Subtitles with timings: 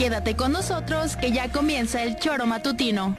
[0.00, 3.18] Quédate con nosotros que ya comienza el choro matutino.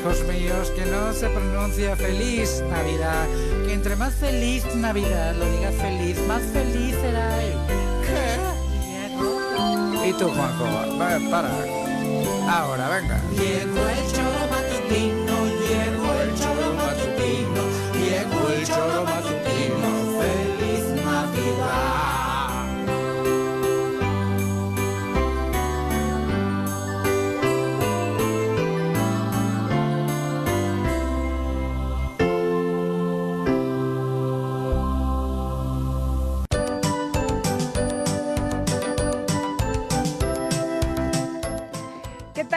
[0.00, 3.26] Hijos míos, que no se pronuncia feliz Navidad,
[3.66, 7.58] que entre más feliz Navidad lo diga feliz, más feliz será él.
[8.06, 8.38] ¿Qué?
[10.08, 10.64] Y tú, Juanjo,
[10.98, 11.50] va, para.
[12.48, 13.20] Ahora, venga.
[13.32, 14.12] Llegó el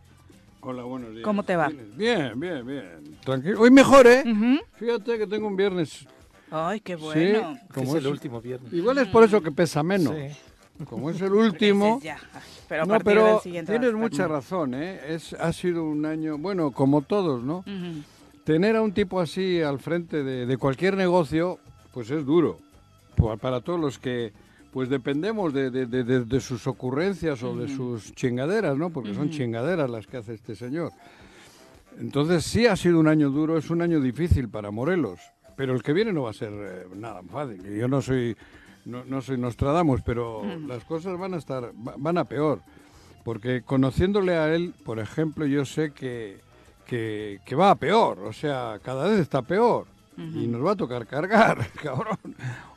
[0.60, 1.24] Hola, buenos días.
[1.24, 1.68] ¿Cómo te va?
[1.96, 3.18] Bien, bien, bien.
[3.24, 3.60] Tranquilo.
[3.60, 4.22] Hoy mejor, ¿eh?
[4.76, 6.06] Fíjate que tengo un viernes.
[6.48, 7.58] Ay, qué Sí, bueno.
[7.74, 8.72] como Es el último viernes.
[8.72, 10.14] Igual es por eso que pesa menos.
[10.84, 12.00] Como es el último.
[12.02, 15.00] Ya, ay, pero a no, pero del tienes mucha razón, ¿eh?
[15.08, 17.58] Es, ha sido un año, bueno, como todos, ¿no?
[17.60, 18.02] Ujú.
[18.44, 21.58] Tener a un tipo así al frente de, de cualquier negocio,
[21.92, 22.58] pues es duro.
[23.16, 24.32] Pa- Para todos los que,
[24.72, 28.90] pues dependemos de, sus ocurrencias o de sus chingaderas, ¿no?
[28.90, 30.92] Porque son chingaderas las que hace este señor.
[31.98, 35.18] Entonces sí ha sido un año duro, es un año difícil para Morelos,
[35.56, 37.62] pero el que viene no va a ser eh, nada fácil.
[37.74, 38.36] Yo no soy,
[38.86, 40.66] no, no soy Nostradamus, pero Mm.
[40.68, 42.60] las cosas van a estar, va- van a peor.
[43.24, 46.38] Porque conociéndole a él, por ejemplo, yo sé que,
[46.86, 49.86] que, que va a peor, o sea, cada vez está peor.
[50.18, 52.16] Y nos va a tocar cargar, cabrón.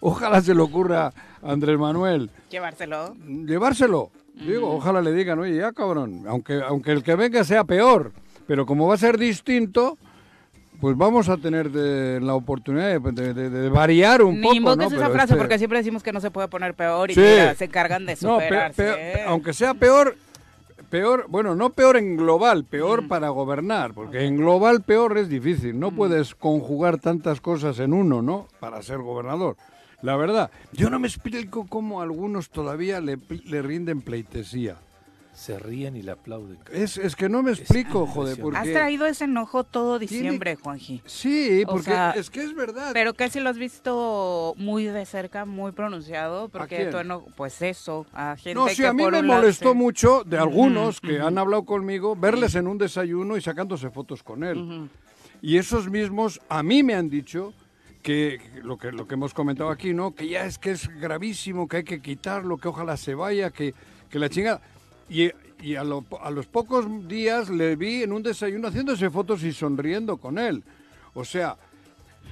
[0.02, 3.16] Ojalá se le ocurra a Andrés Manuel Llevárselo.
[3.45, 4.12] llevárselo.
[4.33, 8.12] Digo, ojalá le digan, oye, ya cabrón, aunque, aunque el que venga sea peor,
[8.48, 9.98] pero como va a ser distinto,
[10.80, 14.56] pues vamos a tener de- la oportunidad de, de- de- de variar un Ni poco.
[14.56, 14.86] invoques ¿no?
[14.88, 17.20] esa Pero frase este- porque siempre decimos que no se puede poner peor y Sí.
[17.22, 18.84] mira, se encargan de No, pe- superarse.
[18.84, 20.16] pe- aunque sea peor,
[20.90, 25.80] peor, bueno, no peor en global, peor para gobernar, porque en global peor es difícil,
[25.80, 28.48] no puedes conjugar tantas cosas en uno, ¿no?
[28.60, 29.56] Para ser gobernador.
[30.02, 34.78] La verdad, yo no me explico cómo algunos todavía le, le rinden pleitesía.
[35.39, 36.57] Se ríen y le aplauden.
[36.74, 38.57] Es, es que no me explico, joder, porque...
[38.57, 41.01] Has traído ese enojo todo diciembre, Juanji.
[41.06, 42.91] Sí, O porque sea, es que es verdad.
[42.91, 46.89] Pero que si lo has visto muy de cerca, muy pronunciado, porque quién?
[46.91, 50.24] tú eno- pues eso, a gente No, sí, que a mí me molestó se- mucho
[50.25, 54.89] de algunos que han hablado conmigo verles en un desayuno y sacándose fotos con él.
[55.42, 57.53] Y esos mismos a mí me han dicho
[58.03, 60.13] que que lo que lo que hemos comentado aquí, ¿no?
[60.15, 63.74] Que ya es que es gravísimo, que hay que quitarlo, que ojalá se vaya, que,
[64.09, 64.62] que la chingada.
[65.09, 69.44] Y, y a, lo- a los pocos días le vi en un desayuno haciéndose fotos
[69.44, 70.63] y sonriendo con él.
[71.13, 71.57] O sea,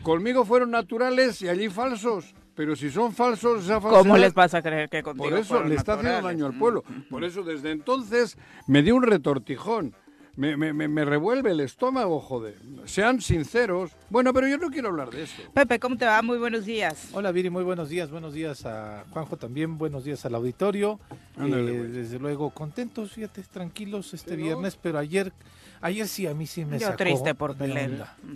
[0.03, 2.33] conmigo fueron naturales y allí falsos.
[2.56, 5.63] Pero si son falsos, esa ¿Cómo falsedad- les vas a creer que contigo por eso
[5.63, 6.83] le está haciendo daño al pueblo.
[7.09, 8.35] Por eso desde entonces
[8.68, 9.94] me dio un retortijón.
[10.38, 12.60] Me, me- me- me revuelve el estómago, joder.
[12.86, 13.89] Sean sinceros.
[14.12, 15.42] Bueno, pero yo no quiero hablar de eso.
[15.51, 16.22] Pepe, ¿cómo te va?
[16.22, 17.10] Muy buenos días.
[17.13, 21.00] Hola Viri, muy buenos días, buenos días a Juanjo también, buenos días al auditorio.
[21.38, 25.34] Ándale, Eh, desde luego contentos, fíjate, tranquilos este Pero- viernes, pero ayer,
[25.81, 27.89] ayer sí a mí sí me Yo sacó triste por Pelé.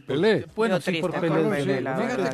[0.08, 0.46] Pelé.
[0.56, 1.84] Bueno, Yo sí, por triste Pelé, que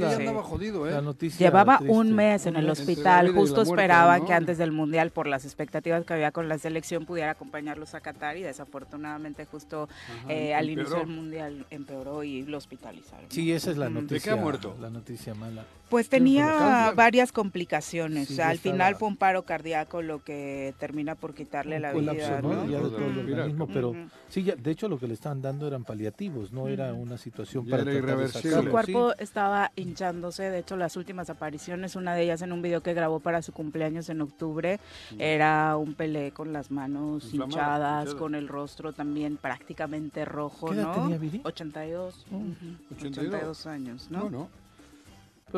[0.01, 0.91] ya andaba jodido, ¿eh?
[0.91, 1.93] La noticia Llevaba triste.
[1.93, 4.27] un mes en el hospital, justo muerte, esperaban ¿no?
[4.27, 8.01] que antes del Mundial, por las expectativas que había con la selección, pudiera acompañarlos a
[8.01, 9.87] Qatar y desafortunadamente justo
[10.23, 13.25] Ajá, eh, al inicio del Mundial empeoró y lo hospitalizaron.
[13.29, 14.17] Sí, esa es la noticia.
[14.17, 14.75] ¿De qué ha muerto?
[14.79, 15.63] La noticia mala.
[15.89, 18.27] Pues Pero tenía varias complicaciones.
[18.27, 21.33] Sí, o sea, ya al estaba- final fue un paro cardíaco lo que termina por
[21.33, 22.41] quitarle Un la colapso, vida.
[22.41, 22.53] ¿no?
[22.53, 22.65] ¿no?
[22.65, 22.89] Ya de Ujú.
[22.89, 23.31] todo el Ujú.
[23.31, 23.95] organismo, pero
[24.27, 27.65] sí, ya, de hecho lo que le estaban dando eran paliativos, no era una situación
[27.65, 28.63] Ya para irreversible.
[28.63, 32.81] Su cuerpo estaba hinchándose, de hecho las últimas apariciones, una de ellas en un video
[32.81, 34.79] que grabó para su cumpleaños en octubre,
[35.17, 38.19] era un Pelé con las manos hinchadas, hinchada.
[38.19, 40.93] con el rostro también prácticamente rojo, ¿Qué edad ¿no?
[41.01, 41.41] tenía, Viri?
[41.45, 42.53] 82, Oh, ujú,
[42.91, 42.97] 82.
[42.97, 44.21] 82 años, ¿no?
[44.23, 44.49] Bueno,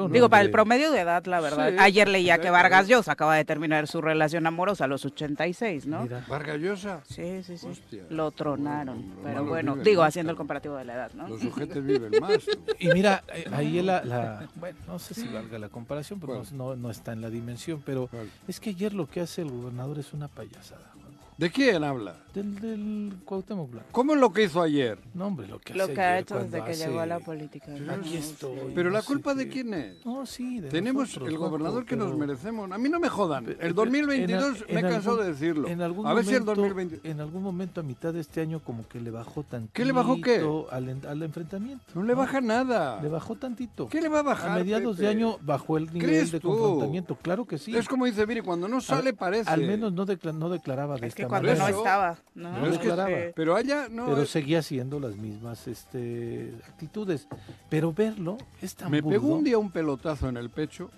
[0.08, 1.70] Digo, para el promedio de edad, la verdad.
[1.72, 2.50] Sí, Ayer leía que.
[2.50, 6.04] Vargas Llosa acaba de terminar su relación amorosa a los 86, ¿no?
[6.04, 6.24] Mira.
[6.30, 7.02] Vargas Llosa.
[7.08, 7.68] Sí, sí, sí.
[7.68, 8.04] Hostia.
[8.10, 8.98] Lo tronaron.
[9.10, 11.28] Los pero bueno, digo, más, haciendo el comparativo de la edad, ¿no?
[11.28, 12.38] Los sujetos viven más.
[12.46, 12.52] tú.
[12.80, 16.46] Y mira, eh, ahí la, la- bueno, no sé si valga la comparación, pero ¿Cuál?
[16.58, 18.10] no, no está en la dimensión, pero
[18.48, 20.92] es que ayer lo que hace el gobernador es una payasada.
[21.40, 22.18] ¿De quién habla?
[22.34, 23.88] Del, del Cuauhtémoc Blanco.
[23.94, 25.00] ¿Cómo es lo que hizo ayer?
[25.14, 27.20] No, hombre, lo que Lo hace que ha hecho desde que hace- llegó a la
[27.20, 27.72] política.
[27.92, 28.74] Aquí estoy.
[28.76, 30.06] Pero no la culpa de quién es?
[30.06, 32.70] No, sí, de Tenemos nosotros, el gobernador que nos merecemos.
[32.72, 33.48] A mí no me jodan.
[33.48, 35.68] El pe- 2022 en al- me he en cansado de decirlo.
[35.70, 37.10] En algún A ver si el momento- 2020...
[37.10, 39.74] En algún momento a mitad de este año como que le bajó tantito.
[39.74, 40.46] ¿Qué le bajó qué?
[40.72, 41.86] Al, en- al enfrentamiento.
[41.96, 43.02] No le baja nada.
[43.02, 43.88] Le bajó tantito.
[43.88, 44.52] ¿Qué le va a bajar?
[44.52, 47.16] A mediados de año bajó el nivel ¿Crees de confrontamiento.
[47.16, 47.76] Claro que sí.
[47.76, 49.50] Es como dice Viri, cuando no sale parece.
[49.50, 52.54] Al menos no, decla- no declaraba de Es esta cuando no estaba, ¿no?
[52.60, 53.26] Pero es que-.
[53.28, 53.34] Sí.
[53.36, 54.06] Pero allá no.
[54.08, 57.28] pero es- seguía haciendo las mismas este, actitudes.
[57.70, 59.36] Pero verlo es tan Me pegó burdo.
[59.38, 60.90] un día un pelotazo en el pecho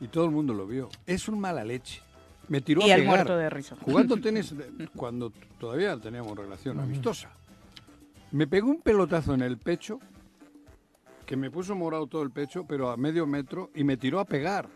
[0.00, 0.88] y todo el mundo lo vio.
[1.06, 2.00] Es un mala leche.
[2.48, 3.14] Me tiró Y a el pegar.
[3.16, 3.76] muerto de risa.
[3.80, 4.54] Jugando tenis
[4.96, 7.30] cuando todavía teníamos relación amistosa.
[8.32, 10.00] Me pegó un pelotazo en el pecho
[11.26, 14.24] que me puso morado todo el pecho, pero a medio metro y me tiró a
[14.24, 14.68] pegar.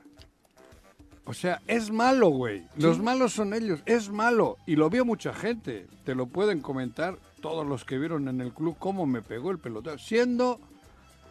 [1.26, 2.64] O sea, es malo, güey.
[2.76, 3.82] Los malos son ellos.
[3.84, 4.58] Es malo.
[4.64, 5.88] Y lo vio mucha gente.
[6.05, 9.58] Te lo pueden comentar todos los que vieron en el club cómo me pegó el
[9.58, 9.99] pelotazo.
[9.99, 10.61] Siendo,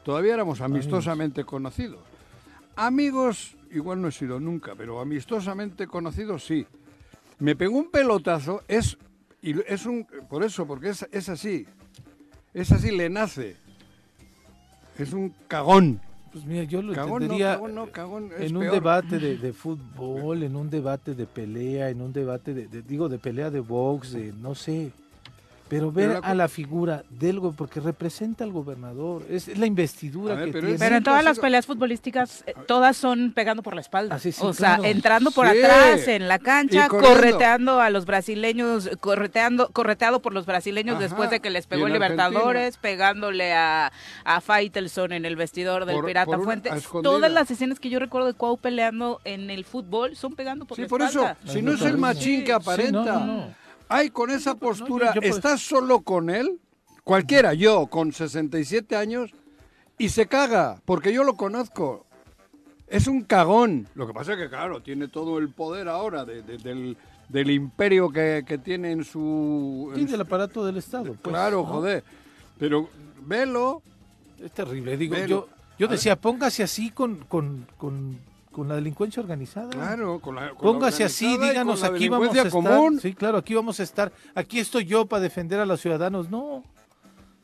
[0.04, 2.02] todavía éramos amistosamente conocidos.
[2.76, 6.68] Amigos, igual no he sido nunca, pero amistosamente conocidos sí.
[7.40, 8.98] Me pegó un pelotazo, es,
[9.42, 11.66] y es un, por eso, porque es, es así.
[12.54, 13.56] Es así, le nace.
[14.98, 16.02] Es un cagón.
[16.36, 18.74] Pues mira, yo lo Cagón no, entendería cagón no, cagón en un peor.
[18.74, 23.08] debate de, de fútbol, en un debate de pelea, en un debate de, de- digo,
[23.08, 24.92] de pelea de box, de no sé.
[25.68, 29.66] Pero ver Pero la a la figura del go- porque representa al gobernador, es, la
[29.66, 30.80] investidura ver, que pero tiene.
[30.80, 34.14] Pero en todas las peleas futbolísticas, eh, todas son pegando por la espalda.
[34.16, 35.58] Ah, sí, sí, o sea, entrando por Sí.
[35.58, 41.04] atrás en la cancha, correteando a los brasileños, correteando, correteado por los brasileños Ajá.
[41.04, 43.92] después de que les pegó en el Libertadores, pegándole a,
[44.24, 46.84] a Faitelson en el vestidor del Por- Pirata por escondidas.
[47.02, 50.76] Todas las escenas que yo recuerdo de Cuau peleando en el fútbol son pegando por
[50.76, 51.52] Sí, la por eso, espalda.
[51.52, 52.92] si no es el machín que Sí, aparenta.
[53.04, 53.65] no, no, no.
[53.88, 56.60] Ay, con esa No, pues, no, postura, yo- yo pues- estás solo con él,
[57.04, 59.32] cualquiera, yo con 67 años,
[59.98, 62.06] y se caga, porque yo lo conozco.
[62.88, 63.88] Es un cagón.
[63.96, 66.98] Lo que pasa es que, claro, tiene todo el poder ahora de- de- del,
[67.30, 69.92] del imperio que, que tiene en su...
[69.96, 71.06] Sí, en del su- aparato del Estado.
[71.06, 71.66] pues, claro, ¿no?
[71.66, 72.04] joder.
[72.60, 72.90] Pero
[73.26, 73.82] velo,
[74.40, 74.98] Es terrible.
[74.98, 75.48] Digo, yo,
[75.80, 78.20] yo decía, póngase así con, con, con,
[78.56, 79.70] con la delincuencia organizada.
[79.70, 80.52] claro, con la...
[80.52, 82.50] con la Póngase así, díganos, con la aquí vamos a estar.
[82.52, 83.00] común.
[83.02, 84.14] Sí, claro, aquí vamos a estar.
[84.34, 86.30] Aquí estoy yo para defender a los ciudadanos.
[86.30, 86.64] No,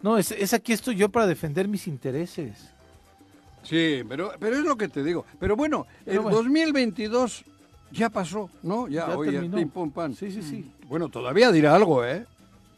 [0.01, 2.71] no, es, es aquí estoy yo para defender mis intereses.
[3.63, 5.25] Sí, pero, pero es lo que te digo.
[5.37, 6.37] Pero bueno, Pero el bueno.
[6.37, 7.43] 2022
[7.91, 8.87] ya pasó, ¿no?
[8.87, 9.57] Ya, Ya hoy ya terminó.
[9.57, 10.13] pim, pum, pam.
[10.15, 10.71] Sí, sí, sí.
[10.87, 12.25] Bueno, todavía dirá algo, ¿eh?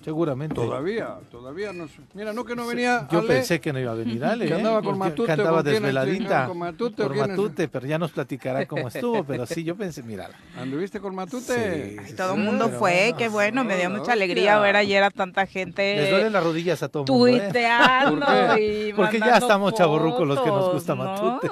[0.04, 0.56] Seguramente.
[0.56, 2.00] Todavía, todavía no sé.
[2.14, 4.46] Mira, no que no venía Yo Ale, pensé que no iba a venir Ale.
[4.48, 4.56] Que ¿eh?
[4.56, 6.48] andaba con Matute, Que andaba ¿con quién desveladita.
[6.48, 7.16] ¿Con Matute Por?
[7.16, 9.24] Matute, pero ya nos platicará cómo estuvo.
[9.24, 10.30] Pero sí, yo pensé, mira.
[10.58, 11.44] ¿Anduviste con Matute?
[11.44, 14.02] Sí, Ay, sí, todo el sí, mundo fue, no, qué bueno, me dio no, mucha
[14.02, 14.14] hostia.
[14.14, 17.28] alegría ver ayer a tanta gente Les duelen las rodillas a todo el mundo.
[17.28, 17.40] ¿eh?
[17.42, 21.04] tuiteando ¿Por y Porque ya estamos chavorrucos los que nos gusta ¿no?
[21.04, 21.48] Ah, Matute.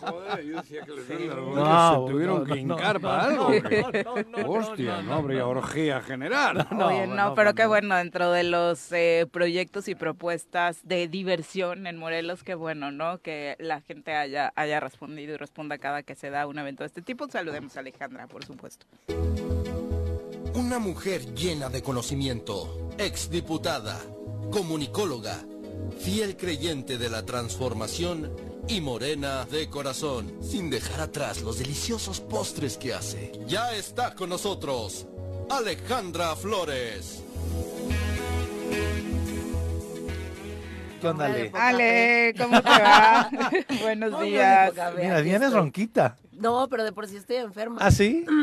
[0.00, 3.08] joder, yo decía que les duele la No, rodilla, se tuvieron no, que hincar no,
[3.08, 4.54] para no, algo.
[4.58, 6.66] Hostia, no, habría orgía general.
[6.70, 7.68] No, no, pero qué no.
[7.68, 13.18] bueno, dentro de los eh, proyectos y propuestas de diversión en Morelos, qué bueno, ¿no?
[13.18, 16.86] Que la gente haya, haya respondido y responda cada que se da un evento de
[16.88, 17.28] este tipo.
[17.28, 18.86] Saludemos a Alejandra, por supuesto.
[20.54, 23.98] Una mujer llena de conocimiento, exdiputada,
[24.52, 25.36] comunicóloga,
[25.98, 28.36] fiel creyente de la transformación
[28.68, 33.32] y morena de corazón, sin dejar atrás los deliciosos postres que hace.
[33.48, 35.06] Ya está con nosotros,
[35.50, 37.22] Alejandra Flores.
[41.00, 41.50] ¿Qué onda, Ale?
[41.52, 43.28] Ale, ¿cómo te va?
[43.82, 44.72] Buenos días.
[44.96, 45.58] Mira, vienes estoy.
[45.58, 46.16] ronquita.
[46.30, 47.78] No, pero de por sí estoy enferma.
[47.80, 48.24] ¿Ah, sí?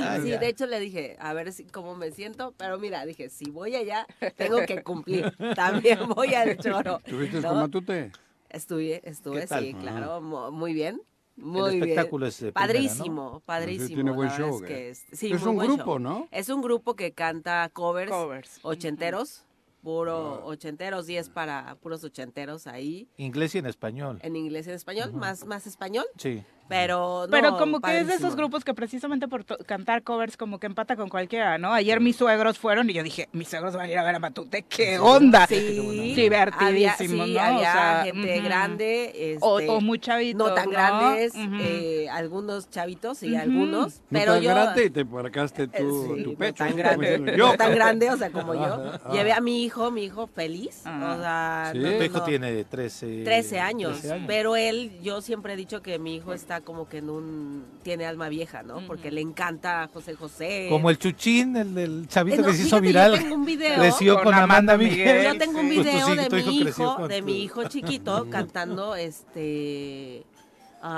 [0.00, 0.38] Ah, sí, ya.
[0.38, 3.74] de hecho le dije, a ver si, cómo me siento, pero mira, dije, si voy
[3.74, 5.32] allá, tengo que cumplir.
[5.56, 7.00] También voy al choro.
[7.08, 7.48] ¿Tuviste ¿no?
[7.48, 8.12] con Matute?
[8.50, 9.64] Estuve, estuve, ¿Qué tal?
[9.64, 9.78] sí, Ah.
[9.80, 11.00] claro, mu- muy bien.
[11.36, 11.82] Muy El bien.
[11.82, 13.94] espectáculo es de primera, Padrísimo, padrísimo.
[13.94, 15.98] tiene buen show, es que es, sí, Es un buen grupo, show.
[15.98, 16.28] ¿no?
[16.30, 18.58] Es un grupo que canta covers, Covers.
[18.62, 19.44] ochenteros,
[19.82, 20.46] puro Ah.
[20.46, 24.18] ochenteros, 10 para puros ochenteros ahí, Inglés y en español.
[24.22, 26.42] en inglés y en español, más, más español, Sí.
[26.68, 30.36] Pero no, Pero como que es de esos grupos que precisamente por to- cantar covers
[30.36, 31.72] como que empata con cualquiera, ¿no?
[31.72, 34.18] Ayer mis suegros fueron y yo dije, mis suegros van a ir a ver a
[34.18, 35.46] Matute, ¿qué onda?
[35.46, 37.18] Sí, Divertidísimo, había, sí, ¿no?
[37.22, 37.22] O
[37.56, 38.44] había sea, gente ujú.
[38.44, 40.70] grande, O, este, o muy chavitos, no tan ¿no?
[40.70, 41.56] grandes, Ujú.
[41.60, 43.40] eh, algunos chavitos y Ujú.
[43.42, 46.54] algunos, No pero tan yo grande y te marcaste eh, tu, sí, tu no pecho.
[46.58, 47.56] tan como grande, no yo.
[47.56, 48.62] tan grande, o sea, como yo,
[49.04, 49.10] ah.
[49.12, 51.14] llevé a mi hijo, mi hijo feliz, Ah.
[51.16, 51.78] o sea, Sí.
[51.78, 52.24] no, Tu no, hijo no.
[52.24, 56.55] tiene 13, 13 años, 13 pero él, yo siempre he dicho que mi hijo está
[56.60, 58.86] como que en un, tiene alma vieja, ¿no?
[58.86, 60.66] Porque le encanta José José.
[60.70, 63.18] Como el Chuchín, el del chavito Eh, no, que se hizo fíjate, yo viral.
[63.18, 65.16] tengo un video Creció con con, Amanda Amanda Miguel.
[65.16, 65.32] Miguel.
[65.32, 70.24] Yo tengo un video de hijo mi hijo, con de mi hijo chiquito cantando este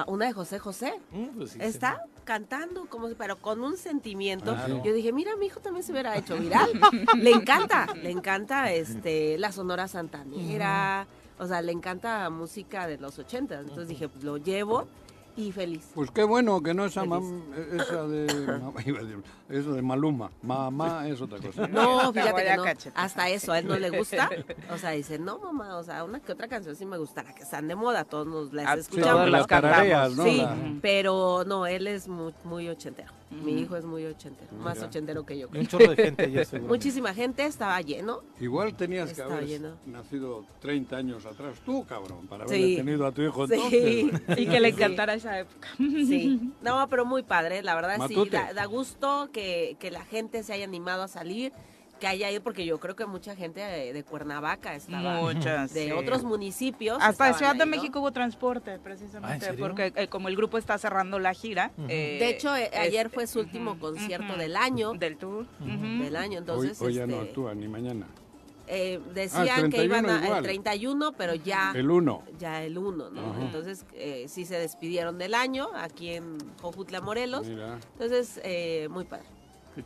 [0.06, 0.92] una de José José.
[1.12, 4.54] Mm, pues sí, Está cantando como si- pero con un sentimiento.
[4.54, 4.82] Claro.
[4.84, 6.68] Yo dije, mira, mi hijo también se hubiera hecho viral.
[7.16, 11.06] le encanta, le encanta este la Sonora Santanera,
[11.38, 13.60] o sea, le encanta música de los ochentas.
[13.62, 14.86] Entonces dije, pues, lo llevo
[15.38, 15.88] y feliz.
[15.94, 17.42] Pues qué bueno que no esa, mam-
[17.80, 18.26] esa de
[19.48, 20.30] eso de Maluma.
[20.42, 21.66] Mamá es otra cosa.
[21.68, 22.64] No, Te fíjate que a no.
[22.94, 24.28] Hasta eso a él no le gusta.
[24.72, 27.42] O sea, dice, no, mamá, o sea, una que otra canción sí me gustará, que
[27.44, 29.10] están de moda, todos nos las Ah, sí, Sí, escuchamos.
[29.12, 30.24] todas porque las la tarareas, ¿no?
[30.24, 33.12] Sí, La- pero no, él es muy, muy ochentero.
[33.30, 35.48] Mi hijo es muy ochentero, más ochentero que yo.
[35.48, 35.60] Creo.
[35.62, 36.46] un chorro de gente ayer.
[36.62, 38.22] Muchísima gente, estaba lleno.
[38.40, 39.76] Igual tenías que haber lleno.
[39.86, 42.76] nacido 30 años atrás tú, cabrón, para haber Sí.
[42.76, 43.54] tenido a tu hijo Sí.
[43.54, 44.38] entonces.
[44.38, 44.74] Y que le Sí.
[44.76, 45.68] encantara esa época.
[45.76, 50.42] Sí, no, pero muy padre, la verdad sí, da, da gusto que, que la gente
[50.42, 51.52] se haya animado a salir,
[51.98, 55.72] que haya ido, porque yo creo que mucha gente de, de Cuernavaca estaba, Muchas.
[55.74, 55.92] de sí.
[55.92, 56.98] otros municipios.
[57.00, 57.66] Hasta de Ciudad de.
[57.66, 59.66] México hubo transporte, Ah, ¿en precisamente, serio?
[59.66, 61.70] porque eh, como el grupo está cerrando la gira.
[61.88, 64.92] Eh, De hecho, eh, ayer este, fue su último concierto del año.
[64.94, 65.46] Del tour.
[65.60, 68.06] Del año, Hoy, entonces hoy ya no este, actúa, ni mañana.
[68.66, 70.42] eh, Ah, decían el que iban 31 a, el igual.
[70.44, 72.22] 31, pero ya El 1.
[72.38, 73.30] ya el 1, ¿no?
[73.32, 73.40] Ajá.
[73.42, 77.46] Entonces eh, sí se despidieron del año aquí en Jojutla, Morelos.
[77.46, 77.78] Mira.
[77.94, 79.24] Entonces, eh, muy padre.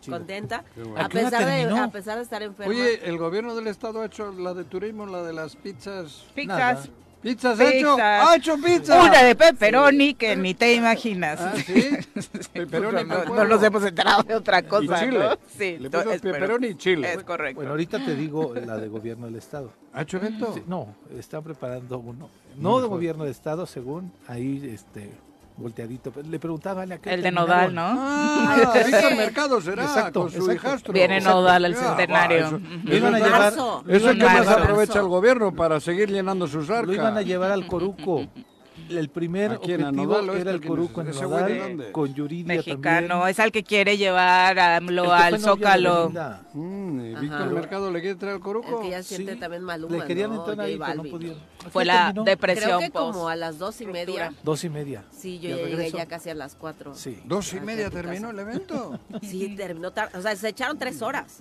[0.09, 0.65] Contenta.
[0.77, 0.97] Bueno.
[0.97, 2.71] A ¿A qué hora pesar, de, a pesar de estar enferma.
[2.71, 6.25] Oye, ¿el gobierno del estado ha hecho la de turismo, la de las pizzas?
[6.35, 6.89] Pizzas.
[7.23, 7.95] ¿Pizzas ha hecho?
[7.95, 8.29] Pizzas.
[8.29, 9.01] ¡Ha hecho pizza!
[9.05, 11.41] Una de pepperoni que ni te imaginas.
[11.41, 11.91] Ah, ¿sí?
[12.53, 15.05] Pepperoni no, no nos hemos enterado de otra cosa.
[15.05, 15.19] Y chile.
[15.21, 15.39] ¿no?
[15.57, 17.13] Sí, Le puso pepperoni y chile.
[17.13, 17.55] Es correcto.
[17.57, 19.73] Bueno, ahorita te digo la de gobierno del estado.
[19.93, 20.53] ¿Ha hecho evento?
[20.53, 22.29] Sí, no, está preparando uno.
[22.57, 22.89] No de Mejor.
[22.89, 25.13] gobierno del estado, según ahí, este,
[25.57, 26.13] volteadito.
[26.29, 27.75] Le preguntaba a ¿a qué hora El de terminaron?
[27.75, 27.83] Nodal, ¿no?
[28.01, 30.53] Ah, Víctor Mercado será, Exacto, con su exacto.
[30.55, 30.93] hijastro.
[30.93, 32.43] Viene Nodal al Ya, centenario.
[32.43, 33.53] va, eso- iban a eso es- llevar,
[33.89, 36.87] Eso que más aprovecha el gobierno para seguir llenando sus arcas.
[36.89, 38.27] lo iban a llevar al Coruco.
[38.99, 39.83] El primer ¿A quién?
[39.83, 40.61] ¿A objetivo Nodal era el?
[40.67, 41.93] Coruco en ¿Ese güey de Nodal, dónde?
[41.93, 43.29] con Yuridia Mexicano, también.
[43.31, 46.11] es al que quiere llevar a El que lo fue al Zócalo.
[46.55, 47.21] Mm, ¿y Ajá.
[47.21, 48.81] Víctor Mercado le quiere traer al el coruco?
[48.83, 50.47] que ya siente Sí, también Maluma, Le querían ¿no?
[50.49, 51.39] entrar ahí, pero no pudieron.
[51.71, 52.25] Fue ¿A qué la terminó?
[52.25, 53.13] depresión Creo que post.
[53.15, 54.33] como a las dos y media.
[54.43, 55.05] Dos y media.
[55.11, 55.97] Sí, yo ¿Y al llegué regreso?
[55.97, 56.95] ya casi a las cuatro.
[56.95, 57.21] Sí.
[57.25, 58.99] ¿Dos y media terminó el evento?
[59.23, 60.19] Sí, terminó tarde.
[60.19, 61.41] O sea, se echaron tres horas.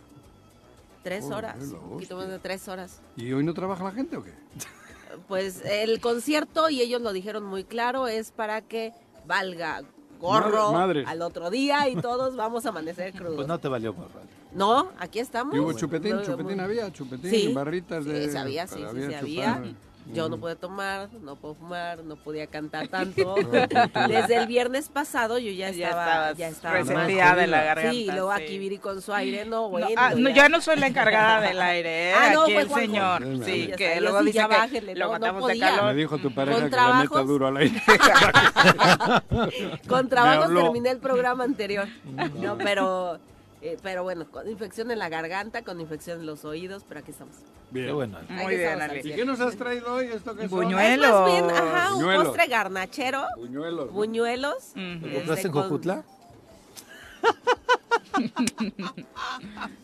[1.04, 1.56] Tres horas.
[1.60, 3.00] Un poquito más de tres horas.
[3.18, 4.34] ¿Y hoy no trabaja la gente o qué?
[5.28, 8.94] Pues el concierto, y ellos lo dijeron muy claro, es para que
[9.26, 9.82] valga
[10.20, 13.36] gorro al otro día y todos vamos a amanecer crudos.
[13.36, 14.22] Pues no te valió gorro.
[14.54, 15.56] No, aquí estamos.
[15.56, 16.18] ¿Y hubo chupetín?
[16.18, 16.64] No, ¿Chupetín no.
[16.64, 16.92] había?
[16.92, 17.32] ¿Chupetín?
[17.32, 18.26] Sí, ¿Barritas de...?
[18.26, 19.74] Sí, sabía, sí, sí, había sí, chupar, había.
[20.08, 20.14] ¿No?
[20.16, 20.40] Yo no Mm.
[20.40, 23.36] pude tomar, no puedo fumar, no podía cantar tanto.
[24.08, 28.36] Desde el viernes pasado yo ya estaba, ya estaba resentida de la garganta, Sí, luego
[28.36, 28.44] sí.
[28.44, 29.88] aquí Viri con su aire, no, No, bueno.
[29.98, 30.36] ah, no, ya.
[30.44, 32.14] yo no soy la encargada del aire, ¿eh?
[32.16, 32.86] Ah, no, Aquí fue el Juanjo.
[33.20, 33.46] señor.
[33.46, 35.72] Sí, que está, luego dice ya que lo no, no matamos de podía.
[35.72, 35.96] Me calor.
[35.96, 37.28] dijo tu pareja Con que la meta trabajos.
[37.28, 37.82] duro al aire.
[39.88, 41.88] Con trabajos terminé el programa anterior.
[42.40, 43.20] No, pero,
[43.62, 47.12] eh, pero bueno, con infección en la garganta, con infección en los oídos, pero aquí
[47.12, 47.36] estamos.
[47.70, 47.86] Bien.
[47.88, 48.18] Qué bueno.
[48.18, 49.00] Aquí Muy bien, Ale.
[49.04, 50.08] ¿Y qué nos has traído hoy?
[50.08, 50.50] ¿Esto que son?
[50.50, 51.08] Buñuelos.
[51.08, 52.28] Es más bien, ajá, un Buñuelos.
[52.28, 53.92] postre garnachero, Buñuelos.
[53.92, 54.56] buñuelos.
[54.76, 56.04] ¿Lo este, compraste en con- Jojutla?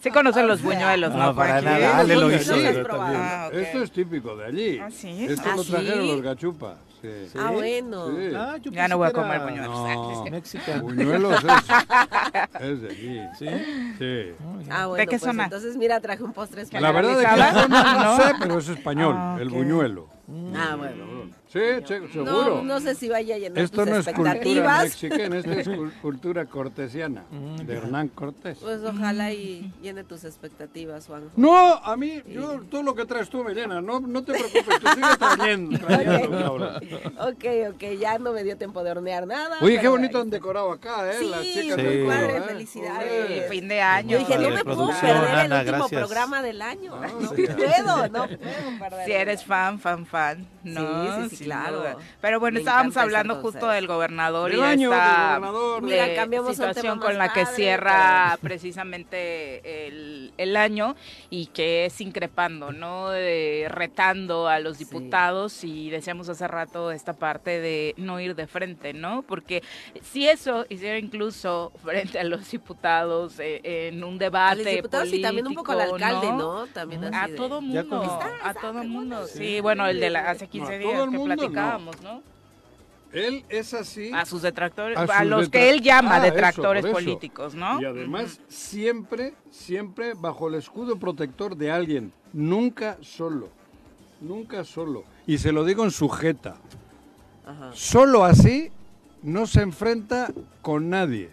[0.01, 1.27] Sí conocen los buñuelos, ¿no?
[1.27, 1.99] No, para nada.
[1.99, 2.51] Ale lo ¿Dónde hizo.
[2.53, 2.85] también.
[2.89, 3.53] Ah, ok.
[3.53, 4.79] Esto es típico de allí.
[4.79, 5.25] ¿Ah, sí?
[5.29, 6.07] Esto ¿Ah, lo trajeron sí?
[6.11, 6.77] los gachupas.
[7.01, 7.09] Sí.
[7.37, 8.07] Ah, bueno.
[8.09, 8.31] Sí.
[8.35, 9.69] Ah, yo Ya no voy a comer buñuelos.
[9.69, 10.81] No, Mexican.
[10.81, 13.21] buñuelos es, es de allí.
[13.37, 13.47] ¿Sí?
[13.99, 14.35] Sí.
[14.69, 15.43] Ah, bueno, qué pues zona?
[15.45, 16.83] entonces mira, traje un postre español.
[16.83, 20.09] La verdad es que no, sé, pero es español, Ah, el buñuelo.
[20.55, 21.05] Ah, bueno.
[21.47, 22.25] Sí, che- seguro.
[22.57, 24.33] No, no sé si vaya a llenar Esto tus no es cultura
[24.83, 27.23] mexicana, esto es cul- cultura cortesiana,
[27.63, 28.57] de Hernán Cortés.
[28.59, 31.29] Pues ojalá y llene tus expectativas, Juanjo.
[31.37, 34.79] No, a mí, yo, todo lo que traes tú me llena, no, no te preocupes,
[34.81, 36.75] tú sigues trayendo, trayendo, cabrón.
[37.21, 39.57] Ok, ok, ya no me dio tiempo de hornear nada.
[39.61, 41.15] Oye, qué bonito han decorado acá, ¿eh?
[41.19, 42.41] Sí, Las chicas muy del padre, ¿eh?
[42.41, 43.49] felicidades.
[43.49, 44.09] Fin de año.
[44.11, 46.01] Yo dije, no me puedo perder el Ana, último gracias.
[46.01, 46.91] programa del año.
[46.93, 47.45] Ah, no sí.
[47.47, 49.05] puedo, no puedo perder.
[49.05, 50.16] Si eres fan, fan, fan.
[50.63, 51.77] No, Sí, sí, claro.
[51.79, 51.95] duda.
[52.21, 55.81] Pero bueno, Me estábamos hablando justo del gobernador Del y año del esta gobernador.
[55.83, 60.95] Mira, eh, cambiamos a situación con la que cierra precisamente el, el año
[61.29, 63.09] y que es increpando, ¿no?
[63.09, 64.85] De- retando a los Sí.
[64.85, 69.21] diputados y decíamos hace rato esta parte de no ir de frente, ¿no?
[69.23, 69.63] Porque
[70.01, 75.13] si eso hiciera incluso frente a los diputados eh, en un A debate los diputados
[75.13, 76.67] y también un poco al político, alcalde, ¿no?
[76.67, 79.27] También A así de- todo mundo, a todo mundo.
[79.27, 82.21] Sí, bueno, el de la, hace 15 No, a días que mundo, platicábamos, ¿no?
[83.13, 84.11] Él es así.
[84.13, 86.93] A sus detractores, A los detra- que él llama Ah, detractores eso.
[86.93, 87.81] políticos, ¿no?
[87.81, 92.11] Y además, siempre, siempre bajo el escudo protector de alguien.
[92.33, 93.49] Nunca solo.
[94.19, 95.03] Nunca solo.
[95.25, 96.55] Y se lo digo en sujeta.
[97.45, 97.71] Ajá.
[97.73, 98.71] Solo así
[99.23, 101.29] no se enfrenta con nadie.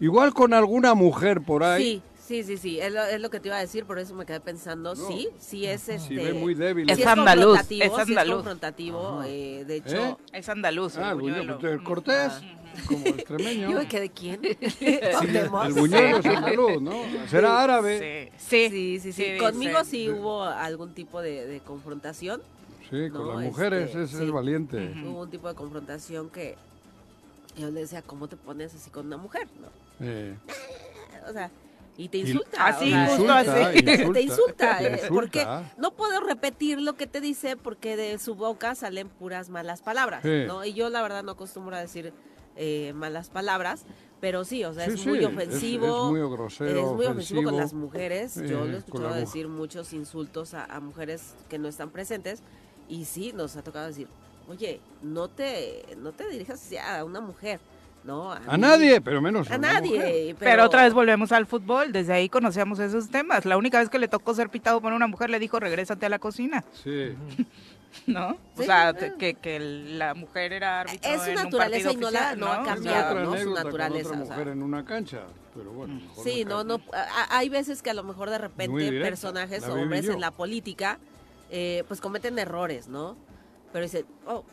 [0.00, 1.82] Igual con alguna mujer por ahí.
[1.82, 4.14] Sí, sí, sí, sí, es lo, es lo que te iba a decir, por eso
[4.14, 5.06] me quedé pensando, No.
[5.08, 5.98] sí, sí es este...
[6.08, 6.88] Si ve muy débil.
[6.88, 8.34] Es sí andaluz, confrontativo, es sí andaluz.
[8.36, 9.96] confrontativo, eh, de hecho...
[9.96, 10.16] ¿Eh?
[10.34, 11.54] Es andaluz, el Ah, el buñuelo.
[11.56, 11.74] buñuelo.
[11.74, 12.32] El Cortés,
[12.86, 13.70] como extremeño.
[13.72, 14.40] Yo me quedé, ¿quién?
[14.80, 16.92] El buñuelo es andaluz, ¿no?
[17.28, 18.30] Será árabe.
[18.38, 19.24] Sí, sí, Sí, sí, sí.
[19.32, 19.90] sí, Conmigo sí.
[19.90, 22.40] sí hubo algún tipo de, de confrontación.
[22.90, 24.22] Sí, con No, las mujeres este, es, sí.
[24.24, 24.94] es valiente.
[25.04, 26.54] Hubo un tipo de confrontación que
[27.56, 29.48] yo le decía, ¿cómo te pones así con una mujer?
[29.60, 30.06] ¿no?
[30.06, 30.36] Eh,
[31.28, 31.50] O sea,
[32.04, 32.66] y te insulta.
[32.66, 33.78] así, o sea, justo insulta, así.
[33.78, 35.08] insulta, te insulta, eh, insulta.
[35.14, 35.46] porque
[35.78, 40.22] no puedo repetir lo que te dice porque de su boca salen puras malas palabras,
[40.22, 40.44] Sí.
[40.46, 40.64] ¿no?
[40.64, 42.12] Y yo la verdad no acostumbro a decir
[42.56, 43.84] eh, malas palabras,
[44.20, 46.04] pero sí, o sea, Sí, es sí, muy ofensivo.
[46.06, 48.34] es muy grosero, es muy ofensivo con las mujeres.
[48.34, 52.42] Yo lo he escuchado decir muchos insultos a, a mujeres que no están presentes
[52.88, 54.08] y sí, nos ha tocado decir,
[54.48, 57.60] oye, no te, no te dirijas a una mujer,
[58.04, 58.32] ¿no?
[58.32, 60.34] A mí- nadie, pero menos a, nadie.
[60.38, 60.64] Pero...
[60.64, 63.44] otra vez volvemos al fútbol, desde ahí conocíamos esos temas.
[63.44, 66.08] La única vez que le tocó ser pitado por una mujer le dijo, regrésate a
[66.08, 67.14] la cocina, Sí.
[68.06, 68.36] ¿no?
[68.56, 71.96] o sea, que, que la mujer era árbitro Es su en un naturaleza partido y
[71.96, 73.20] no la- no ha O sea, cambiado.
[73.20, 73.36] ¿no?
[73.38, 74.36] Su naturaleza, Con o otra sea.
[74.44, 75.18] mujer en una cancha,
[75.54, 75.94] pero bueno.
[75.94, 76.80] mejor Sí, no, no,
[77.30, 80.12] hay veces que a lo mejor de repente personajes o hombres yo.
[80.12, 80.98] en la política
[81.50, 83.16] eh, pues cometen errores, ¿no?
[83.72, 84.44] Pero dicen, oh,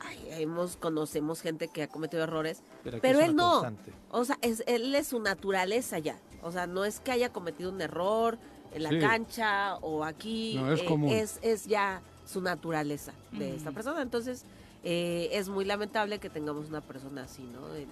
[0.00, 3.50] ay, hemos, conocemos gente que ha cometido errores, Pero, él no.
[3.60, 3.92] constante.
[4.10, 6.18] O sea, es, él es su naturaleza ya.
[6.42, 8.38] O sea, no es que haya cometido un error
[8.72, 8.98] en la Sí.
[8.98, 10.54] cancha o aquí.
[10.56, 11.10] No, es común.
[11.10, 13.74] es, es ya su naturaleza de esta Mm.
[13.74, 14.02] persona.
[14.02, 14.44] Entonces,
[14.84, 17.74] eh, es muy lamentable que tengamos una persona así, ¿no?
[17.74, 17.88] En-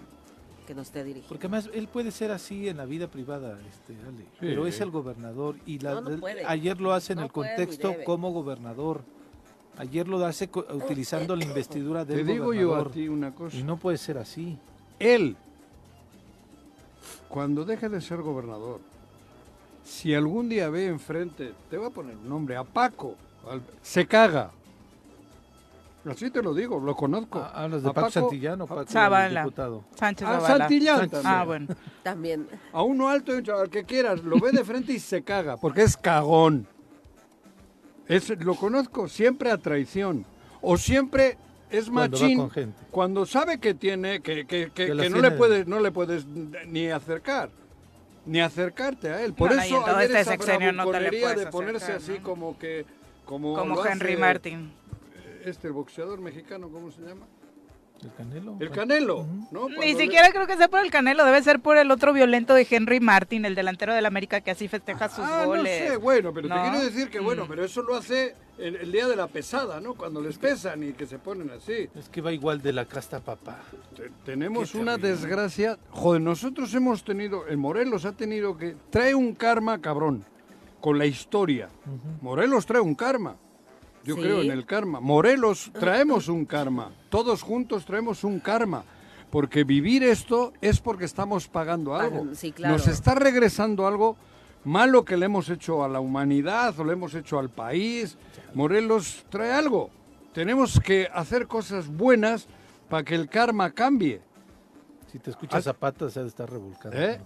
[0.67, 1.29] que nos esté dirigiendo.
[1.29, 4.91] Porque además él puede ser así en la vida privada, este, Ale, pero es el
[4.91, 6.43] gobernador y la- No, no puede.
[6.47, 9.03] ayer lo hace en No el puede contexto como gobernador.
[9.77, 13.57] Ayer lo hace co- utilizando la investidura del Te digo yo a ti una cosa.
[13.57, 14.57] Y no puede ser así.
[15.01, 15.37] Él,
[17.29, 18.81] cuando deje de ser gobernador,
[19.85, 23.17] si algún día ve enfrente, te voy a poner un nombre, a Paco,
[23.51, 24.51] al- se caga.
[26.07, 27.39] Así te lo digo, lo conozco.
[27.39, 29.41] Ah, Hablas de A Paco Santillano, Paco Zavala.
[29.41, 29.85] diputado.
[29.97, 30.59] Sánchez A Zavala.
[30.59, 31.11] Santillán Sánchez.
[31.23, 31.35] también.
[31.35, 31.67] Ah, bueno.
[32.03, 32.49] También.
[32.75, 35.57] A uno alto y un chaval que quieras, lo ve de frente y se caga,
[35.57, 36.67] porque es cagón.
[38.09, 40.27] Es, lo conozco siempre a traición.
[40.61, 41.37] O siempre
[41.71, 42.79] es machín con gente.
[42.91, 46.89] cuando sabe que tiene, que, que, que- Que no, le puedes, no le puedes ni
[46.89, 47.51] acercar,
[48.27, 49.35] ni acercarte a él.
[49.35, 52.23] Por Bueno, eso ayer este esa sexenio no te le de ponerse acercar, así ¿no?
[52.23, 52.87] como que...
[53.25, 54.73] Como, Como Henry hace, Martin.
[55.45, 57.27] Este, el boxeador mexicano, ¿cómo se llama?
[58.05, 58.57] El Canelo.
[58.61, 59.69] El Canelo, ¿no?
[59.69, 62.55] Ni le- siquiera creo que sea por el Canelo, debe ser por el otro violento
[62.55, 65.83] de Henry Martin, el delantero del América que así festeja sus Ah, goles.
[65.85, 66.55] no sé, bueno, pero ¿No?
[66.63, 67.49] te quiero decir que, bueno, Mm.
[67.49, 69.95] pero eso lo hace el, el día de la pesada, ¿no?
[69.95, 71.89] Cuando les pesan y que se ponen así.
[71.95, 73.61] Es que va igual de la casta papá.
[73.97, 75.17] Te- Tenemos Qué una terrible.
[75.17, 75.79] desgracia.
[75.91, 80.25] Joder, nosotros hemos tenido, el Morelos ha tenido que, trae un karma cabrón,
[80.81, 81.69] con la historia.
[82.21, 83.37] Morelos trae un karma.
[84.05, 84.21] Yo Sí.
[84.23, 85.01] creo en el karma.
[85.01, 86.91] Morelos traemos un karma.
[87.09, 88.85] Todos juntos traemos un karma.
[89.31, 92.27] Porque vivir esto es porque estamos pagando algo.
[92.35, 92.75] Sí, claro.
[92.75, 94.17] Nos está regresando algo
[94.65, 98.17] malo que le hemos hecho a la humanidad o le hemos hecho al país.
[98.55, 99.91] Morelos trae algo.
[100.33, 102.47] Tenemos que hacer cosas buenas
[102.89, 104.21] para que el karma cambie.
[105.11, 106.97] Si te escuchas Zapata, se ha de estar revolcando.
[106.97, 107.21] ¿Eh?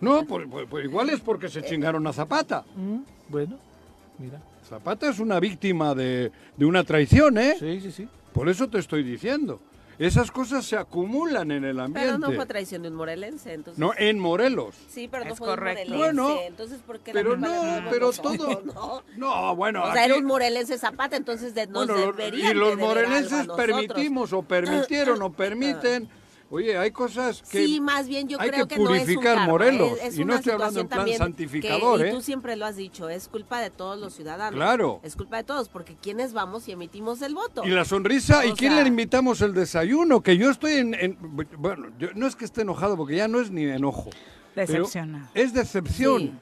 [0.00, 0.42] No, por
[0.84, 2.64] igual es porque se chingaron a Zapata.
[2.76, 3.56] Mm, Bueno,
[4.18, 4.40] mira.
[4.68, 7.56] Zapata es una víctima de, de una traición, ¿eh?
[7.58, 8.08] Sí, sí, sí.
[8.32, 9.60] Por eso te estoy diciendo.
[9.98, 12.10] Esas cosas se acumulan en el ambiente.
[12.12, 13.78] Pero no fue traición de un morelense, entonces.
[13.78, 14.74] No, en Morelos.
[14.90, 15.90] Sí, pero no Es fue un correcto.
[15.94, 16.22] morelense.
[16.22, 17.48] Bueno, entonces, ¿por qué Pero no,
[17.90, 18.62] pero todo.
[18.74, 19.02] no?
[19.16, 19.84] No, bueno.
[19.84, 22.76] O sea, era aquí- un morelense Zapata, entonces de, nos bueno, deberían y los de
[22.76, 26.10] morelenses permitimos o permitieron o permiten.
[26.48, 29.06] Oye, hay cosas que sí, más bien yo hay creo que que, no es un
[29.06, 29.98] purificar Morelos.
[29.98, 32.08] es- es y no estoy hablando en plan santificador, que, ¿eh?
[32.10, 34.54] Y tú siempre lo has dicho, es culpa de todos los ciudadanos.
[34.54, 35.00] Claro.
[35.02, 37.64] Es culpa de todos, porque ¿quiénes vamos y emitimos el voto?
[37.64, 40.22] Y la sonrisa, ¿y quién le invitamos el desayuno?
[40.22, 40.94] Que yo estoy en...
[40.94, 41.18] en-
[41.58, 44.10] bueno, yo, no es que esté enojado, porque ya no es ni enojo.
[44.54, 45.26] Decepcionado.
[45.34, 46.22] Es decepción.
[46.22, 46.32] Sí.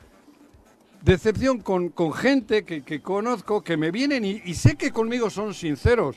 [1.03, 5.29] Decepción con, con gente que, que conozco, que me vienen y, y sé que conmigo
[5.29, 6.17] son sinceros,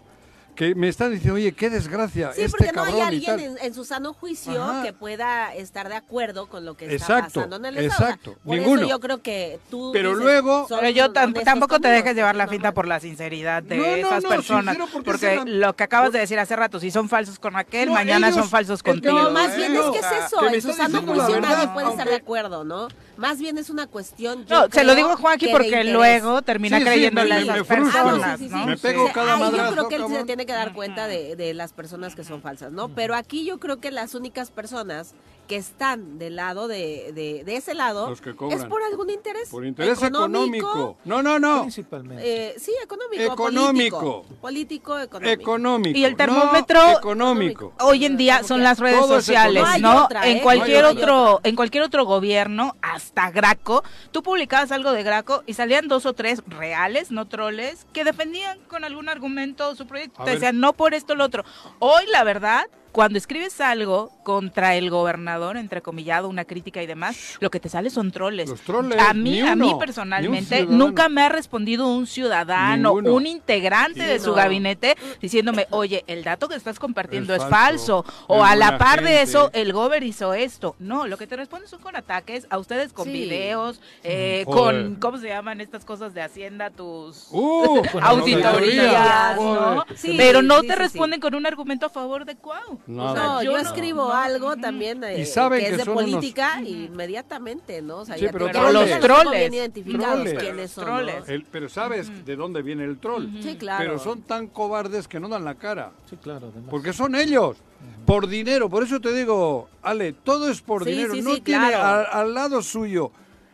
[0.58, 3.26] que me están diciendo, oye, qué desgracia, Sí, este porque no hay cabrón y alguien
[3.26, 3.39] tal.
[3.39, 4.82] en, en su sano juicio Ajá.
[4.84, 8.04] que pueda estar de acuerdo con lo que está Exacto, pasando en el Estado.
[8.10, 8.82] Exacto, por ninguno.
[8.82, 12.48] eso yo creo que tú Pero dices, luego- Pero yo tampoco te dejes llevar la
[12.48, 14.78] finta por la sinceridad de No, no, esas no, personas.
[14.91, 17.89] porque porque serán- lo que acabas de decir hace rato, si son falsos con aquel,
[17.89, 19.13] No, mañana ellos- son falsos contigo.
[19.17, 22.15] No, más bien es que es eso, en su sano juicio nadie puede estar de
[22.15, 22.88] acuerdo, ¿no?
[23.17, 26.77] Más bien es una cuestión, yo No, se lo digo a Joaquín porque luego termina
[26.77, 28.03] Sí, sí, creyéndole me- a me- esas me frustra.
[28.03, 28.62] personas, Ah, no, sí, sí, ¿no?
[28.62, 28.67] sí.
[28.69, 31.36] Me pego cada ahí madrazo, yo creo que él se tiene que dar cuenta de,
[31.36, 32.89] de las personas que son falsas, ¿no?
[32.89, 35.13] Pero aquí yo creo que las únicas personas
[35.47, 38.60] que están del lado de, de, de ese lado Los que cobran.
[38.60, 39.49] es por algún interés.
[39.49, 40.97] Por interés económico.
[41.05, 41.62] No, no, no.
[41.62, 42.49] Principalmente.
[42.49, 43.23] Eh, sí, económico.
[43.33, 43.99] Económico.
[44.39, 45.41] Político, político, económico.
[45.41, 45.97] Económico.
[45.97, 47.73] Y el no termómetro- económico.
[47.79, 49.63] Hoy en día son las redes Todo sociales.
[49.79, 49.93] ¿no?
[49.93, 50.41] No otra, en ¿eh?
[50.41, 55.53] cualquier No otro, en cualquier otro gobierno, hasta Graco, tú publicabas algo de Graco y
[55.53, 60.21] salían dos o tres reales, no troles, que defendían con algún argumento su proyecto.
[60.21, 60.39] A Te ver.
[60.39, 61.43] decían no por esto o lo otro.
[61.79, 62.65] Hoy la verdad
[62.97, 67.91] cuando escribes algo contra el gobernador, entrecomillado, una crítica y demás, lo que te sale
[67.91, 68.49] son troles.
[68.49, 73.13] Los troles, a mí, ni a mí personalmente, nunca me ha respondido un ciudadano, Ninguno.
[73.13, 78.01] un integrante de su gabinete, diciéndome, oye, el dato que estás compartiendo Es es, falso,
[78.01, 78.23] falso.
[78.25, 80.75] O es a la par de eso, el gober hizo esto.
[80.79, 83.12] No, lo que te responden son con ataques, a ustedes con Sí.
[83.12, 84.86] videos, eh, Joder.
[84.86, 86.71] con, ¿cómo se llaman estas cosas de Hacienda?
[86.71, 89.36] Tus Uh, auditorías.
[89.38, 89.86] ¿no?
[89.95, 92.79] Sí, Pero no sí, te sí, responden con un argumento a favor de Cuau.
[92.88, 94.13] No, yo escribo no.
[94.13, 97.97] algo también eh, Y saben que es que de son unos- política inmediatamente, ¿no?
[97.97, 99.39] O sea, Sí, ya pero ya Los troles.
[99.39, 100.39] bien identificados Troles.
[100.43, 101.28] quiénes son, Troles.
[101.28, 101.34] ¿no?
[101.34, 103.28] El- pero sabes de dónde viene el troll.
[103.41, 103.84] Sí, claro.
[103.84, 105.91] Pero son tan cobardes que no dan la cara.
[106.10, 106.47] Sí, claro.
[106.52, 106.69] además.
[106.69, 107.58] Porque son ellos.
[108.06, 108.69] Por dinero.
[108.69, 111.13] Por eso te digo, Ale, todo es por Sí, dinero.
[111.13, 112.08] sí, no sí, tiene claro.
[112.12, 113.12] al, al lado suyo.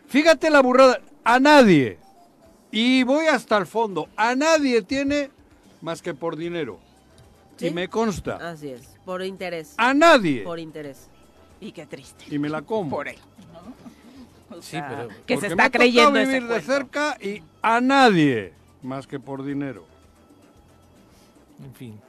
[0.08, 1.00] Fíjate la burrada.
[1.24, 1.98] A nadie.
[2.72, 4.08] Y voy hasta el fondo.
[4.16, 5.32] A nadie tiene
[5.82, 6.80] más que por dinero.
[7.58, 7.68] ¿Sí?
[7.68, 8.52] Y me consta.
[8.52, 9.74] Así es, por interés.
[9.78, 10.44] A nadie.
[10.44, 11.10] Por interés.
[11.62, 12.26] Y qué triste.
[12.30, 12.90] Y me la como.
[12.90, 13.18] Por él.
[14.50, 14.58] ¿no?
[14.58, 17.18] O Sí, sea, pero- que se me está ha tocado creyendo ese vivir de cerca
[17.22, 19.86] y a nadie más que por dinero.
[21.64, 22.02] En fin.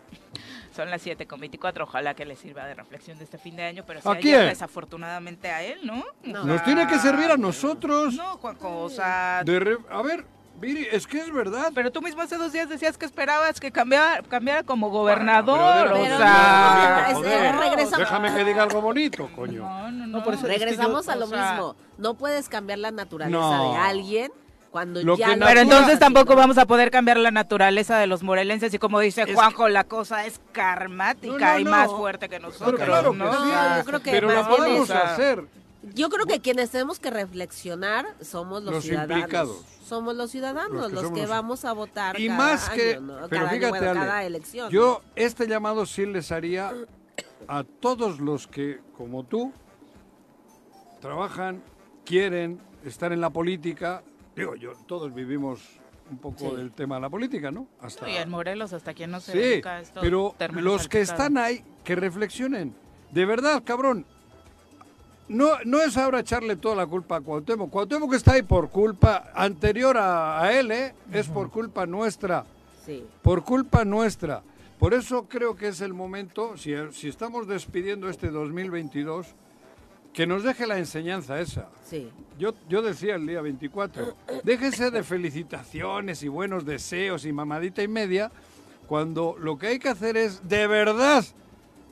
[0.75, 3.63] Son las 7 con 24, ojalá que le sirva de reflexión de este fin de
[3.63, 4.49] año, pero si ¿A ayer quién?
[4.49, 6.05] desafortunadamente a él, ¿no?
[6.25, 8.15] Nos tiene que servir a nosotros.
[8.15, 10.25] No, Juanjo, o sea, De re- A ver,
[10.57, 11.73] Viri, es que es verdad.
[11.75, 16.03] pero tú mismo hace dos días decías que esperabas que cambiara, cambiara como gobernador, Pero
[16.03, 17.09] o sea...
[17.13, 17.99] no, es- regresamos.
[17.99, 19.63] Déjame que diga algo bonito, coño.
[19.63, 20.19] No, no, no.
[20.19, 21.77] No, por eso- es que Regresamos yo- a lo o sea, mismo.
[21.99, 23.73] No puedes cambiar la naturaleza No.
[23.73, 24.33] de alguien
[24.71, 28.23] cuando Lo ya lo Pero entonces tampoco vamos a poder cambiar la naturaleza de los
[28.23, 32.29] morelenses y como dice Es Juanjo, la cosa es karmática No, no, y más fuerte
[32.29, 33.33] que nosotros, Pero claro que ¿no?
[33.33, 33.39] sí.
[33.49, 35.45] No, yo creo que Pero la es- hacer.
[35.95, 39.17] Yo creo que quienes tenemos que reflexionar somos los, Los ciudadanos.
[39.19, 39.65] implicados.
[39.85, 43.29] Somos los ciudadanos, Los los que vamos a votar Y cada más que, año, ¿no?
[43.29, 44.71] pero cada, año, fíjate, bueno, Ale, cada elección.
[44.71, 46.73] yo este llamado sí les haría
[47.49, 49.53] a todos los que, como tú,
[51.01, 51.63] trabajan,
[52.05, 54.03] quieren estar en la política.
[54.37, 55.61] Digo, yo, todos vivimos
[56.11, 56.57] un poco Sí.
[56.57, 57.67] del tema de la política, ¿no?
[57.81, 58.09] Hasta...
[58.11, 60.01] Y en Morelos, hasta quien no se Sí, dedica a esto.
[60.01, 62.75] pero los que están ahí, que reflexionen.
[63.11, 64.07] De verdad, cabrón.
[65.29, 67.71] No, no es ahora echarle toda la culpa a Cuauhtémoc.
[67.71, 70.95] Cuauhtémoc está ahí por culpa anterior a, a él, ¿eh?
[71.13, 72.45] Es por culpa nuestra.
[72.85, 73.05] Sí.
[73.23, 74.43] Por culpa nuestra.
[74.79, 79.29] Por eso creo que es el momento, si, si estamos despidiendo este 2022,
[80.13, 81.69] que nos deje la enseñanza esa.
[81.85, 82.11] Sí.
[82.39, 87.89] Yo, yo decía el día 24, déjese de felicitaciones y buenos deseos y mamadita y
[87.89, 88.31] media,
[88.87, 91.25] cuando lo que hay que hacer es de verdad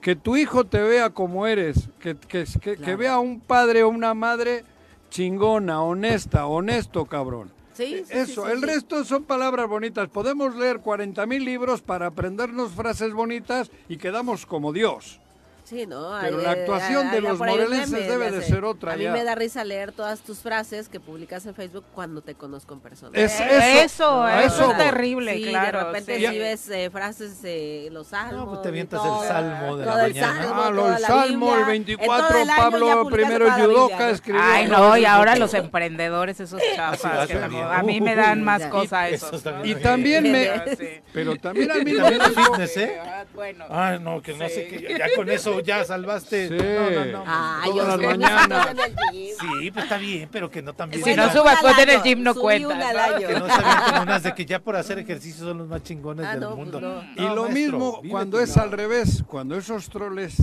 [0.02, 4.12] que tu hijo te vea como eres, que, que, que- vea un padre o una
[4.12, 4.64] madre
[5.08, 7.50] chingona, honesta, honesto, cabrón.
[7.72, 10.08] Sí, sí, Eso, sí, el resto son palabras bonitas.
[10.08, 15.20] Podemos leer 40.000 libros para aprendernos frases bonitas y quedamos como Dios.
[15.64, 16.10] Sí, ¿no?
[16.20, 19.04] Pero Hay- la actuación de hay- los morelenses debe de de ser otra A mí
[19.04, 19.12] ya.
[19.12, 22.80] me da risa leer todas tus frases que publicas en Facebook cuando te conozco en
[22.80, 23.16] persona.
[23.18, 25.78] Es- Eh, eso, eso, a eso eso es terrible, Sí, claro.
[25.78, 26.26] de repente sí.
[26.26, 28.34] si ves eh, frases, eh, los salmos.
[28.34, 30.42] No, pues te todo, el salmo de la el mañana.
[30.42, 31.54] salmo, Ah, lo la Salmo, Biblia.
[31.54, 34.42] el En 24, todo el año ya Pablo primero Yudoka escribió.
[34.42, 37.56] Ay, No, y ahora los emprendedores, esos Ah, que ah, sí.
[37.60, 39.78] a mí me dan más cosas también.
[39.78, 40.50] Y también me...
[41.12, 43.00] Pero también al mismo También el ¿eh?
[43.04, 43.64] Ah, Bueno.
[43.70, 44.96] Ay, no, que no sé qué.
[44.98, 46.48] Ya con eso ya salvaste.
[46.48, 46.54] Sí.
[46.54, 47.24] No, no, no.
[47.26, 48.66] Ay, Todas las Oscar, mañanas.
[48.70, 49.34] en el gym.
[49.40, 51.02] Sí, pues está bien, pero que no también.
[51.02, 53.18] Si Bueno, no subas cuenta en el gym no cuenta.
[53.18, 56.32] Que no se unas de que ya por hacer ejercicio son los más chingones Ah,
[56.32, 56.80] del no, pues mundo.
[56.80, 57.02] no.
[57.16, 60.36] Y No, lo maestro, mismo cuando es al revés, cuando esos troles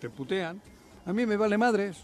[0.00, 0.60] te putean,
[1.04, 1.96] a mí me vale madres.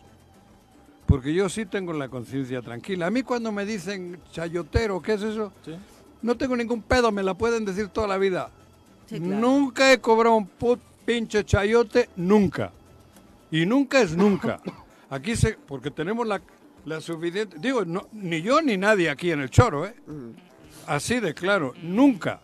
[1.06, 3.06] Porque yo sí tengo la conciencia tranquila.
[3.06, 5.52] A mí cuando me dicen chayotero, ¿qué es eso?
[5.64, 5.74] Sí.
[6.22, 8.48] No tengo ningún pedo, me la pueden decir toda la vida.
[9.06, 9.36] Sí, claro.
[9.40, 10.78] Nunca he cobrado un put
[11.12, 12.72] pinche chayote, nunca.
[13.50, 14.60] Y nunca es nunca.
[15.10, 16.40] Aquí se, porque tenemos la,
[16.86, 19.94] la suficiente, digo, no, ni yo ni nadie aquí en el choro, ¿eh?
[20.86, 22.40] Así de claro, nunca.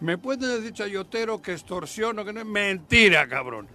[0.00, 3.68] Me pueden decir chayotero que extorsiono, que no es mentira, cabrón.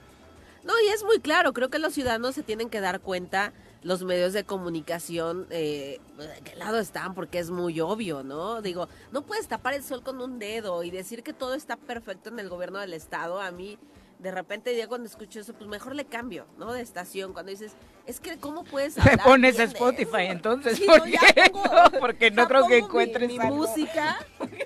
[0.64, 4.04] No, y es muy claro, creo que los ciudadanos se tienen que dar cuenta, los
[4.04, 8.62] medios de comunicación, eh, de qué lado están, porque es muy obvio, ¿no?
[8.62, 12.30] Digo, no puedes tapar el sol con un dedo y decir que todo está perfecto
[12.30, 13.42] en el gobierno del Estado.
[13.42, 13.80] A mí,
[14.20, 16.72] de repente, ya cuando escucho eso, pues mejor le cambio, ¿no?
[16.74, 17.74] De estación, cuando dices,
[18.08, 21.52] es que, ¿cómo puedes Le hablar pones Spotify, entonces, Sí, ¿por no, qué?
[21.52, 23.56] pongo- No, porque no creo que mi- encuentres mi, algo.
[23.58, 24.18] música.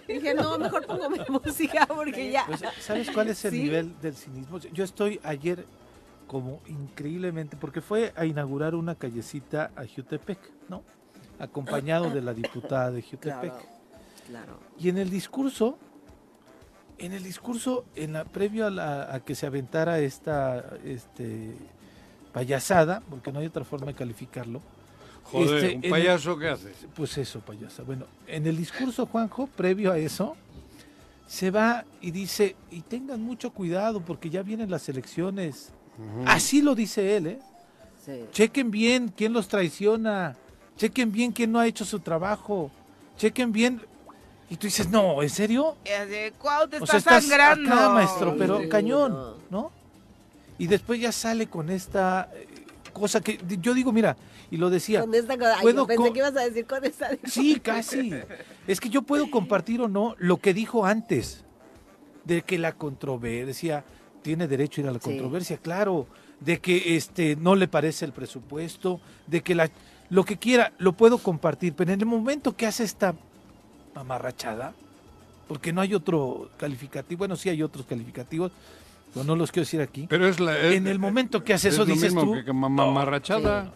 [0.07, 2.45] Dije, no, mejor pongo mi música porque ya.
[2.45, 3.63] Pues, ¿Sabes cuál es el Sí.
[3.63, 4.59] nivel del cinismo?
[4.59, 5.65] Yo estoy ayer
[6.27, 10.37] como increíblemente, porque fue a inaugurar una callecita a Jutepec,
[10.69, 10.83] ¿no?
[11.39, 13.51] Acompañado de la diputada de Jutepec.
[13.51, 13.65] Claro,
[14.27, 14.59] claro.
[14.77, 15.77] Y en el discurso,
[16.99, 21.53] en el discurso, en la, previo a, la- a que se aventara esta este,
[22.33, 24.61] payasada, porque no hay otra forma de calificarlo,
[25.23, 26.71] Joder, Este, ¿un en- payaso qué hace?
[26.95, 27.83] pues eso, payasa.
[27.83, 30.35] Bueno, en el discurso, Juanjo, previo a eso,
[31.27, 35.69] se va y dice, y tengan mucho cuidado porque ya vienen las elecciones.
[36.25, 37.39] Así lo dice él, ¿eh?
[38.03, 38.23] Sí.
[38.31, 40.35] Chequen bien quién los traiciona,
[40.77, 42.71] chequen bien quién no ha hecho su trabajo,
[43.17, 43.81] chequen bien...
[44.49, 45.77] Y tú dices, no, ¿en serio?
[46.39, 47.71] Cuau, te O está sea, estás sangrando.
[47.71, 49.71] acá, maestro, pero Sí, cañón, no.
[50.57, 52.47] Y después ya sale con esta eh,
[52.91, 54.17] cosa que yo digo, mira,
[54.51, 56.83] y lo decía, Con esta cosa, ay, puedo yo pensé que ibas a decir con
[56.83, 57.09] esta.
[57.25, 58.11] Sí, casi.
[58.67, 61.45] Es que yo puedo compartir o no lo que dijo antes,
[62.25, 63.83] de que la controversia,
[64.21, 65.05] tiene derecho a ir a la Sí.
[65.05, 66.07] controversia, claro,
[66.41, 69.69] de que este no le parece el presupuesto, de que la
[70.09, 73.13] lo que quiera, lo puedo compartir, pero en el momento que hace esta
[74.03, 74.73] mamarrachada,
[75.47, 78.51] porque no hay otro calificativo, bueno, sí hay otros calificativos,
[79.13, 80.05] pero no los quiero decir aquí.
[80.09, 80.57] Pero es la...
[80.57, 83.63] es- en el momento que hace es eso, lo dices mismo tú, que, que mamarrachada.
[83.65, 83.69] sí.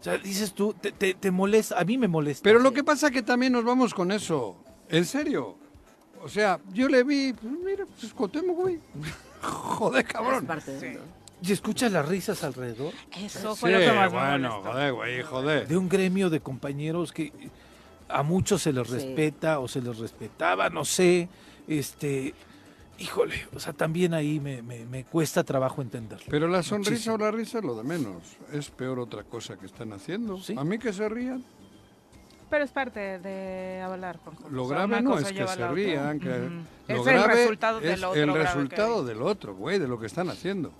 [0.00, 2.42] o sea, dices tú, te, te- te molesta, a mí me molesta.
[2.44, 4.56] Pero lo que pasa que también nos vamos con eso.
[4.88, 5.56] En serio.
[6.22, 8.78] O sea, yo le vi, pues mira, pues escotemos, güey.
[9.42, 10.46] Joder, Es cabrón.
[10.46, 10.86] parte de Sí.
[10.86, 11.00] eso.
[11.42, 12.92] ¿Y escuchas las risas alrededor?
[13.18, 14.70] Eso Sí, fue lo que más me bueno, molestó.
[14.72, 15.68] joder, güey, joder.
[15.68, 17.32] De un gremio de compañeros que
[18.08, 18.94] a muchos se les Sí.
[18.94, 21.28] respeta o se les respetaba, no sé.
[21.66, 22.34] Este,
[22.98, 26.26] híjole, o sea, también ahí me, me- me cuesta trabajo entenderlo.
[26.30, 27.14] Pero la sonrisa Muchísimo.
[27.16, 28.22] o la risa es lo de menos.
[28.52, 30.38] Es peor otra cosa que están haciendo.
[30.40, 30.54] Sí.
[30.56, 31.44] A mí que se rían.
[32.50, 34.48] Pero es parte de hablar, Juanjo.
[34.50, 36.20] Lo O sea, grave no es que se rían.
[36.20, 36.28] Que.
[36.92, 38.22] Lo Es el resultado es del otro.
[38.22, 40.72] el resultado del otro, güey, de lo que están haciendo.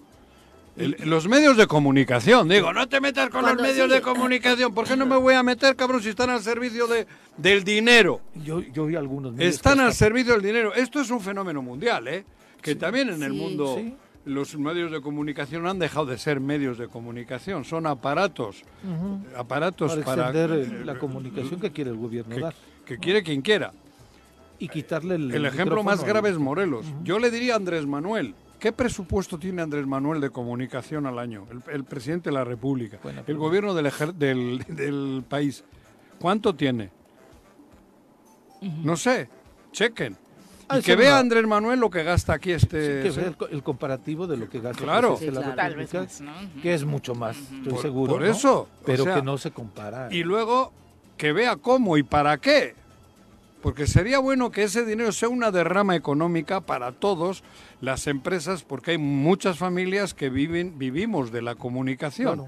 [0.76, 4.74] El- los medios de comunicación, digo, no te metas con Cuando los medios de comunicación.
[4.74, 7.06] ¿Por qué no me voy a meter, cabrón, si están al servicio de,
[7.36, 8.20] del dinero?
[8.34, 10.74] Yo, yo vi algunos medios Están al servicio del dinero.
[10.74, 12.24] Esto es un fenómeno mundial, ¿eh?
[12.60, 13.94] Que también en el mundo Sí.
[14.24, 17.64] los medios de comunicación han dejado de ser medios de comunicación.
[17.64, 18.62] Son aparatos,
[19.36, 23.22] aparatos para para, extender eh, la comunicación que quiere el gobierno que, dar que quiere
[23.22, 23.72] quien quiera.
[24.58, 26.86] y quitarle el, El ejemplo más grave es Morelos.
[27.02, 28.34] Yo le diría a Andrés Manuel.
[28.64, 31.46] ¿Qué presupuesto tiene Andrés Manuel de comunicación al año?
[31.50, 33.46] El, el presidente de la República, Buena el pregunta.
[33.46, 35.62] gobierno del, ejer- del, del país.
[36.18, 36.88] ¿Cuánto tiene?
[38.82, 39.28] No sé.
[39.70, 40.16] Chequen.
[40.66, 41.16] Ah, Y que vea no.
[41.18, 43.02] Andrés Manuel lo que gasta aquí Sí, este...
[43.02, 45.10] que vea el, co- el comparativo de lo que gasta Claro.
[45.10, 45.56] de Sí, la claro.
[45.56, 46.62] Tal vez República, más, ¿no?
[46.62, 48.12] que es mucho más, estoy Por- seguro.
[48.14, 48.28] por ¿no?
[48.28, 50.08] eso, o Pero sea, que no se compara.
[50.10, 50.72] Y luego
[51.18, 52.74] que vea cómo y para qué.
[53.64, 57.42] Porque sería bueno que ese dinero sea una derrama económica para todos
[57.80, 62.44] las empresas, porque hay muchas familias que viven, vivimos de la comunicación.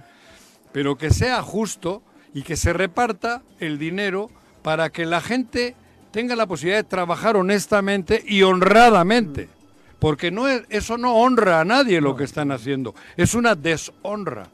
[0.72, 2.02] Pero que sea justo
[2.34, 4.28] y que se reparta el dinero
[4.60, 5.74] para que la gente
[6.10, 9.48] tenga la posibilidad de trabajar honestamente y honradamente.
[9.98, 14.48] Porque no es- eso no honra a nadie lo que están haciendo, es una deshonra.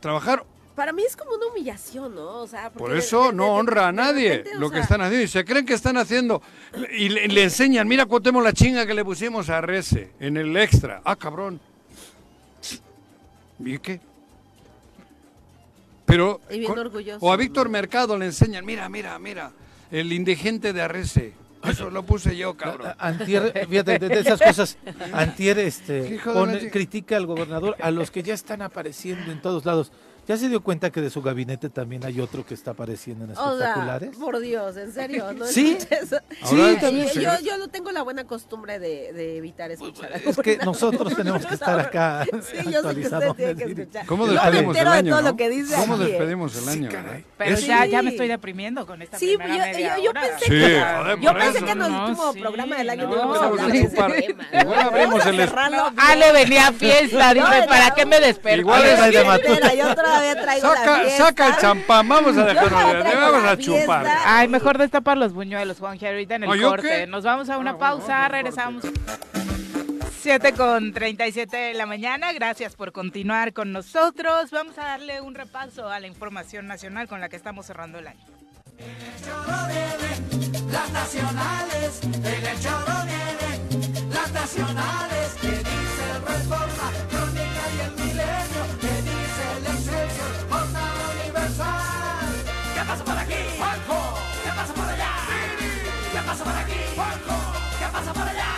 [0.00, 0.44] Trabajar
[0.82, 2.40] Para mí es como una humillación, ¿no?
[2.40, 5.00] O sea, porque por eso de- no de- honra a nadie repente, lo que están
[5.00, 5.24] haciendo.
[5.24, 6.42] Y se creen que están haciendo.
[6.98, 10.56] Y le, le enseñan, mira, contemos la chinga que le pusimos a Rece en el
[10.56, 11.00] extra.
[11.04, 11.60] Ah, cabrón.
[13.64, 14.00] ¿Y qué?
[16.04, 16.40] Pero.
[16.50, 17.72] Y bien con- orgulloso, o a Víctor ¿no?
[17.74, 19.52] Mercado le enseñan, mira, mira, mira.
[19.92, 21.32] El indigente de Arrece.
[21.62, 22.92] Eso lo puse yo, cabrón.
[22.98, 24.76] Antier, fíjate, de, de esas cosas,
[25.12, 29.92] Antier este, pone- critica al gobernador a los que ya están apareciendo en todos lados.
[30.28, 33.32] ¿Ya se dio cuenta que de su gabinete también hay otro que está apareciendo en
[33.32, 34.16] O sea, espectaculares?
[34.16, 35.44] por Dios, en serio, ¿no?
[35.46, 35.76] Sí.
[35.90, 36.18] eso.
[36.44, 37.06] Sí, también.
[37.08, 37.20] Yo, sí.
[37.22, 40.12] yo, yo no tengo la buena costumbre de, de evitar escuchar.
[40.24, 44.06] Es que nosotros tenemos que estar acá Sí, yo sé que usted tiene que escuchar.
[44.06, 45.10] ¿Cómo Yo me despedimos el entero de año?
[45.10, 45.30] todo no?
[45.30, 46.06] lo que dice ¿Cómo aquí, ¿eh?
[46.06, 46.88] despedimos el año?
[46.90, 47.24] caray.
[47.38, 47.66] Pero Sí.
[47.66, 50.20] ya, ya me estoy deprimiendo con esta Sí, primera yo, media yo, yo hora.
[50.22, 51.66] pensé Sí, que, joder, yo pensé eso.
[51.66, 53.08] que en el último programa del año no.
[53.10, 54.46] no íbamos a hablar de ese tema.
[54.62, 55.40] Igual abrimos el.
[55.96, 58.60] Ale venía a fiesta, no, ¿para qué me desperté?
[58.60, 59.24] Igual es- Ay, de
[60.12, 61.24] todavía traigo la Saca, fiesta.
[61.26, 64.06] saca el champán, vamos a Yo dejarnos todavía de traigo vamos a chupar.
[64.24, 66.88] Ay, mejor destapar los buñuelos, Juan ahorita en el ¿Ah, yo corte.
[66.88, 67.06] qué?
[67.06, 68.84] Nos vamos a una Ah, pausa, regresamos.
[70.20, 74.50] 7 con 37 de la mañana, gracias por continuar con nosotros.
[74.52, 78.06] Vamos a darle un repaso a la información nacional con la que estamos cerrando el
[78.06, 78.20] año.
[80.70, 86.90] Las nacionales, en el choro vienen las nacionales, que dice el Reforma,
[92.92, 93.34] pasa por aquí?
[93.56, 95.10] Juanjo, ¿qué pasa por allá?
[96.12, 96.72] ¿Qué pasa por aquí?
[96.94, 98.52] Juanjo, ¿qué pasa por allá?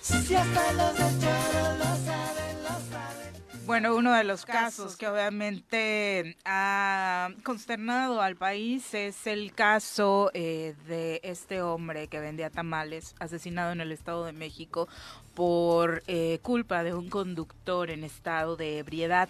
[0.00, 3.66] Si hasta los del choro lo saben, lo saben.
[3.66, 10.76] Bueno, uno de los casos que obviamente ha consternado al país es el caso eh,
[10.86, 14.86] de este hombre que vendía tamales, asesinado en el Estado de México
[15.34, 19.28] por eh, culpa de un conductor en estado de ebriedad.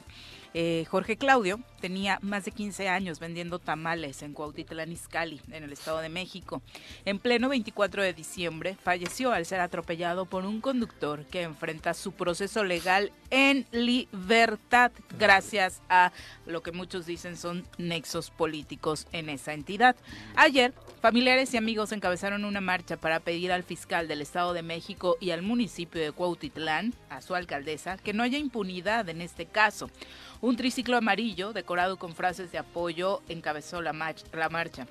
[0.52, 5.72] Eh, Jorge Claudio tenía más de 15 años vendiendo tamales en Cuautitlán Izcalli, en el
[5.72, 6.60] Estado de México.
[7.04, 12.12] En pleno 24 de diciembre falleció al ser atropellado por un conductor que enfrenta su
[12.12, 16.12] proceso legal en libertad gracias a
[16.46, 19.96] lo que muchos dicen son nexos políticos en esa entidad.
[20.36, 25.16] Ayer, familiares y amigos encabezaron una marcha para pedir al fiscal del Estado de México
[25.20, 29.90] y al municipio de Cuautitlán, a su alcaldesa, que no haya impunidad en este caso.
[30.42, 33.92] Un triciclo amarillo decorado con frases de apoyo encabezó la,
[34.32, 34.86] la marcha.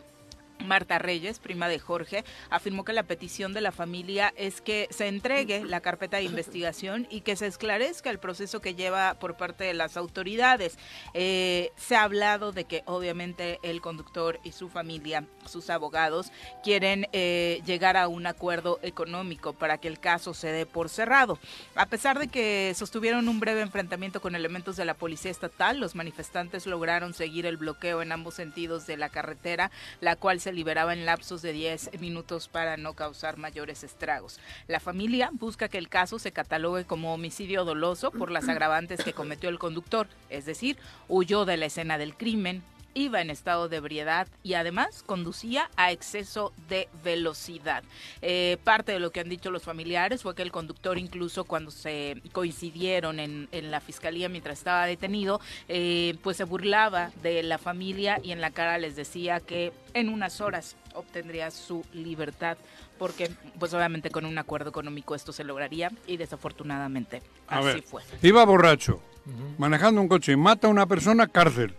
[0.66, 5.08] Marta Reyes, prima de Jorge, afirmó que la petición de la familia es que se
[5.08, 9.64] entregue la carpeta de investigación y que se esclarezca el proceso que lleva por parte
[9.64, 10.78] de las autoridades.
[11.14, 16.32] Eh, se ha hablado de que obviamente el conductor y su familia, sus abogados,
[16.64, 21.40] quieren eh, llegar a un acuerdo económico para que el caso se dé por cerrado.
[21.76, 25.96] A pesar de que sostuvieron un breve enfrentamiento con elementos de la policía estatal, los
[25.96, 30.94] manifestantes lograron seguir el bloqueo en ambos sentidos de la carretera, la cual se liberaba
[30.94, 34.40] en lapsos de 10 minutos para no causar mayores estragos.
[34.68, 39.14] La familia busca que el caso se catalogue como homicidio doloso por las agravantes que
[39.14, 43.78] cometió el conductor, es decir, huyó de la escena del crimen, iba en estado de
[43.78, 47.84] ebriedad y además conducía a exceso de velocidad.
[48.22, 51.72] Eh, parte de lo que han dicho los familiares fue que el conductor incluso cuando
[51.72, 57.58] se coincidieron en, en la fiscalía mientras estaba detenido, eh, pues se burlaba de la
[57.58, 62.58] familia y en la cara les decía que en unas horas obtendría su libertad
[62.98, 67.82] porque pues obviamente con un acuerdo económico esto se lograría y desafortunadamente A así ver,
[67.84, 68.04] fue.
[68.22, 69.02] iba borracho,
[69.58, 71.76] manejando un coche y mata a una persona, cárcel.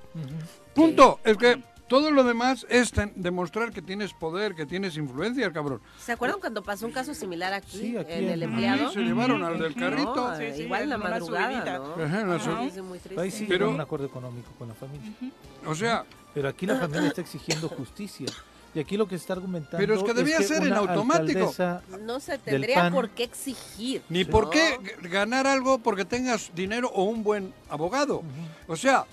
[0.75, 1.19] Punto.
[1.25, 5.81] Es que todo lo demás es ten- demostrar que tienes poder, que tienes influencia, cabrón.
[5.99, 8.89] ¿Se acuerdan cuando pasó un caso similar aquí, Sí, aquí en el empleado?
[8.91, 10.15] Sí, se llevaron al del carrito.
[10.31, 11.79] No, Sí, sí, igual en la madrugada.
[11.79, 11.95] ¿no?
[12.05, 13.21] Ajá, en la Ajá, sub- sí, muy triste.
[13.21, 15.13] Ahí sí Pero- un acuerdo económico con la familia.
[15.67, 18.27] O sea, Pero aquí la familia está exigiendo justicia.
[18.73, 21.53] Y aquí lo que está argumentando Pero es que debía ser en automático.
[22.03, 22.93] No se tendría PAN.
[22.93, 24.01] por qué exigir.
[24.09, 24.31] ni ¿no?
[24.31, 24.79] por qué
[25.11, 28.23] ganar algo porque tengas dinero o un buen abogado.
[28.69, 29.07] O sea,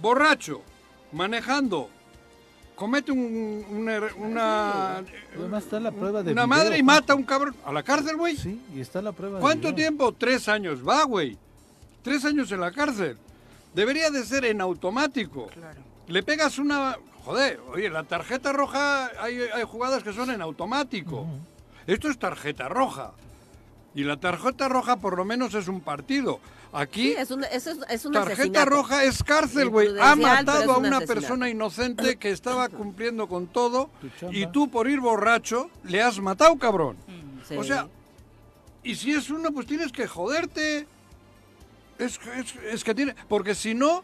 [0.00, 0.62] borracho,
[1.12, 1.88] manejando,
[2.74, 4.98] comete un- un er- una,
[5.36, 7.54] Además está la prueba de una video, madre y mata a un cabrón.
[7.64, 8.36] ¿A la cárcel, güey?
[8.36, 10.12] Sí, y está la prueba de ¿Cuánto tiempo?
[10.12, 10.86] Tres años.
[10.86, 11.36] Va, güey.
[12.02, 13.18] Tres años en la cárcel.
[13.74, 15.46] Debería de ser en automático.
[15.48, 15.80] Claro.
[16.08, 16.96] Le pegas una...
[17.24, 21.26] Joder, oye, la tarjeta roja, hay, hay jugadas que son en automático.
[21.86, 23.12] Esto es tarjeta roja.
[23.94, 26.40] Y la tarjeta roja por lo menos es un partido.
[26.72, 28.70] Aquí, Sí, es un, es, es un tarjeta asesinato.
[28.70, 29.88] roja es cárcel, güey.
[30.00, 31.06] Ha matado a un una asesinato.
[31.06, 33.90] persona inocente que estaba cumpliendo con todo.
[34.30, 36.96] Y tú por ir borracho le has matado, cabrón.
[37.48, 37.56] Sí.
[37.56, 37.88] O sea,
[38.84, 40.86] y si es uno, pues tienes que joderte.
[41.98, 43.16] Es, es- es que tiene.
[43.28, 44.02] Porque si no,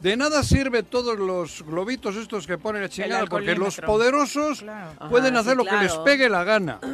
[0.00, 3.26] de nada sirve todos los globitos estos que ponen a chingada.
[3.26, 5.08] Porque los poderosos Claro.
[5.08, 6.04] pueden Ajá, hacer sí, lo que les claro.
[6.04, 6.80] pegue la gana.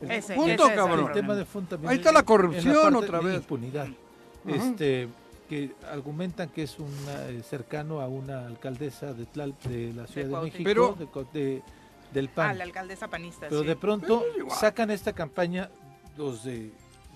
[0.00, 1.06] Ese- Punto, ese es el cabrón.
[1.08, 1.46] El tema de
[1.88, 3.36] Ahí es está la corrupción otra vez.
[3.36, 3.88] impunidad.
[4.46, 5.08] Este,
[5.48, 10.28] que argumentan que es una, eh, cercano a una alcaldesa de, Tlal- de la Ciudad
[10.40, 10.44] de.
[10.44, 10.96] México, Pero-
[11.32, 11.62] de de-
[12.12, 12.50] del PAN.
[12.50, 13.46] Ah, la alcaldesa panista.
[13.48, 13.66] Pero sí.
[13.66, 15.70] de pronto Pero sacan esta campaña
[16.16, 16.56] los de,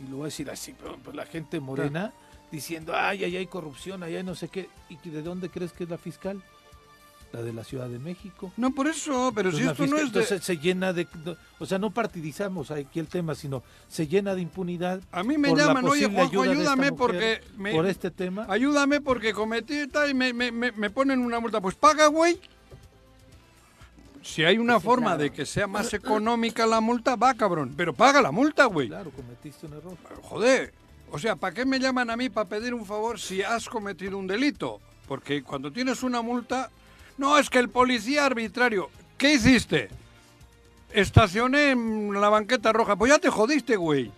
[0.02, 2.12] y lo voy a decir así, pero, pues, la gente morena
[2.50, 4.68] diciendo, ay, ay, hay corrupción, ay, ay, no sé qué.
[4.88, 6.42] ¿Y de dónde crees que es la fiscal?
[7.32, 8.52] La de la Ciudad de México.
[8.56, 10.20] No, por eso, pero si Entonces, esto no es de...
[10.20, 11.06] entonces se llena de,
[11.58, 15.00] o sea, no partidizamos aquí el tema, sino se llena de impunidad.
[15.12, 17.42] A mí me llaman, oye, Juanjo, ayúdame porque...
[17.58, 18.46] me- por este tema.
[18.48, 21.60] Ayúdame porque cometí tal y me, me- me- ponen una multa.
[21.60, 22.40] Pues paga, güey.
[24.22, 25.22] Si hay una Sí, forma claro.
[25.22, 27.74] de que sea más económica la multa, va, cabrón.
[27.76, 28.88] Pero paga la multa, güey.
[28.88, 29.96] Claro, cometiste un error.
[30.22, 30.72] Joder.
[31.10, 34.16] O sea, ¿para qué me llaman a mí para pedir un favor si has cometido
[34.18, 34.80] un delito?
[35.06, 36.70] Porque cuando tienes una multa...
[37.18, 38.90] No, es que el policía arbitrario...
[39.16, 39.88] ¿Qué hiciste?
[40.92, 42.96] Estacioné en la banqueta roja.
[42.96, 44.12] Pues ya te jodiste, güey.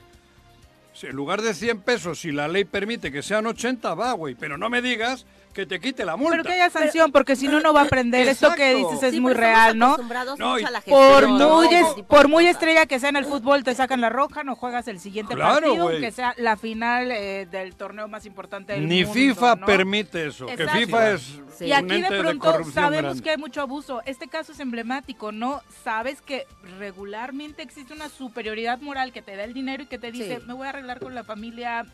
[0.99, 4.35] Si en lugar de 100 pesos, si la ley permite que sean 80, va, güey.
[4.35, 6.33] Pero no me digas que te quite la multa.
[6.33, 8.29] Pero que haya sanción, porque si no, no va a aprender.
[8.29, 8.91] Esto que Exacto.
[8.93, 9.97] dices es Sí, muy real, ¿no?
[10.39, 13.25] No, a la Por muy, ese es- tipo por muy estrella que sea en el
[13.25, 16.01] fútbol, te sacan la roja, no juegas el siguiente Claro, partido, güey.
[16.01, 19.15] que sea la final eh, del torneo más importante del Ni mundo.
[19.15, 19.67] FIFA ¿no?
[19.67, 20.47] permite eso.
[20.47, 20.79] Que Exacto.
[20.79, 21.65] FIFA es Sí.
[21.65, 23.23] Y aquí de de pronto sabemos grande.
[23.23, 24.01] que hay mucho abuso.
[24.07, 25.61] Este caso es emblemático, ¿no?
[25.83, 26.47] Sabes que
[26.79, 30.47] regularmente existe una superioridad moral que te da el dinero y que te dice, Sí.
[30.47, 31.87] me voy a arreglar con la familia,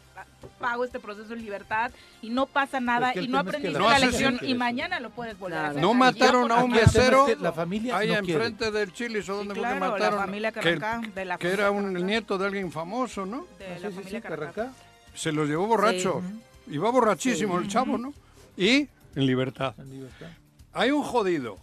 [0.61, 1.91] pago este proceso en libertad
[2.23, 5.01] y no pasa nada Es que y no que aprendiste la la lección y mañana
[5.01, 5.71] lo puedes volver a Claro.
[5.73, 5.83] hacer.
[5.83, 8.33] No Y mataron a un mesero que la familia ahí no quiere.
[8.35, 10.19] enfrente del Chili's o donde Sí, fue que claro, la mataron.
[10.21, 13.47] familia que, Carrancá, de la que era un nieto de alguien famoso, ¿no?
[13.59, 14.53] de Ah, la sí, sí, sí, familia Carracá.
[14.53, 14.75] Carracá.
[15.15, 16.23] Se los llevó borracho.
[16.69, 18.13] Iba borrachísimo el chavo, ¿no?
[18.57, 19.75] Y en libertad.
[19.79, 20.29] En libertad.
[20.73, 21.57] Hay un jodido.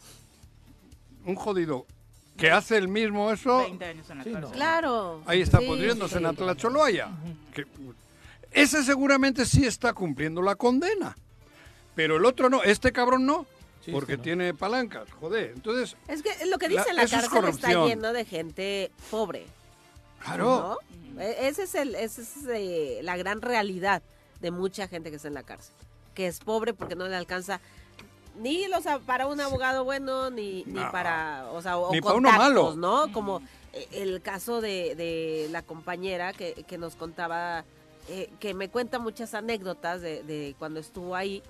[1.26, 1.86] Un jodido
[2.42, 3.60] que hace el mismo eso.
[3.60, 4.50] 20 años en la Sí, cárcel.
[4.50, 4.56] no.
[4.56, 5.22] Claro.
[5.26, 7.10] Ahí está Sí, pudriéndose sí, en Atlacholoaya.
[7.54, 7.66] Que-
[8.52, 11.16] ese seguramente sí está cumpliendo la condena.
[11.96, 13.46] Pero el otro no, este cabrón no.
[13.86, 14.24] Sí, porque este no.
[14.24, 15.52] tiene palancas, joder.
[15.56, 19.46] Entonces, Es que lo que dice la, es cárcel está lleno de gente pobre.
[20.24, 20.78] claro.
[21.16, 21.22] ¿no?
[21.22, 24.02] E- Ese es el, esa es eh, la gran realidad
[24.40, 25.74] de mucha gente que está en la cárcel,
[26.16, 27.60] que es pobre porque no le alcanza
[28.38, 30.92] ni los para un abogado bueno ni, ni No.
[30.92, 32.76] para o sea o Ni para uno malo.
[32.76, 33.12] ¿no?
[33.12, 33.42] Como
[33.74, 37.66] eh, el caso de, de la compañera que, que nos contaba
[38.10, 41.44] eh, que me cuenta muchas anécdotas de, de cuando estuvo ahí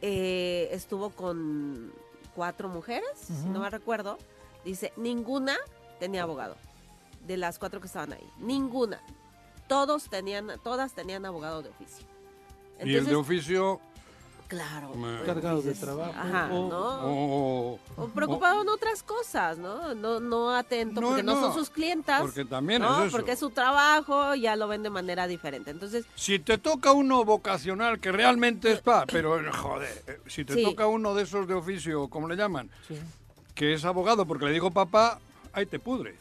[0.00, 1.92] eh, estuvo con
[2.34, 4.16] cuatro mujeres, si no me recuerdo.
[4.64, 5.56] Dice, ninguna
[5.98, 6.56] tenía abogado.
[7.26, 8.30] De las cuatro que estaban ahí.
[8.38, 9.02] Ninguna.
[9.66, 12.06] Todos tenían, todas tenían abogado de oficio.
[12.84, 13.80] y el de oficio,
[14.48, 14.92] Claro.
[14.92, 17.00] Pues, Cargado de trabajo, Ajá, o- ¿no?
[17.04, 19.94] O- O preocupado en otras cosas, ¿no?
[19.94, 22.22] No, no atento, No, porque no, no, son sus clientas.
[22.22, 23.00] porque también ¿no?
[23.02, 23.16] es eso.
[23.16, 25.70] Porque es su trabajo, ya lo ven de manera diferente.
[25.70, 30.54] Entonces, Si te toca uno vocacional que realmente es pa, pero joder, eh, si te
[30.54, 30.62] Sí.
[30.64, 32.70] toca uno de esos de oficio, ¿cómo le llaman?
[32.88, 32.98] Sí.
[33.54, 35.20] Que es abogado porque le digo papá,
[35.52, 36.16] ahí te pudres.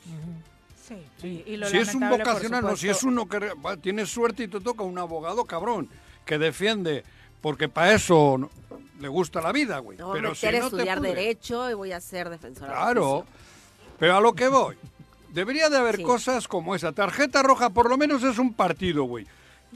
[1.22, 3.52] Sí, y lo Si es un vocacional, no, si es uno que
[3.82, 5.90] tienes suerte y te toca un abogado cabrón
[6.26, 7.04] que defiende,
[7.42, 8.50] porque para eso no-
[9.00, 9.98] le gusta la vida, güey.
[9.98, 12.72] no Pero si no estudiar derecho y voy a ser defensora.
[12.74, 13.26] Claro,
[14.00, 14.76] pero a lo que voy.
[15.30, 16.04] Debería de haber Sí.
[16.04, 16.92] cosas como esa.
[16.94, 19.28] Tarjeta roja por lo menos es un partido, güey.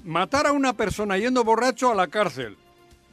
[0.03, 2.57] Matar a una persona yendo borracho a la cárcel.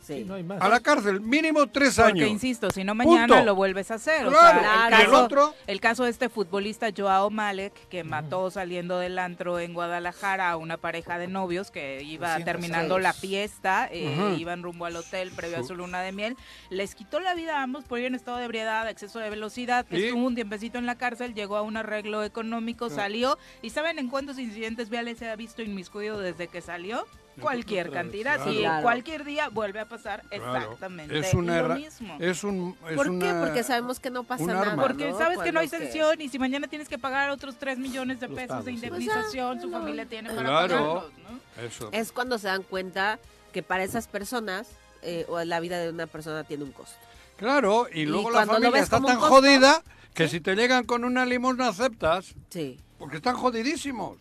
[0.09, 0.24] Sí.
[0.24, 0.61] No hay más.
[0.61, 2.28] A la cárcel, mínimo tres Porque, años.
[2.30, 3.44] insisto, si no mañana Punto.
[3.44, 4.26] lo vuelves a hacer.
[4.26, 4.61] o Claro.
[4.61, 8.50] sea, el, Y el caso, otro- el caso de este futbolista Joao Malek, que mató
[8.50, 12.44] saliendo del antro en Guadalajara a una pareja de novios que iba 206.
[12.44, 14.36] terminando la fiesta, eh, Ujú.
[14.38, 16.36] iban rumbo al hotel previo a Su- luna de miel.
[16.70, 19.84] Les quitó la vida a ambos por ir en estado de ebriedad, exceso de velocidad.
[19.90, 20.04] ¿Y?
[20.04, 23.38] Estuvo un tiempecito en la cárcel, llegó a un arreglo económico, salió.
[23.62, 27.04] ¿Y saben en cuántos incidentes viales se ha visto inmiscuido desde que salió?
[27.41, 28.47] Cualquier Otra vez, cantidad.
[28.47, 28.82] Y claro.
[28.82, 30.59] cualquier día vuelve a pasar Claro.
[30.72, 32.16] exactamente Es una lo mismo.
[32.20, 32.76] Es un.
[32.89, 33.11] es ¿Por qué?
[33.32, 34.70] una- Porque sabemos que no pasa nada.
[34.72, 34.82] arma.
[34.82, 35.18] Porque ¿no?
[35.18, 38.28] sabes que no hay sanción y si mañana tienes que pagar otros 3 millones de
[38.28, 38.74] pesos pagos, de sí.
[38.76, 39.80] indemnización, Pues su ya, no.
[39.80, 40.74] familia tiene para Claro.
[40.76, 41.12] pagarlos,
[41.57, 41.62] ¿no?
[41.64, 41.89] Eso.
[41.93, 43.18] Es cuando se dan cuenta
[43.53, 44.68] que para esas personas
[45.03, 46.97] eh, o la vida de una persona tiene un costo.
[47.36, 49.82] Claro, y luego la cuando lo familia está tan costo- jodida
[50.12, 52.80] que si te llegan con una limosna aceptas, Sí.
[52.99, 54.18] porque están jodidísimos.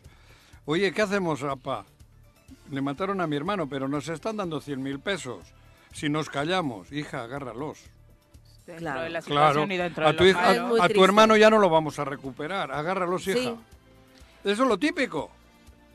[0.65, 1.85] Oye, ¿qué hacemos, apa?
[2.71, 5.43] Le mataron a mi hermano, pero nos están dando 100 mil pesos.
[5.93, 7.79] Si nos callamos, hija, agárralos.
[8.77, 9.01] Claro.
[9.03, 10.67] de la Claro, y dentro a de tu, hija- malo.
[10.67, 12.69] muy a tu hermano ya no lo vamos a recuperar.
[12.73, 13.39] Agárralos, hija.
[13.39, 13.55] Sí.
[14.43, 15.31] Eso es lo típico.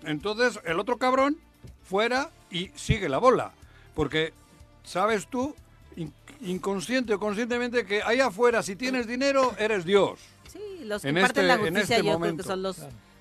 [0.05, 1.37] Entonces, el otro cabrón,
[1.85, 3.53] fuera y sigue la bola.
[3.95, 4.33] Porque,
[4.85, 5.55] sabes tú,
[5.97, 10.19] in- inconsciente o conscientemente, que ahí afuera, si tienes dinero, eres Dios.
[10.51, 12.43] Sí, los que En imparten este- la en justicia este yo creo momento.
[12.43, 12.79] que son los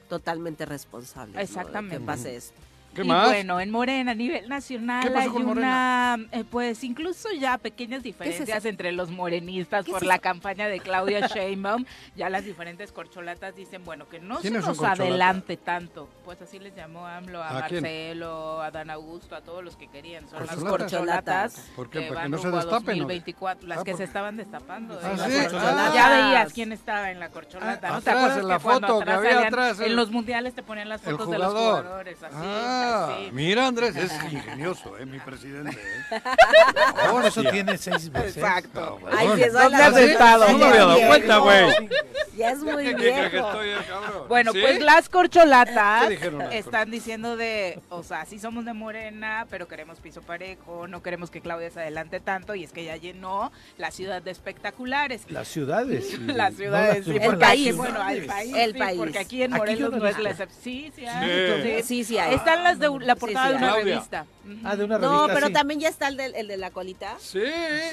[0.07, 1.33] totalmente responsables.
[1.35, 1.37] ¿no?
[1.39, 1.97] de Exactamente.
[1.99, 2.55] Que pase esto.
[2.93, 3.27] ¿Qué y más?
[3.27, 8.03] bueno, en Morena a nivel nacional ¿Qué pasó hay una, eh, pues incluso ya pequeñas
[8.03, 11.85] diferencias entre los morenistas ¿Qué por es la campaña de Claudia Sheinbaum.
[12.15, 16.09] ya las diferentes corcholatas dicen, bueno, que no se ¿Quiénes son nos adelante tanto.
[16.25, 17.81] Pues así les llamó AMLO a, ¿A quién?
[17.83, 20.27] Marcelo, a Dan Augusto, a todos los que querían.
[20.29, 21.71] Son las ¿Corcholatas?
[21.75, 21.99] ¿Por qué?
[22.01, 22.91] que ¿Para que van no se destapen, o qué?
[22.99, 24.99] 2024, las Ah, que ¿por se estaban destapando.
[25.01, 25.13] Ah.
[25.17, 25.39] Las ¿sí?
[25.39, 25.75] corcholatas.
[25.77, 25.91] Ah.
[25.95, 27.87] Ya veías quién estaba en la corcholata.
[27.87, 28.01] Ah, ¿no?
[28.01, 29.95] ¿Te atrás, acuerdas en la que cuando foto que atrás había salían- atrás, el- en
[29.95, 31.83] los mundiales te ponían las fotos de los jugador.
[31.83, 32.23] jugadores?
[32.23, 32.35] Así,
[32.81, 33.29] así.
[33.31, 35.05] mira Andrés, es ingenioso, ¿eh?
[35.05, 35.77] Mi presidente,
[36.11, 36.21] ¿eh?
[37.11, 38.37] Por eso tiene seis veces.
[38.37, 38.99] Exacto.
[39.03, 39.17] Cabrón.
[39.19, 40.47] Ay, sí, eso ¿Dónde la- has estado?
[40.51, 41.89] No me había dado Ya es cuenta, güey.
[42.37, 44.27] Ya es muy ¿Qué que estoy, cabrón?
[44.27, 44.59] Bueno, ¿Sí?
[44.61, 49.45] pues las corcholatas ¿Qué dijeron las están diciendo de, o sea, sí somos de Morena,
[49.49, 52.95] pero queremos piso parejo, no queremos que Claudia se adelante tanto y es que ya
[52.95, 55.23] llenó la ciudad de espectaculares.
[55.29, 56.17] Las ciudades.
[56.27, 57.75] Las ciudades, No sí, El país.
[57.75, 58.97] bueno, al país, El sí, país.
[58.99, 60.61] porque aquí en Morelos no no es la excepción.
[60.63, 61.61] Sí, sí hay.
[61.81, 61.83] Sí.
[61.83, 62.33] Sí, sí hay.
[62.35, 64.25] Están las de la portada Sí, de una revista.
[64.63, 65.53] Ah, de una No, revista, pero sí.
[65.53, 67.15] también ya está el de, el de la colita.
[67.19, 67.41] Sí.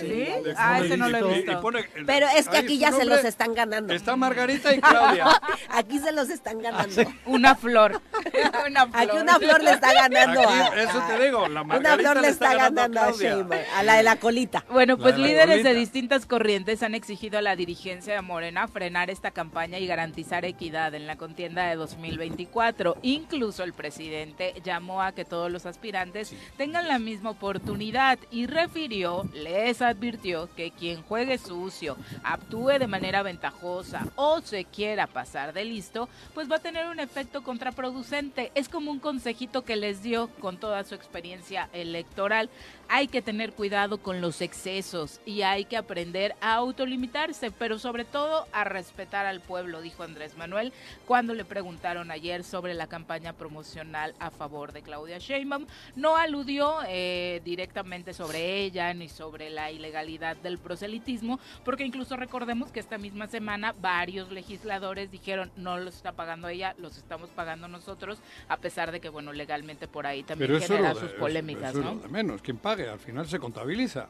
[0.01, 0.26] ¿Sí?
[0.57, 1.62] Ah, ese no lo he y- y visto.
[2.07, 3.93] Pero es que aquí ya se los están ganando.
[3.93, 5.26] Está Margarita y Claudia.
[5.70, 7.03] Aquí se los están ganando.
[7.26, 8.01] Una flor.
[8.66, 9.03] una flor.
[9.03, 12.29] Aquí una flor le está ganando Aquí, eso te digo, la una Margarita flor le
[12.29, 13.12] está ganando a.
[13.12, 14.64] Sheinbaum, a la de la colita.
[14.70, 19.11] Bueno, pues de líderes de distintas corrientes han exigido a la dirigencia de Morena frenar
[19.11, 22.97] esta campaña y garantizar equidad en la contienda de 2024.
[23.03, 29.25] Incluso el presidente llamó a que todos los aspirantes tengan la misma oportunidad y refirió,
[29.33, 35.64] les advirtió que quien juegue sucio, actúe de manera ventajosa o se quiera pasar de
[35.64, 38.53] listo, pues va a tener un efecto contraproducente.
[38.55, 42.51] Es como un consejito que les dio con toda su experiencia electoral.
[42.91, 48.07] Hay que tener cuidado con los excesos y hay que aprender a autolimitarse, pero sobre
[48.07, 50.72] todo a respetar al pueblo, dijo Andrés Manuel
[51.07, 55.66] cuando le preguntaron ayer sobre la campaña promocional a favor de Claudia Sheinbaum.
[55.97, 62.70] No aludió eh, directamente sobre ella ni sobre la ilegalidad del proselitismo, porque incluso recordemos
[62.72, 67.68] que esta misma semana varios legisladores dijeron no los está pagando ella, los estamos pagando
[67.68, 68.18] nosotros,
[68.49, 71.70] a pesar de que bueno legalmente por ahí también Pero genera lo de- sus polémicas,
[71.74, 71.95] eso ¿no?
[71.95, 72.41] lo de menos.
[72.41, 74.07] Quien pague, al final se contabiliza.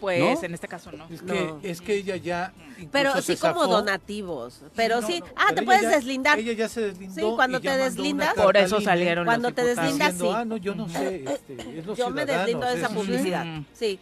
[0.00, 0.42] Pues ¿No?
[0.46, 1.06] en este caso no.
[1.08, 1.60] Es que, No.
[1.62, 2.52] es que ella ya.
[2.90, 3.66] Pero sí como zafó.
[3.68, 4.62] donativos.
[4.74, 5.20] Pero No, sí.
[5.20, 6.38] no, ah, pero te puedes ya- deslindar.
[6.40, 7.14] Ella ya se deslindó.
[7.14, 8.34] Sí, cuando y te deslindas.
[8.34, 10.36] Por eso salieron Cuando los te deslindas, diciendo, sí.
[10.36, 12.94] ah, no, yo no sé, este, es los Yo me deslindo de esa sí".
[12.94, 13.44] publicidad.
[13.44, 13.64] Mm.
[13.72, 14.00] Sí,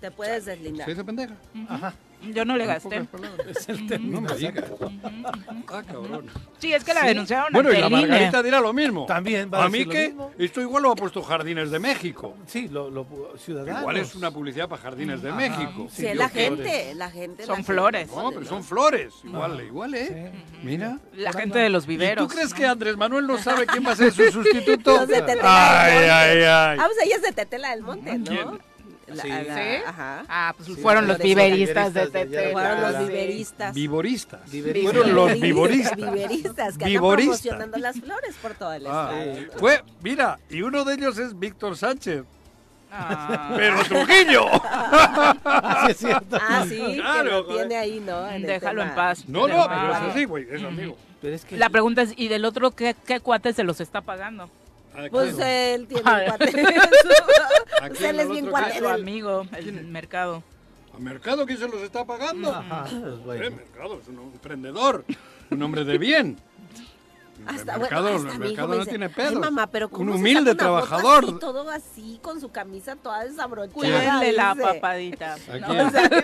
[0.00, 0.86] te puedes deslindar.
[0.86, 1.34] ¿Se dice pendeja?
[1.68, 1.94] Ajá.
[2.20, 3.06] Yo no le gasté.
[3.48, 4.04] Es el tema.
[4.08, 4.64] No me digas.
[5.68, 6.26] Ah, cabrón.
[6.58, 7.88] Sí, es que la denunciaron Bueno, y la.
[7.88, 9.06] Margarita dirá lo mismo.
[9.06, 10.30] También va a A mí que mismo.
[10.38, 12.36] esto igual lo ha puesto Jardines de México.
[12.46, 13.06] Sí, lo, lo
[13.38, 13.80] ciudadanos.
[13.82, 15.38] Igual es una publicidad para Jardines de Ajá.
[15.38, 15.86] México.
[15.90, 16.32] Sí, la flores.
[16.66, 17.46] gente, la gente.
[17.46, 18.08] Son la flores.
[18.10, 19.14] gente No, pero son flores.
[19.24, 20.32] Igual, igual, ¿eh?
[20.62, 20.98] Mira.
[21.14, 22.26] La gente de los ¿Y viveros.
[22.28, 24.96] tú crees que Andrés Manuel no sabe quién va a ser su sustituto?
[24.96, 26.10] Los de Tetela ay, del Monte.
[26.12, 26.78] ay, ay.
[26.80, 28.58] Ah, pues ella es de Tetela del Monte, ¿no?
[29.16, 29.28] Sí.
[29.28, 29.82] la- ¿Sí?
[29.86, 30.24] Ajá.
[30.28, 32.06] Ah, pues Sí, fueron los los viveristas de.
[32.08, 32.52] Tetela.
[32.52, 33.74] Fueron los viveristas.
[33.74, 34.50] Vivoristas.
[34.50, 34.92] Viveristas.
[34.92, 35.96] Fueron los vivoristas.
[35.96, 37.40] Viveristas, que Vivoristas.
[37.40, 39.58] promocionando las flores por todo el Ah, estado.
[39.58, 42.24] fue, mira, y uno de ellos es Víctor Sánchez.
[42.90, 44.46] Ah, Pero Trujillo.
[45.84, 46.38] Sí, es cierto.
[46.40, 48.28] Ah, sí, Claro, que lo tiene ahí, ¿no?
[48.28, 49.24] En déjalo en paz.
[49.28, 49.68] No, no, Ah.
[49.68, 50.96] pero es así, güey, es amigo.
[51.20, 54.00] Pero es que La pregunta es, ¿y del otro qué, qué cuate se los está
[54.00, 54.48] pagando?
[55.10, 56.20] Pues él tiene Ah.
[56.20, 56.64] un cuate.
[57.82, 58.78] ¿A Pues él es bien cuate?
[58.78, 60.42] Su amigo, el mercado.
[60.94, 62.50] ¿A Mercado quién se los está pagando?
[62.52, 63.56] Ajá, pues Eh, bueno.
[63.56, 65.04] Mercado es un emprendedor,
[65.50, 66.38] un hombre de bien.
[67.48, 69.34] Hasta, el bueno, mercado, hasta el mercado me no dice, tiene "Ay, pedos.
[69.40, 71.24] mamá, pero un ¿cómo se humilde trabajador.
[71.24, 73.72] así, todo así, con su camisa toda desabrochada.
[73.74, 75.36] Cuídenle la papadita.
[75.52, 75.86] ¿A ¿no?
[75.86, 76.18] O sea, qué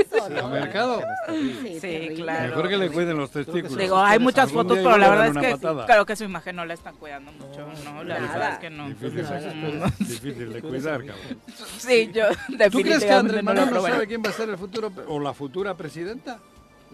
[0.00, 0.48] es eso, ¿A ¿no?
[0.48, 1.02] Mercado?
[1.28, 2.48] Sí, Sí, claro.
[2.48, 3.76] Mejor que le cuiden los testículos.
[3.76, 5.86] Digo, hay muchas fotos, pero la verdad es que patada.
[5.86, 8.02] creo que su imagen no la están cuidando mucho, ¿no?
[8.04, 8.88] La verdad es que no.
[8.88, 10.04] Difícil, Mm.
[10.04, 11.38] difícil de cuidar, cabrón.
[11.78, 14.58] Sí, yo ¿Tú crees que definitivamente Andrés Manuel no sabe quién va a ser el
[14.58, 16.38] futuro o la futura presidenta?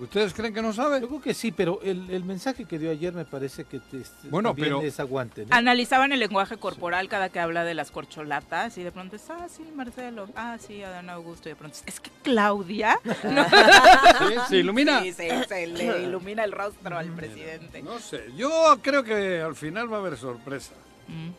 [0.01, 1.01] ¿Ustedes creen que no sabe?
[1.01, 4.03] Yo creo que sí, pero el, el mensaje que dio ayer me parece que te,
[4.31, 5.45] Bueno, pero- es aguante.
[5.45, 5.55] ¿no?
[5.55, 9.47] Analizaban el lenguaje corporal cada que habla de las corcholatas y de pronto es, ah,
[9.49, 13.45] sí, Marcelo, ah, sí, Adán Augusto, y de pronto es, es que Claudia, ¿no?
[13.45, 14.35] ¿Sí?
[14.49, 15.03] ¿Se ilumina?
[15.03, 17.83] Sí, se, se le ilumina el rostro al presidente.
[17.83, 20.75] No sé, yo creo que al final va a haber sorpresa.
[21.09, 21.31] Mm,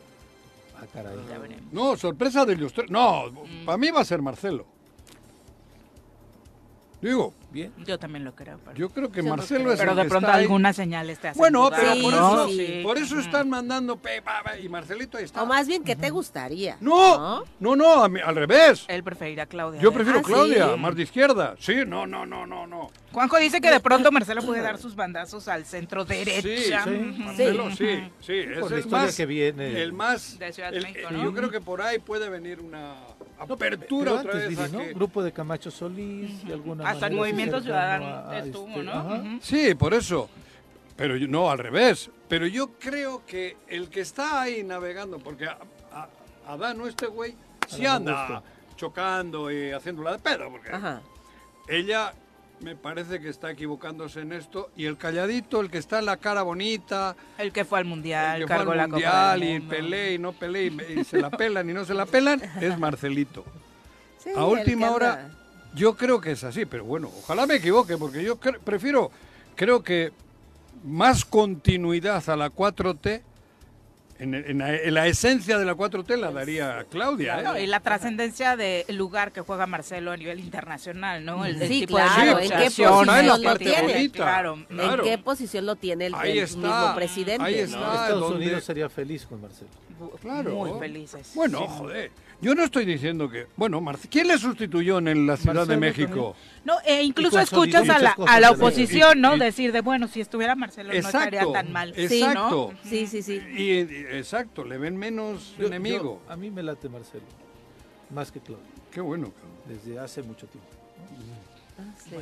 [0.81, 1.15] Ah, caray.
[1.29, 1.73] ya veremos.
[1.73, 2.89] No, sorpresa de ilustrar.
[2.91, 3.65] No, Mm.
[3.65, 4.65] para mí va a ser Marcelo.
[7.01, 7.73] Digo, Bien.
[7.85, 8.59] Yo también lo creo.
[8.63, 9.73] Pero, yo creo que Yo no Marcelo creo.
[9.73, 10.43] es pero el de que pronto está ahí.
[10.43, 12.31] algunas señales te hacen Bueno, pero Sí, por ¿no?
[12.45, 12.79] eso, sí.
[12.83, 15.41] por eso están mandando pe, pa, pa, y Marcelito ahí está.
[15.41, 16.77] O más bien, ¿qué te gustaría?
[16.79, 18.85] No, no, no, a mí- al revés.
[18.87, 19.81] Él preferirá a Claudia.
[19.81, 20.79] Yo prefiero Ah, Claudia, sí.
[20.79, 21.55] más de izquierda.
[21.59, 22.91] Sí, no, no, no, no, no.
[23.11, 26.83] Juanjo dice que de pronto Marcelo puede dar sus bandazos al centro derecha.
[26.83, 27.23] Sí, Ujú.
[27.23, 28.43] Marcelo, sí, sí.
[28.43, 29.81] Por ese la es historia más, que viene.
[29.81, 31.23] el más, De Ciudad de el- México, el- ¿no?
[31.23, 34.49] yo creo que por ahí puede venir una No, apertura pero otra antes, vez.
[34.49, 34.79] Viri, a ¿no?
[34.87, 39.39] que- Grupo de Camacho Solís, de alguna Hasta el Movimiento Ciudadano estuvo, este, ¿no?
[39.41, 40.29] Sí, por eso.
[40.95, 42.09] Pero yo- no, al revés.
[42.27, 45.57] Pero yo creo que el que está ahí navegando, porque a,
[45.93, 46.07] a-.
[46.87, 47.35] Este güey,
[47.67, 48.41] sí anda
[48.75, 51.01] chocando y haciéndola de pedo, porque Ajá.
[51.67, 52.13] ella
[52.61, 54.69] me parece que está equivocándose en esto.
[54.75, 58.41] Y el calladito, el que está en la cara bonita, El que fue al mundial,
[58.41, 58.93] el que fue cargó al la Copa
[59.37, 61.93] mundial y pelea y no pelea y, me- y se la pelan y no se
[61.93, 63.45] la pelan, es Marcelito.
[64.23, 65.29] Sí, A última hora,
[65.73, 69.11] yo creo que es así, pero bueno, ojalá me equivoque, porque yo cre- prefiero,
[69.55, 70.11] creo que
[70.83, 73.21] más continuidad a la 4T,
[74.19, 77.41] en, en la, en la esencia de la 4T la daría Claudia.
[77.41, 77.63] No, ¿eh?
[77.63, 81.45] y la trascendencia del lugar que juega Marcelo a nivel internacional, ¿no?
[81.45, 83.37] El, el Sí, tipo claro, de ¿en qué posición ¿no?
[83.37, 84.11] lo tiene?
[84.11, 84.65] Claro.
[84.67, 85.03] Claro.
[85.05, 87.43] ¿En qué posición lo tiene el, Ahí el está, mismo presidente?
[87.43, 87.63] ahí no?
[87.63, 87.77] está.
[87.79, 89.69] Estados donde- Unidos sería feliz con Marcelo.
[90.21, 90.51] Claro.
[90.55, 91.31] Muy felices.
[91.35, 91.65] Bueno, Sí.
[91.77, 92.11] joder,
[92.41, 93.47] yo no estoy diciendo que...
[93.57, 96.35] Bueno, Marce- ¿quién le sustituyó en la Ciudad de Marcelo México?
[96.65, 99.35] No, e incluso escuchas a la, a la oposición, ¿no?
[99.35, 101.93] Y- Decir de, bueno, si estuviera Marcelo no estaría tan mal.
[101.97, 102.73] exacto.
[102.83, 103.41] Sí, sí, sí.
[103.57, 106.21] Y, y- exacto, le ven menos Yo- enemigo.
[106.25, 107.23] yo- a mí me late Marcelo.
[108.09, 108.65] Más que Claudio.
[108.91, 109.51] Qué bueno, cabrón.
[109.67, 110.69] Desde hace mucho tiempo.
[111.77, 112.15] Ah, sí.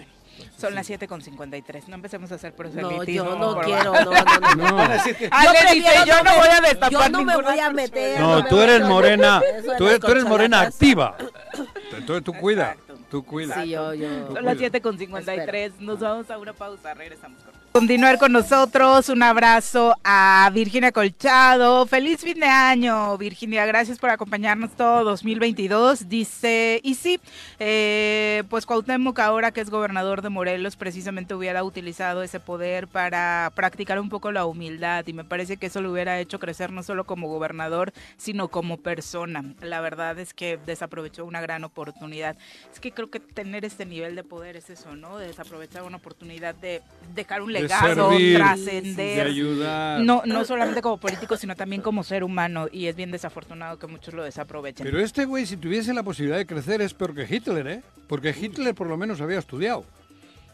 [0.58, 3.06] Son las 7.53, no empecemos a hacer No, proselitismo.
[3.30, 4.72] yo no quiero, no, no, no.
[4.72, 4.80] No.
[4.80, 7.48] Ale Yo dice, prefiero yo no me- voy a destapar Yo no me voy a
[7.48, 7.70] persona".
[7.72, 8.20] meter.
[8.20, 9.42] No, me tú eres morena.
[9.78, 11.16] Tú, las tú eres morena activa.
[11.98, 12.76] Entonces tú cuida.
[13.10, 13.64] Tú cuida.
[13.64, 14.08] Sí, yo, yo.
[14.34, 19.08] Son las 7.53, nos vamos a una pausa, regresamos con continuar con nosotros.
[19.10, 21.86] Un abrazo a Virginia Colchado.
[21.86, 23.68] Feliz fin de año, Virginia.
[23.68, 26.10] Gracias por acompañarnos todo 2022.
[26.10, 27.20] Dice, y sí,
[27.60, 33.52] eh, pues Cuauhtémoc ahora que es gobernador de Morelos precisamente hubiera utilizado ese poder para
[33.54, 36.82] practicar un poco la humildad y me parece que eso lo hubiera hecho crecer no
[36.82, 39.54] solo como gobernador, sino como persona.
[39.62, 42.38] La verdad es que desaprovechó una gran oportunidad.
[42.74, 45.20] Es que creo que tener este nivel de poder es eso, ¿no?
[45.20, 46.82] De desaprovechar una oportunidad de
[47.14, 49.28] dejar un De legado, servir, de trascender.
[49.28, 50.02] ayudar.
[50.02, 52.68] No, no solamente como político, sino también como ser humano.
[52.72, 54.86] Y es bien desafortunado que muchos lo desaprovechen.
[54.86, 57.82] Pero este güey, si tuviese la posibilidad de crecer, es peor que Hitler, ¿eh?
[58.08, 59.86] Porque Hitler por lo menos había estudiado.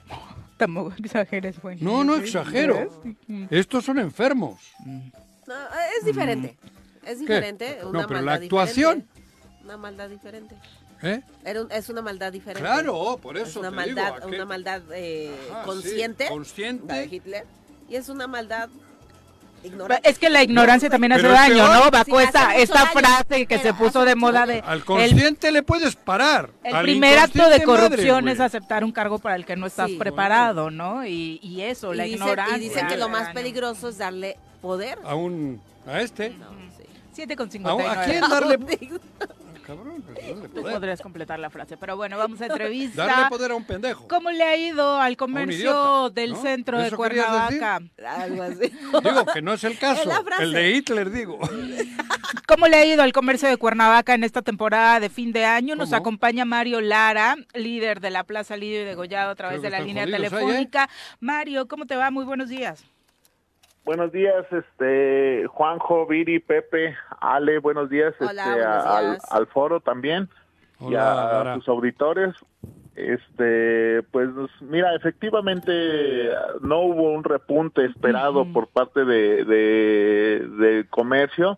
[0.58, 1.78] Tampoco exageres, güey.
[1.82, 2.90] No, no exagero.
[3.50, 4.60] Estos son enfermos.
[4.86, 5.54] No,
[6.00, 6.58] es diferente.
[7.06, 7.80] Es diferente.
[7.82, 9.24] No, Una pero maldad la actuación- diferente.
[9.64, 10.56] Una maldad diferente.
[11.04, 11.22] ¿Eh?
[11.46, 12.62] Era un- es una maldad diferente.
[12.68, 16.88] Claro, por Es eso una te maldad, digo, una maldad eh, Ajá, sí, consciente, consciente.
[16.88, 17.46] la de Hitler,
[17.90, 18.70] y es una maldad
[19.66, 20.10] ignorante.
[20.10, 21.70] Es que la ignorancia también hace es daño, peor.
[21.70, 21.84] ¿no?
[21.84, 24.60] Sí, Bajo hace esta, esta daño, frase que se puso de moda de...
[24.66, 26.50] Al el- consciente le puedes parar.
[26.64, 28.34] El primer acto de madre, corrupción güey.
[28.34, 29.98] es aceptar un cargo para el que no estás Sí.
[29.98, 31.06] preparado, ¿no?
[31.06, 32.58] Y, y eso, y, la dicen, ignorancia.
[32.58, 33.34] y dicen que lo más daño.
[33.36, 35.00] peligroso es darle poder.
[35.04, 35.62] A un...
[35.88, 36.30] A este.
[36.32, 36.48] No,
[36.78, 36.84] sí.
[37.14, 38.00] 7 con ¿A, 59.
[38.00, 38.58] a quién darle...
[39.66, 43.06] Cabrón, darle Tú podrías completar la frase, pero bueno, vamos a entrevista.
[43.06, 44.08] Darle poder a un pendejo.
[44.08, 46.42] ¿Cómo le ha ido al comercio idiota, del ¿no?
[46.42, 47.82] centro de ¿Eso querías Cuernavaca?
[48.06, 48.72] Algo así.
[49.04, 50.12] Digo que no es el caso.
[50.12, 50.40] Es.
[50.40, 51.40] El de Hitler, digo.
[52.48, 55.76] ¿Cómo le ha ido al comercio de Cuernavaca en esta temporada de fin de año?
[55.76, 56.02] Nos ¿Cómo?
[56.02, 59.84] acompaña Mario Lara, líder de la Plaza Lidio y Degollado a través Creo de la
[59.84, 60.12] línea ¿eh?
[60.12, 60.90] telefónica.
[61.20, 62.12] Mario, ¿cómo te va?
[62.12, 62.84] Muy buenos días.
[63.86, 69.32] Buenos días, este Juanjo, Viri, Pepe, Ale, buenos días, Hola, este, buenos al, días.
[69.32, 70.30] al foro también
[70.80, 72.34] y a sus auditores.
[72.96, 74.30] Este, pues
[74.62, 76.30] mira, efectivamente
[76.62, 81.58] no hubo un repunte esperado por parte de, de, de comercio.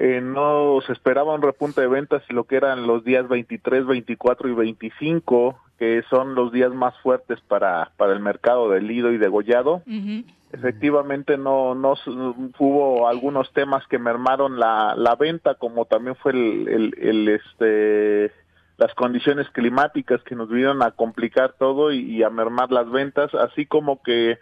[0.00, 4.48] Eh, no se esperaba un repunte de ventas lo que eran los días 23, 24
[4.48, 9.18] y 25, que son los días más fuertes para, para el mercado de Lido y
[9.18, 9.82] degollado.
[10.50, 11.94] Efectivamente, no, no
[12.58, 18.32] hubo algunos temas que mermaron la, la venta, como también fue el, el, el, este,
[18.78, 23.34] las condiciones climáticas que nos vinieron a complicar todo y, y a mermar las ventas,
[23.34, 24.38] así como que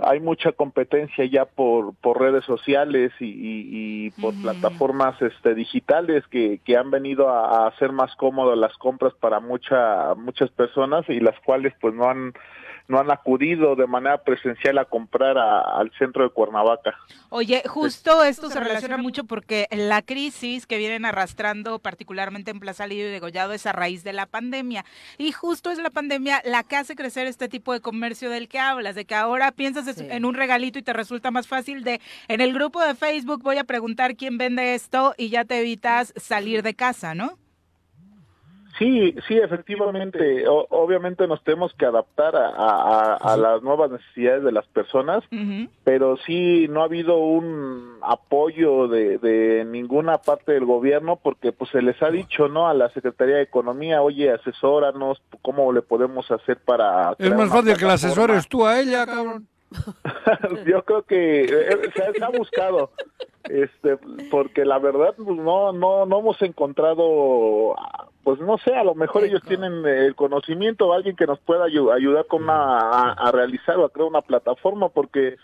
[0.00, 6.24] hay mucha competencia ya por, por redes sociales y, y- y por plataformas este, digitales
[6.28, 11.04] que, que han venido a, a hacer más cómodas las compras para mucha, muchas personas
[11.08, 12.32] y las cuales pues no han
[12.88, 16.96] no han acudido de manera presencial a comprar a- al centro de Cuernavaca.
[17.28, 22.86] Oye, justo esto se relaciona mucho porque la crisis que vienen arrastrando particularmente en Plaza
[22.86, 24.84] Lidio y Degollado es a raíz de la pandemia.
[25.18, 28.58] Y justo es la pandemia la que hace crecer este tipo de comercio del que
[28.58, 30.06] hablas, de que ahora piensas Sí.
[30.10, 33.58] en un regalito y te resulta más fácil de en el grupo de Facebook voy
[33.58, 37.38] a preguntar quién vende esto y ya te evitas salir de casa, ¿no?
[38.78, 40.46] Sí, sí, efectivamente.
[40.48, 44.66] O- obviamente nos tenemos que adaptar a, a- a- a las nuevas necesidades de las
[44.68, 45.24] personas,
[45.84, 51.70] pero sí no ha habido un apoyo de, de ninguna parte del gobierno porque pues
[51.70, 56.30] se les ha dicho no a la Secretaría de Economía, oye, asesóranos, cómo le podemos
[56.30, 57.14] hacer para...
[57.18, 59.46] Es más fácil que la plataforma?" asesores tú a ella, cabrón.
[60.66, 62.90] Yo creo que eh, se, ha- se ha buscado,
[63.44, 63.98] este,
[64.30, 67.74] porque la verdad pues, no, no, no hemos encontrado,
[68.24, 71.92] pues no sé, a lo mejor ellos tienen el conocimiento, alguien que nos pueda ayu-
[71.94, 75.36] ayudar con una, a, a realizar o a crear una plataforma, porque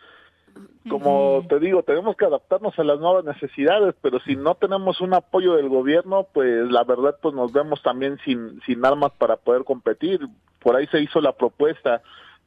[0.89, 5.13] como te digo, tenemos que adaptarnos a las nuevas necesidades, pero si no tenemos un
[5.15, 9.65] apoyo del gobierno, pues la verdad pues nos vemos también sin, sin armas para poder
[9.65, 10.21] competir.
[10.61, 12.03] Por ahí se hizo la propuesta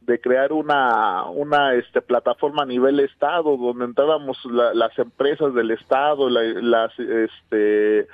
[0.08, 5.72] de crear una una este plataforma a nivel estado donde entráramos la- las empresas del
[5.72, 8.08] estado la- las este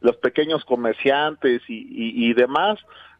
[0.00, 2.78] los pequeños comerciantes y, y, y demás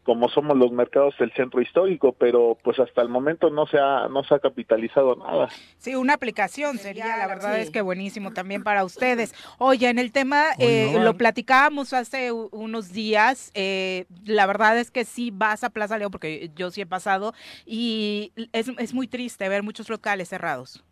[0.08, 4.08] como somos los mercados del centro histórico pero pues hasta el momento no se ha
[4.08, 7.60] no se ha capitalizado nada Sí, una aplicación sería, la verdad sí.
[7.60, 9.34] es que buenísimo también para ustedes.
[9.58, 15.04] Oye, en el tema, eh, lo platicábamos hace unos días, eh, la verdad es que
[15.04, 17.34] sí vas a Plaza León, porque yo sí he pasado,
[17.64, 20.84] y es, es muy triste ver muchos locales cerrados.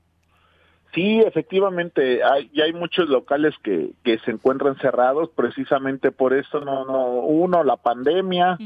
[0.96, 6.60] Sí, efectivamente, hay, y hay muchos locales que, que se encuentran cerrados precisamente por esto,
[6.64, 8.56] no, no, uno, la pandemia,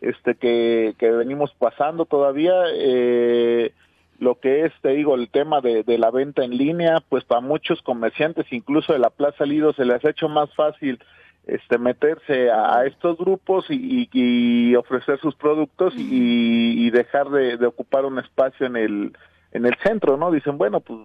[0.00, 3.72] este que, que venimos pasando todavía, eh,
[4.20, 7.40] lo que es, te digo, el tema de, de la venta en línea, pues para
[7.40, 11.00] muchos comerciantes, incluso de la Plaza Lido, se les ha hecho más fácil
[11.48, 13.74] este meterse a, a estos grupos y,
[14.12, 19.12] y- y ofrecer sus productos y, y dejar de, de ocupar un espacio en el
[19.50, 20.30] en el centro, ¿no?
[20.30, 21.00] Dicen, bueno, pues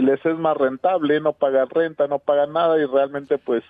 [0.00, 3.64] les es más rentable, no pagan renta, no pagan nada y realmente pues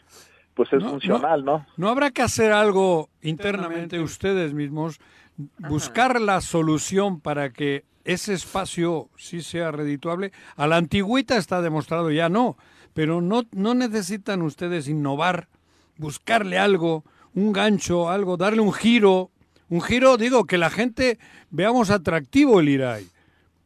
[0.55, 1.67] pues es No, funcional, ¿no?
[1.77, 4.99] ¿No habrá que hacer algo internamente ustedes mismos?
[5.57, 10.33] Buscar la solución para que ese espacio sí sea redituable.
[10.57, 12.57] A la antigüita está demostrado, ya no.
[12.93, 15.47] Pero no, no necesitan ustedes innovar,
[15.97, 19.31] buscarle algo, un gancho, algo, darle un giro.
[19.69, 21.21] Un giro, digo, que la gente
[21.51, 23.07] veamos atractivo el IRAI.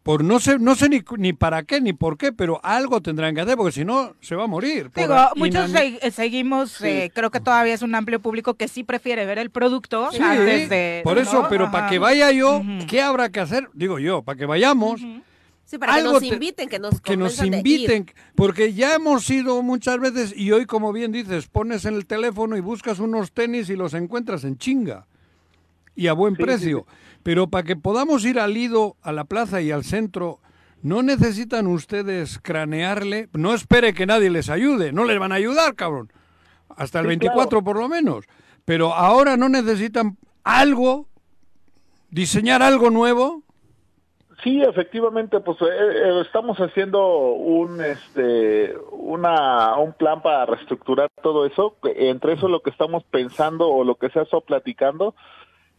[0.03, 3.37] Por no sé, no sé ni, ni para qué ni por qué, pero algo tendrán
[3.37, 4.91] que hacer, porque si no se va a morir.
[4.97, 9.25] Digo, muchos se- seguimos, eh, creo que todavía es un amplio público que sí prefiere
[9.27, 11.03] ver el producto Sí, antes de...
[11.05, 11.49] por eso, ¿no?
[11.49, 12.87] pero para que vaya yo, Ujú.
[12.89, 13.69] ¿qué habrá que hacer?
[13.75, 15.01] Digo yo, para que vayamos,
[15.65, 19.31] Sí, para que algo nos te- inviten, que nos que nos inviten, porque ya hemos
[19.31, 23.31] ido muchas veces y hoy, como bien dices, pones en el teléfono y buscas unos
[23.33, 25.07] tenis y los encuentras en chinga
[25.95, 26.87] y a buen Sí, sí, precio.
[27.23, 30.41] Pero para que podamos ir al Lido, a la plaza y al centro,
[30.83, 35.75] no necesitan ustedes cranearle, no espere que nadie les ayude, no les van a ayudar,
[35.75, 36.13] cabrón.
[36.77, 38.25] Hasta el Sí, 24 por lo menos.
[38.65, 41.07] Pero ahora no necesitan algo,
[42.11, 43.43] diseñar algo nuevo.
[44.43, 51.47] Sí, efectivamente, pues eh, eh, estamos haciendo un este una un plan para reestructurar todo
[51.47, 51.77] eso.
[51.85, 55.15] Entre eso lo que estamos pensando o lo que se ha estado platicando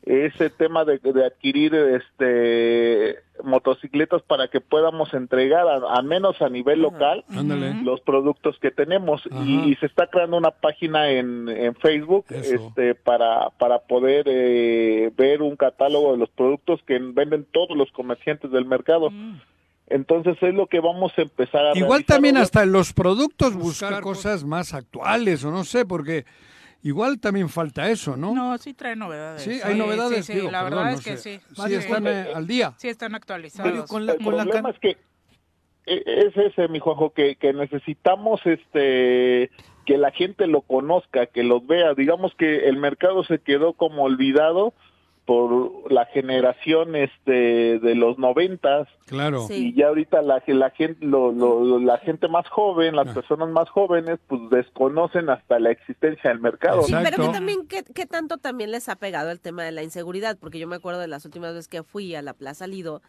[0.05, 6.41] es el tema de, de adquirir este motocicletas para que podamos entregar a- al menos
[6.41, 7.73] a nivel local Ándale.
[7.83, 9.21] los productos que tenemos.
[9.45, 12.67] Y, y se está creando una página en, en Facebook Eso.
[12.67, 17.91] este para para poder eh, ver un catálogo de los productos que venden todos los
[17.91, 19.09] comerciantes del mercado.
[19.87, 22.15] Entonces es lo que vamos a empezar a Igual realizar.
[22.15, 26.25] también hasta en los productos buscar cosas más actuales o no sé, porque
[26.83, 28.33] igual también falta eso, ¿no?
[28.35, 29.41] No, sí trae novedades.
[29.41, 31.39] Sí, hay novedades, Sí, sí, digo, la perdón, verdad no es que sé.
[31.39, 31.55] sí.
[31.55, 32.73] Sí, Sí, están eh, al día.
[32.77, 33.71] Sí, están actualizados.
[33.71, 34.97] Mario, con la, el con la problema can- es que
[35.85, 39.49] eh, es ese mi Juanjo que, que necesitamos este
[39.85, 44.03] que la gente lo conozca que los vea digamos que el mercado se quedó como
[44.03, 44.73] olvidado
[45.25, 49.47] por la generación este de los noventas Claro.
[49.47, 49.69] Sí.
[49.69, 53.13] y ya ahorita la, la gente lo- lo- la gente más joven las Ah.
[53.13, 57.83] personas más jóvenes pues desconocen hasta la existencia del mercado Sí, pero que también, ¿qué,
[57.83, 60.37] qué tanto también les ha pegado el tema de la inseguridad?
[60.39, 63.01] Porque yo me acuerdo de las últimas veces que fui a la Plaza Lido,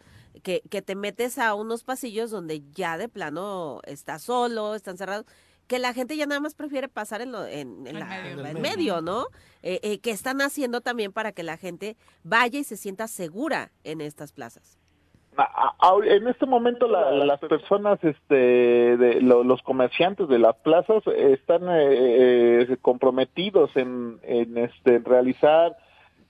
[0.43, 5.25] que, que te metes a unos pasillos donde ya de plano está solo, están cerrados,
[5.67, 8.45] que la gente ya nada más prefiere pasar en, lo- en, en En la- medio.
[8.45, 9.25] en medio, ¿no?
[9.63, 13.71] Eh, eh, que están haciendo también para que la gente vaya y se sienta segura
[13.83, 14.77] en estas plazas.
[16.05, 18.35] En este momento la- las personas, este,
[18.97, 25.75] de, lo- los comerciantes de las plazas están eh, eh, comprometidos en, en, este, realizar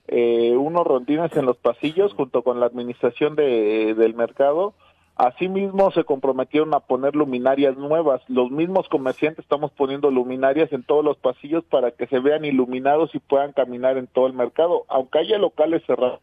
[0.08, 4.74] eh, unos rondines en los pasillos junto con la administración de, del mercado.
[5.16, 8.20] Asimismo se comprometieron a poner luminarias nuevas.
[8.28, 13.14] Los mismos comerciantes estamos poniendo luminarias en todos los pasillos para que se vean iluminados
[13.14, 14.84] y puedan caminar en todo el mercado.
[14.88, 16.20] Aunque haya locales cerrados,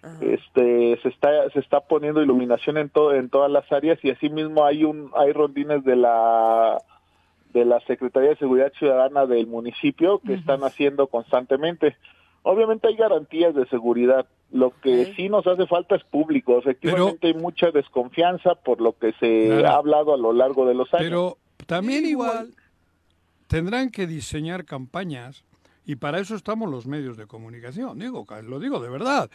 [0.00, 0.16] Ajá.
[0.20, 4.64] este se está se está poniendo iluminación en todo en todas las áreas y asimismo
[4.64, 6.78] hay un hay rondines de la
[7.52, 11.96] de la Secretaría de Seguridad Ciudadana del municipio que están haciendo constantemente.
[12.44, 14.26] Obviamente hay garantías de seguridad.
[14.52, 16.58] Lo que sí nos hace falta es público.
[16.58, 19.68] Efectivamente hay mucha desconfianza por lo que se Claro.
[19.68, 21.04] ha hablado a lo largo de los años.
[21.04, 22.54] Pero también igual
[23.48, 25.42] tendrán que diseñar campañas
[25.86, 29.30] y para eso estamos los medios de comunicación, digo, lo digo de verdad.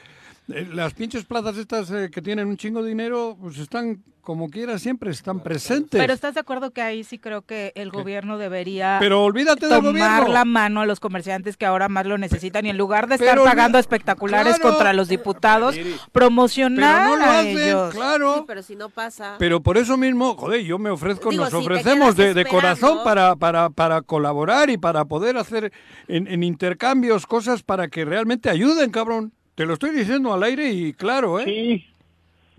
[0.54, 4.50] Eh, Las pinches plazas estas eh, que tienen un chingo de dinero, pues están como
[4.50, 6.00] quiera siempre están presentes.
[6.00, 9.78] Pero estás de acuerdo que ahí sí creo que el gobierno debería Pero olvídate del
[9.82, 9.92] tomar
[10.22, 10.28] gobierno.
[10.34, 13.30] la mano a los comerciantes que ahora más lo necesitan y en lugar de estar
[13.32, 14.70] Pero pagando espectaculares Claro.
[14.76, 17.94] contra los diputados, Pero promocionar no lo a hacen, ellos.
[17.94, 18.36] claro.
[18.40, 19.36] Sí, pero si no pasa...
[19.40, 23.36] Pero por eso mismo, joder, yo me ofrezco, Digo, nos si ofrecemos de, corazón para,
[23.36, 25.72] para, para colaborar y para poder hacer
[26.08, 29.34] en, en intercambios cosas para que realmente ayuden, cabrón.
[29.56, 31.44] Te lo estoy diciendo al aire y claro, ¿eh?
[31.46, 31.86] Sí.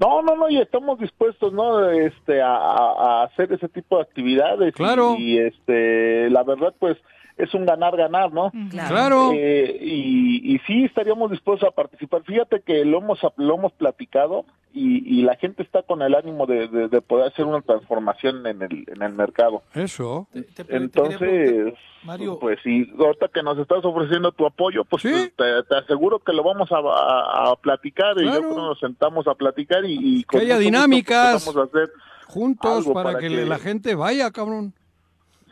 [0.01, 1.91] No, no, no, y estamos dispuestos, ¿no?
[1.91, 4.75] Este, a, hacer ese tipo de actividades.
[4.75, 5.15] Claro.
[5.19, 6.97] Y, este, la verdad, pues,
[7.43, 8.53] es un ganar-ganar, ¿no?
[8.71, 9.31] Claro.
[9.35, 12.23] Eh, y, y sí estaríamos dispuestos a participar.
[12.25, 16.47] Fíjate que lo hemos, lo hemos platicado y, y la gente está con el ánimo
[16.47, 19.63] de, de- de poder hacer una transformación en el, en el mercado.
[19.75, 20.29] Eso.
[20.33, 21.75] Te- te- te quería preguntar, Entonces,
[22.05, 25.33] Mario, pues sí, ahorita que nos estás ofreciendo tu apoyo, pues Sí.
[25.37, 28.79] te, te aseguro que lo vamos a, a- a platicar y yo creo que nos
[28.79, 31.45] sentamos a platicar y, y Que haya gusto, dinámicas.
[31.45, 31.91] pues, vamos a hacer.
[32.27, 34.73] Juntos para que, que- la gente vaya, cabrón.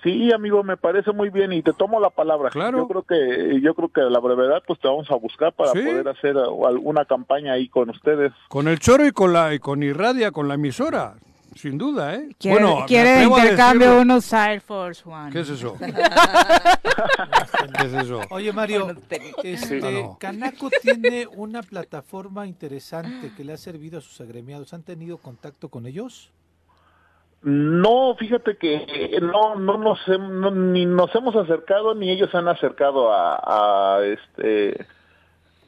[0.03, 2.51] Sí, amigo, me parece muy bien y te tomo la palabra.
[2.51, 2.79] Claro.
[2.79, 5.73] Yo creo que yo creo que a la brevedad pues te vamos a buscar para
[5.73, 5.81] Sí.
[5.81, 8.33] poder hacer alguna campaña ahí con ustedes.
[8.49, 11.15] Con el choro y con la y con Irradia, con la emisora.
[11.57, 12.29] Sin duda, ¿eh?
[12.39, 15.33] Quiere, me quiere intercambio unos Air Force One.
[15.33, 15.75] ¿Qué es eso?
[17.79, 18.21] ¿Qué es eso?
[18.31, 20.17] Oye Mario, Bueno, te- este, Ah, no.
[20.21, 24.73] Canaco tiene una plataforma interesante que le ha servido a sus agremiados.
[24.75, 26.31] ¿Han tenido contacto con ellos?
[27.43, 32.49] No, fíjate que eh, no no nos no, ni nos hemos acercado ni ellos han
[32.49, 34.87] acercado a, a, este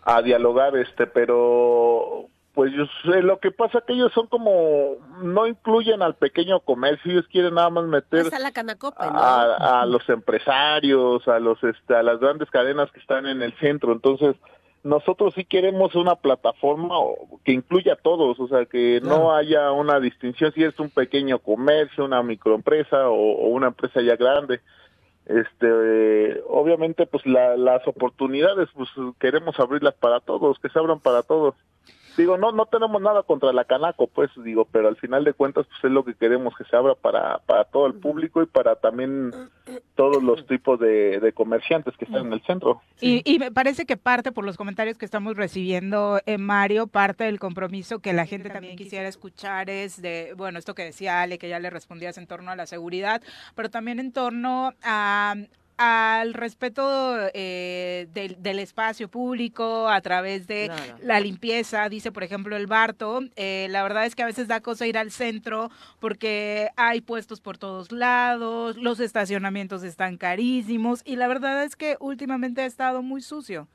[0.02, 5.46] a dialogar este, pero pues yo sé, lo que pasa que ellos son como no
[5.46, 9.16] incluyen al pequeño comercio, ellos quieren nada más meter Está la Canacope, ¿no?
[9.16, 13.56] a, a los empresarios, a los este, a las grandes cadenas que están en el
[13.60, 13.92] centro.
[13.92, 14.34] Entonces,
[14.82, 16.94] nosotros sí queremos una plataforma
[17.44, 21.38] que incluya a todos, o sea, que no haya una distinción si es un pequeño
[21.38, 24.60] comercio, una microempresa o, o una empresa ya grande.
[25.26, 28.88] Este, obviamente, pues la- las oportunidades, pues
[29.20, 31.54] queremos abrirlas para todos, que se abran para todos.
[32.20, 35.64] Digo, no, no tenemos nada contra la Canaco, pues digo, pero al final de cuentas,
[35.66, 38.76] pues es lo que queremos que se abra para, para todo el público y para
[38.76, 39.32] también
[39.94, 42.82] todos los tipos de, de comerciantes que están en el centro.
[43.00, 47.24] Y, y me parece que parte por los comentarios que estamos recibiendo, eh, Mario, parte
[47.24, 51.38] del compromiso que la gente también quisiera escuchar es de, bueno, esto que decía Ale,
[51.38, 53.22] que ya le respondías en torno a la seguridad,
[53.54, 55.36] pero también en torno a
[55.82, 56.82] al respeto
[57.32, 60.98] eh, del, del espacio público a través de Claro.
[61.02, 64.60] la limpieza, dice por ejemplo el Barto, eh, la verdad es que a veces da
[64.60, 71.16] cosa ir al centro porque hay puestos por todos lados, los estacionamientos están carísimos y
[71.16, 73.66] la verdad es que últimamente ha estado muy sucio.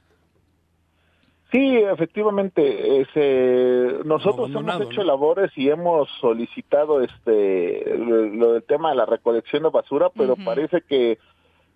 [1.51, 5.03] Sí, efectivamente, es, eh, nosotros hemos hecho ¿no?
[5.07, 10.35] labores y hemos solicitado este lo, lo del tema de la recolección de basura, pero
[10.35, 11.17] parece que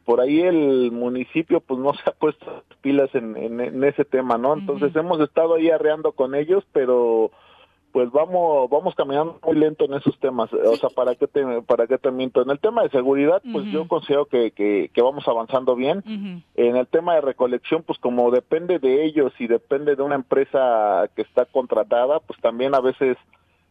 [0.09, 4.05] por ahí el municipio pues no se ha puesto las pilas en, en, en ese
[4.05, 4.55] tema, ¿no?
[4.55, 7.29] Entonces hemos estado ahí arreando con ellos, pero
[7.91, 11.85] pues vamos vamos caminando muy lento en esos temas, o sea, para qué te para
[11.85, 12.41] qué te miento.
[12.41, 16.01] En el tema de seguridad, pues yo considero que, que, que vamos avanzando bien.
[16.55, 21.07] En el tema de recolección, pues como depende de ellos y depende de una empresa
[21.15, 23.15] que está contratada, pues también a veces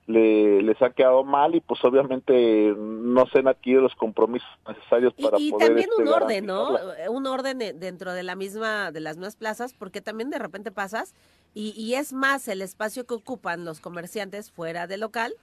[0.09, 5.13] le, les ha quedado mal y pues obviamente no se han adquirido los compromisos necesarios
[5.19, 6.79] Y, para y poder también este, un orden, ¿no?
[7.11, 10.73] Un orden eh, dentro de la misma, de las mismas plazas, porque también de repente
[10.73, 11.15] pasas
[11.55, 15.35] y, y es más el espacio que ocupan los comerciantes fuera del local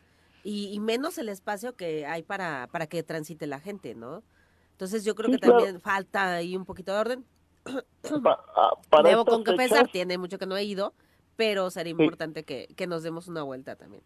[0.44, 4.24] y, y menos el espacio que hay para, para que transite la gente, ¿no?
[4.72, 5.60] Entonces yo creo Sí, que claro.
[5.60, 7.26] también falta ahí un poquito de orden.
[8.24, 10.94] Pa- ah, para Debo con qué pesar, tiene mucho que no he ido,
[11.36, 12.00] pero sería Sí.
[12.02, 14.02] importante que, que nos demos una vuelta también.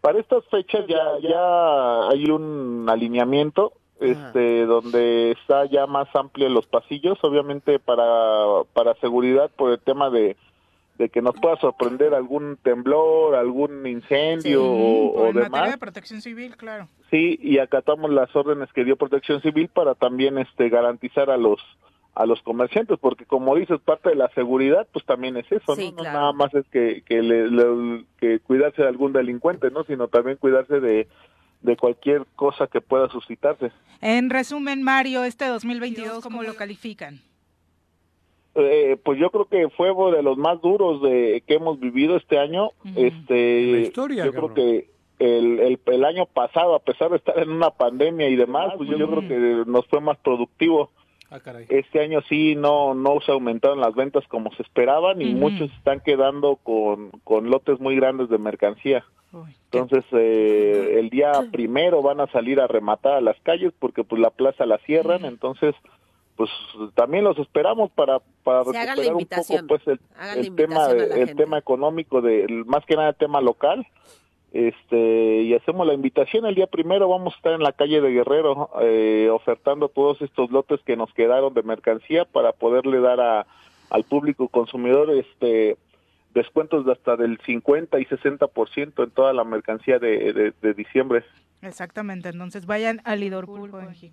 [0.00, 6.66] Para estas fechas ya ya hay un alineamiento este donde está ya más amplio los
[6.66, 10.36] pasillos, obviamente para para seguridad por el tema de
[10.96, 15.70] de que nos pueda sorprender algún temblor, algún incendio o, Por o en materia demás.
[15.70, 16.88] de protección civil, claro.
[17.10, 21.58] Sí, y acatamos las órdenes que dio Protección Civil para también este garantizar a los
[22.14, 25.92] a los comerciantes, porque como dices, parte de la seguridad, pues también es eso, Sí,
[25.96, 26.02] ¿no?
[26.02, 29.84] Nada más es que, que, le- le- que cuidarse de algún delincuente, ¿no?
[29.84, 31.06] Sino también cuidarse de,
[31.62, 33.70] de cualquier cosa que pueda suscitarse.
[34.00, 37.20] En resumen, Mario, este 2022, ¿cómo lo califican?
[38.56, 42.16] Eh, pues yo creo que fue uno de los más duros de que hemos vivido
[42.16, 42.70] este año.
[42.96, 44.54] Este, la historia, yo cabrón.
[44.54, 44.90] creo que
[45.20, 48.88] el, el, el año pasado, a pesar de estar en una pandemia y demás, pues
[48.88, 50.90] yo creo que nos fue más productivo.
[51.30, 51.38] Ah.
[51.68, 56.00] Este año sí no no se aumentaron las ventas como se esperaban y muchos están
[56.00, 59.04] quedando con, con lotes muy grandes de mercancía.
[59.32, 64.02] Uy, Entonces eh, el día primero van a salir a rematar a las calles porque
[64.02, 65.76] pues la plaza la cierran, entonces
[66.34, 66.50] pues
[66.94, 70.00] también los esperamos para para recuperar un poco pues el,
[70.36, 71.34] el tema el gente.
[71.36, 73.86] tema económico de más que nada el tema local
[74.52, 78.10] este y hacemos la invitación el día primero vamos a estar en la calle de
[78.10, 83.46] Guerrero eh, ofertando todos estos lotes que nos quedaron de mercancía para poderle dar a
[83.90, 85.76] al público consumidor este
[86.34, 91.24] descuentos de hasta del 50 y 60% en toda la mercancía de, de, de diciembre.
[91.62, 94.12] Exactamente, entonces vayan al Lidorpool, Juanji.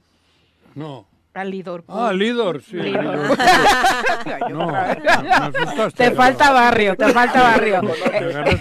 [0.75, 1.05] No.
[1.33, 1.95] Al Lidorpool.
[1.99, 2.77] Ah, Lidor, sí.
[2.77, 3.05] Lidor.
[3.05, 3.37] Lidor.
[4.49, 5.91] No, me.
[5.91, 7.81] Te falta barrio, te falta barrio.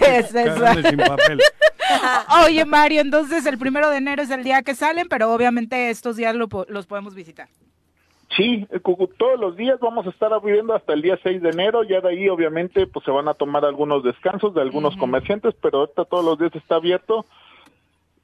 [0.01, 1.39] Es sin papel.
[2.45, 6.15] Oye, Mario, entonces el primero de enero es el día que salen, pero obviamente estos
[6.15, 7.47] días lo los podemos visitar.
[8.35, 8.67] Sí,
[9.17, 12.09] todos los días vamos a estar abriendo hasta el día 6 de enero, ya de
[12.09, 16.25] ahí obviamente pues se van a tomar algunos descansos de algunos comerciantes, pero ahorita todos
[16.25, 17.25] los días está abierto.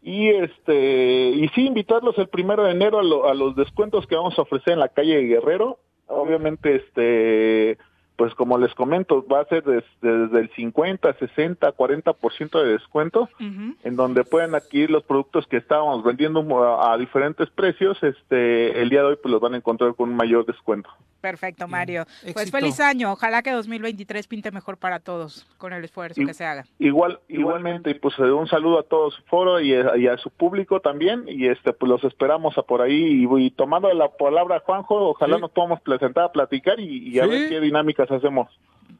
[0.01, 4.15] Y este y sí invitarlos el primero de enero a, lo- a los descuentos que
[4.17, 5.79] vamos a ofrecer en la calle Guerrero.
[6.07, 7.77] Obviamente este
[8.15, 13.21] pues como les comento, va a ser des- desde el 50, 60, 40% de descuento
[13.39, 13.75] Ujú.
[13.83, 18.89] en donde pueden adquirir los productos que estábamos vendiendo a, a diferentes precios, este el
[18.89, 20.89] día de hoy pues los van a encontrar con un mayor descuento.
[21.21, 22.03] Perfecto, Mario.
[22.21, 22.57] Pues Éxito.
[22.57, 23.09] feliz año.
[23.13, 26.65] Ojalá que 2023 pinte mejor para todos con el esfuerzo Y- que se haga.
[26.79, 30.29] Igual igualmente y pues un saludo a todo su foro y, a- y a su
[30.29, 34.59] público también y este pues los esperamos a por ahí y, y tomando la palabra
[34.65, 35.41] Juanjo, ojalá Sí.
[35.41, 37.29] nos podamos presentar a platicar y, y a Sí.
[37.29, 37.59] ver qué
[38.07, 38.49] dinámicas hacemos.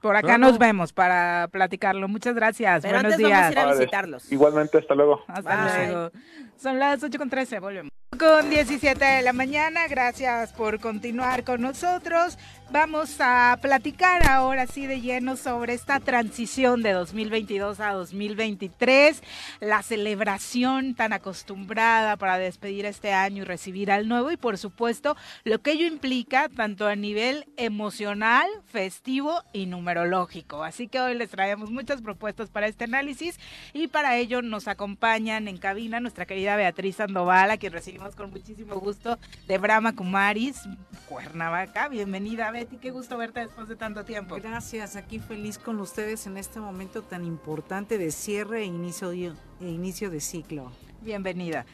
[0.01, 0.39] Por acá Claro.
[0.39, 2.07] nos vemos para platicarlo.
[2.07, 2.81] Muchas gracias.
[2.81, 3.51] Pero Buenos antes vamos a días.
[3.51, 4.31] ir a visitarlos.
[4.31, 5.23] Igualmente hasta luego.
[5.27, 5.87] Hasta Bye.
[5.87, 6.11] luego.
[6.57, 7.89] Son las 8 con 13, volvemos.
[8.19, 12.37] Con 17 de la mañana, gracias por continuar con nosotros.
[12.73, 19.21] Vamos a platicar ahora sí de lleno sobre esta transición de 2022 a 2023,
[19.59, 25.15] la celebración tan acostumbrada para despedir este año y recibir al nuevo y por supuesto
[25.43, 30.63] lo que ello implica tanto a nivel emocional, festivo y numerológico.
[30.63, 33.39] Así que hoy les traemos muchas propuestas para este análisis
[33.73, 38.31] y para ello nos acompañan en cabina nuestra querida Beatriz Sandoval, a quien recibimos con
[38.31, 40.63] muchísimo gusto de Brahma Kumaris,
[41.07, 41.87] Cuernavaca.
[41.87, 42.49] Bienvenida,
[42.81, 44.35] Qué gusto verte después de tanto tiempo.
[44.35, 49.33] Gracias, aquí feliz con ustedes en este momento tan importante de cierre e inicio de,
[49.61, 50.71] e inicio de ciclo.
[51.03, 51.65] Bienvenida.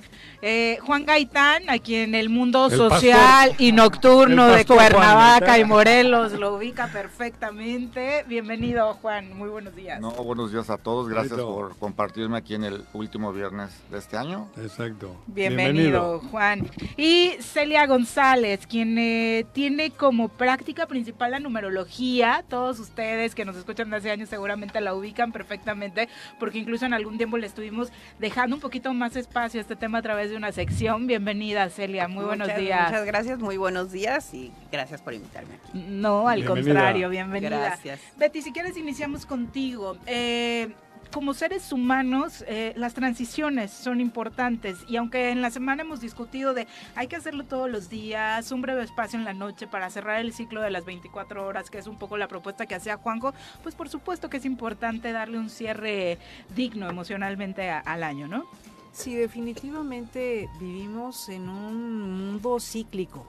[0.42, 3.62] Eh, Juan Gaitán, aquí en el mundo El social pastor.
[3.62, 8.24] y nocturno de Juan Cuernavaca y Morelos, lo ubica perfectamente.
[8.28, 10.00] Bienvenido, Juan, muy buenos días.
[10.00, 11.08] No, buenos días a todos.
[11.10, 11.54] Gracias Bonito.
[11.54, 14.48] por compartirme aquí en el último viernes de este año.
[14.58, 15.16] Exacto.
[15.28, 16.68] Bienvenido, Juan.
[16.98, 22.44] Y Celia González, quien eh, tiene como práctica principal la numerología.
[22.50, 26.10] Todos ustedes que nos escuchan de hace años seguramente la ubican perfectamente,
[26.40, 30.00] porque incluso en algún tiempo le estuvimos dejando un poquito más espacio a este tema
[30.00, 31.08] a través de una sección.
[31.08, 32.08] Bienvenida, Celia.
[32.08, 32.90] Muy buenos Muchas- días.
[32.90, 35.86] Muchas gracias, muy buenos días y gracias por invitarme aquí.
[35.90, 36.74] No, al Bienvenida.
[36.74, 37.50] contrario, bienvenida.
[37.60, 38.00] Gracias.
[38.18, 39.98] Betty, si quieres iniciamos contigo.
[40.06, 40.74] Eh,
[41.12, 46.54] como seres humanos, eh, las transiciones son importantes y aunque en la semana hemos discutido
[46.54, 50.20] de hay que hacerlo todos los días, un breve espacio en la noche para cerrar
[50.20, 53.34] el ciclo de las 24 horas, que es un poco la propuesta que hacía Juanjo,
[53.64, 56.20] pues por supuesto que es importante darle un cierre
[56.56, 58.46] digno emocionalmente a- al año, ¿no?
[58.92, 63.26] Sí, definitivamente vivimos en un mundo cíclico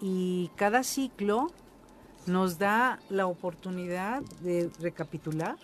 [0.00, 1.48] y cada ciclo
[2.26, 5.56] nos da la oportunidad de recapitular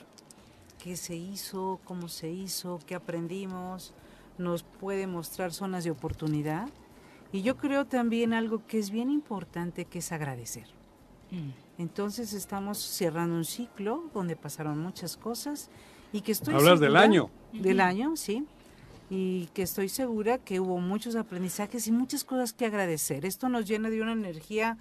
[0.82, 3.94] qué se hizo, cómo se hizo, qué aprendimos,
[4.38, 6.68] nos puede mostrar zonas de oportunidad
[7.32, 10.66] y yo creo también algo que es bien importante que es agradecer.
[11.78, 15.68] Entonces estamos cerrando un ciclo donde pasaron muchas cosas
[16.12, 17.30] y que estoy Hablas del año.
[17.52, 18.46] Del año, sí.
[19.14, 23.24] Y que estoy segura que hubo muchos aprendizajes y muchas cosas que agradecer.
[23.24, 24.76] Esto nos llena de una energía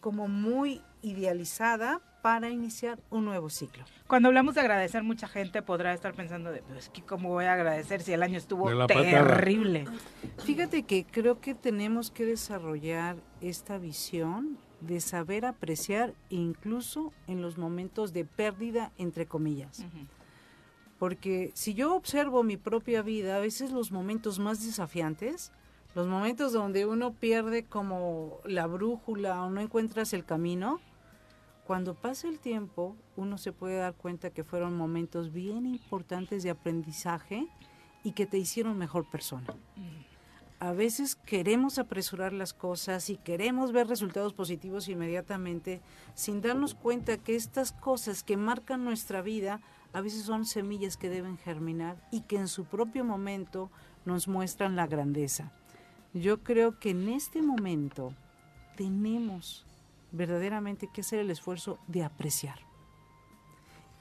[0.00, 3.84] como muy idealizada para iniciar un nuevo ciclo.
[4.06, 7.54] Cuando hablamos de agradecer, mucha gente podrá estar pensando de, pues, que ¿cómo voy a
[7.54, 9.04] agradecer si el año estuvo la patada.
[9.04, 9.86] terrible?
[10.44, 17.58] Fíjate que creo que tenemos que desarrollar esta visión de saber apreciar incluso en los
[17.58, 19.84] momentos de pérdida, entre comillas.
[20.98, 25.52] Porque si yo observo mi propia vida, a veces los momentos más desafiantes,
[25.94, 30.80] los momentos donde uno pierde como la brújula o no encuentras el camino,
[31.66, 36.50] cuando pasa el tiempo, uno se puede dar cuenta que fueron momentos bien importantes de
[36.50, 37.46] aprendizaje
[38.02, 39.54] y que te hicieron mejor persona.
[40.60, 45.80] A veces queremos apresurar las cosas y queremos ver resultados positivos inmediatamente
[46.14, 49.60] sin darnos cuenta que estas cosas que marcan nuestra vida
[49.98, 53.68] a veces son semillas que deben germinar y que en su propio momento
[54.04, 55.50] nos muestran la grandeza.
[56.14, 58.14] Yo creo que en este momento
[58.76, 59.66] tenemos
[60.12, 62.60] verdaderamente que hacer el esfuerzo de apreciar.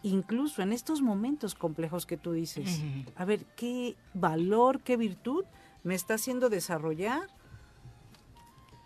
[0.04, 2.80] Incluso en estos momentos complejos que tú dices,
[3.16, 5.46] a ver qué valor, qué virtud
[5.84, 7.28] me está haciendo desarrollar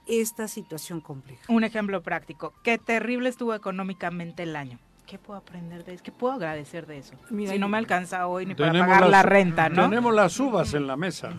[0.07, 1.43] esta situación compleja.
[1.49, 2.53] Un ejemplo práctico.
[2.63, 4.79] Qué terrible estuvo económicamente el año.
[5.11, 6.03] ¿Qué puedo aprender de eso?
[6.05, 7.15] ¿Qué puedo agradecer de eso?
[7.29, 9.89] Mira, si no me alcanza hoy ni para pagar la renta, ¿no?
[9.89, 11.33] Tenemos las uvas en la mesa.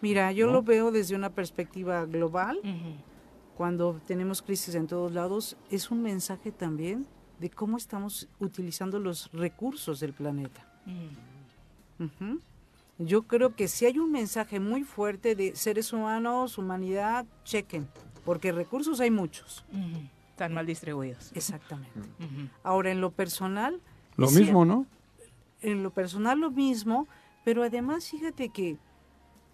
[0.00, 0.54] Mira, yo ¿No?
[0.54, 2.58] lo veo desde una perspectiva global.
[3.56, 7.06] Cuando tenemos crisis en todos lados, es un mensaje también
[7.38, 10.66] de cómo estamos utilizando los recursos del planeta.
[12.98, 17.86] Yo creo que si hay un mensaje muy fuerte de seres humanos, humanidad, chequen,
[18.24, 19.64] porque recursos hay muchos.
[19.72, 20.17] Ujú.
[20.38, 21.32] Están mal distribuidos.
[21.34, 21.98] Exactamente.
[22.62, 23.80] Ahora, en lo personal...
[24.16, 24.86] Lo sí, mismo, ¿no?
[25.62, 27.08] En lo personal lo mismo,
[27.44, 28.76] pero además fíjate que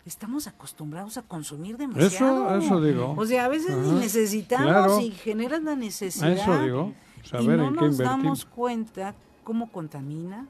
[0.05, 2.49] estamos acostumbrados a consumir demasiado.
[2.59, 3.15] Eso, eso digo.
[3.17, 5.01] O sea, a veces ni necesitamos claro.
[5.01, 6.33] y generas la A necesidad.
[6.33, 6.93] eso digo.
[7.25, 8.05] y Saber no en qué nos invertir.
[8.05, 10.47] damos cuenta cómo contamina,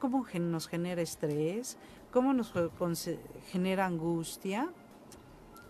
[0.00, 1.78] cómo gen- nos genera estrés,
[2.12, 2.52] cómo nos
[3.52, 4.68] genera angustia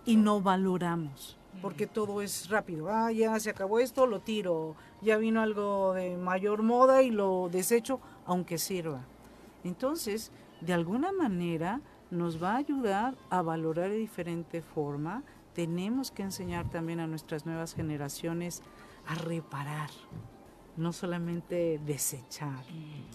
[0.06, 1.36] y no valoramos.
[1.62, 2.88] Porque todo es rápido.
[2.90, 4.74] Ah, ya se acabó esto, lo tiro.
[5.02, 9.00] Ya vino algo de mayor moda y lo desecho, aunque sirva.
[9.64, 10.30] Entonces,
[10.60, 11.80] de alguna manera,
[12.10, 15.22] nos va a ayudar a valorar de diferente forma.
[15.54, 18.62] Tenemos que enseñar también a nuestras nuevas generaciones
[19.06, 19.90] a reparar,
[20.76, 22.64] no solamente desechar,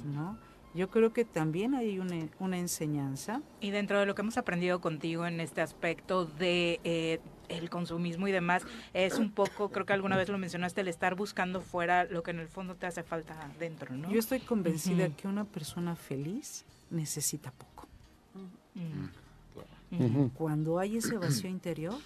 [0.06, 0.38] ¿no?
[0.74, 3.42] Yo creo que también hay una, una enseñanza.
[3.60, 7.20] Y dentro de lo que hemos aprendido contigo en este aspecto de eh,
[7.52, 11.16] el consumismo y demás, es un poco, creo que alguna vez lo mencionaste, el estar
[11.16, 14.10] buscando fuera lo que en el fondo te hace falta dentro, ¿no?
[14.12, 15.16] Yo estoy convencida Ujú.
[15.16, 17.88] que una persona feliz necesita poco.
[18.74, 20.04] Mm.
[20.04, 20.32] Ujú.
[20.34, 21.98] Cuando hay ese vacío interior,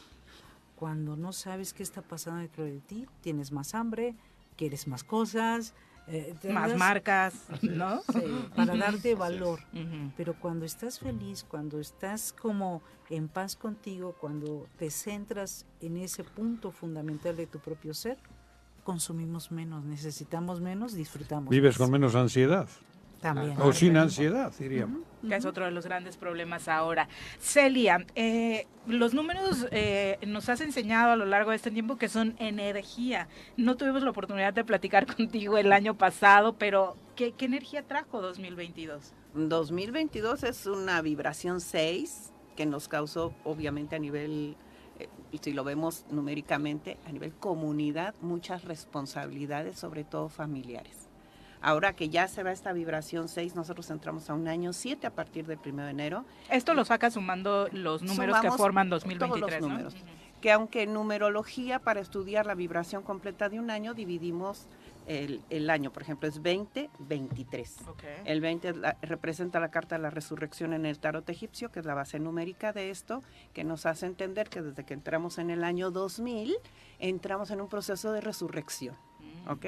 [0.76, 4.16] cuando no sabes qué está pasando dentro de ti, tienes más hambre,
[4.58, 5.74] quieres más cosas,
[6.08, 8.02] eh, Más das- marcas, ¿no?
[8.14, 8.22] Sí,
[8.56, 9.60] para darte valor.
[10.18, 16.24] Pero cuando estás feliz, cuando estás como en paz contigo, cuando te centras en ese
[16.24, 18.18] punto fundamental de tu propio ser,
[18.84, 21.50] consumimos menos, necesitamos menos, disfrutamos.
[21.50, 21.78] Vives más.
[21.80, 22.68] con menos ansiedad.
[23.22, 23.60] También.
[23.60, 25.00] O sin ansiedad, diríamos.
[25.28, 27.08] Que es otro de los grandes problemas ahora.
[27.40, 32.10] Celia, eh, los números eh, nos has enseñado a lo largo de este tiempo que
[32.10, 33.28] son energía.
[33.58, 38.22] No tuvimos la oportunidad de platicar contigo el año pasado, pero ¿qué, qué energía trajo
[38.22, 39.14] 2022?
[39.34, 44.56] 2022 es una vibración 6 que nos causó, obviamente, a nivel,
[45.00, 45.10] eh,
[45.42, 51.05] si lo vemos numéricamente, a nivel comunidad, muchas responsabilidades, sobre todo familiares.
[51.66, 55.10] Ahora que ya se va esta vibración 6, nosotros entramos a un año 7 a
[55.10, 56.24] partir del 1 de enero.
[56.52, 59.68] Esto lo saca sumando los números que forman todos 2023, los ¿no?
[59.76, 59.96] números.
[60.42, 64.68] Que aunque en numerología, para estudiar la vibración completa de un año, dividimos
[65.08, 65.92] el, el año.
[65.92, 67.78] Por ejemplo, es 20, 23.
[68.26, 71.80] El 20 es la- representa la carta de la resurrección en el tarot egipcio, que
[71.80, 73.24] es la base numérica de esto,
[73.54, 76.56] que nos hace entender que desde que entramos en el año 2000,
[77.00, 78.96] entramos en un proceso de resurrección.
[79.48, 79.66] ¿Ok?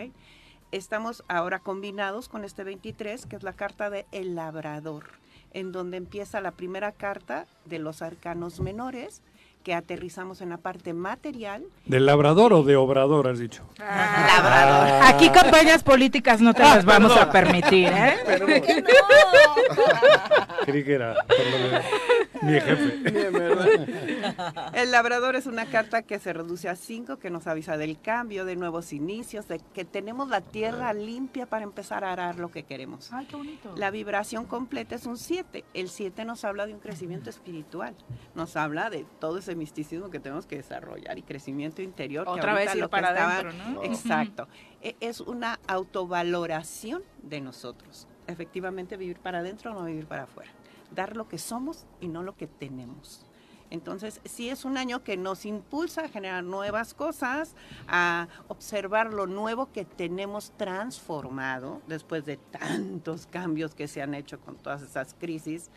[0.73, 5.05] Estamos ahora combinados con este 23, que es la carta de El Labrador,
[5.53, 9.21] en donde empieza la primera carta de los arcanos menores,
[9.63, 11.63] que aterrizamos en la parte material.
[11.85, 13.63] ¿Del labrador o de obrador, has dicho?
[13.77, 15.03] Labrador.
[15.03, 18.17] Aquí campañas políticas no te las vamos a permitir, ¿eh?
[20.65, 22.36] Creí que era por
[24.73, 28.45] El labrador es una carta que se reduce a 5, que nos avisa del cambio,
[28.45, 32.63] de nuevos inicios, de que tenemos la tierra limpia para empezar a arar lo que
[32.63, 33.11] queremos.
[33.13, 33.73] Ay, qué bonito.
[33.75, 35.63] La vibración completa es un 7.
[35.73, 37.95] El 7 nos habla de un crecimiento espiritual.
[38.35, 42.27] Nos habla de todo ese misticismo que tenemos que desarrollar y crecimiento interior.
[42.27, 43.83] Otra vez ir lo que para estaba- adentro, ¿no?
[43.83, 44.47] Exacto.
[44.81, 48.07] E- Es una autovaloración de nosotros.
[48.27, 50.51] Efectivamente, vivir para adentro o no vivir para afuera.
[50.93, 53.25] Dar lo que somos y no lo que tenemos.
[53.69, 57.53] Entonces, sí es un año que nos impulsa a generar nuevas cosas,
[57.87, 64.39] a observar lo nuevo que tenemos transformado después de tantos cambios que se han hecho
[64.39, 65.69] con todas esas crisis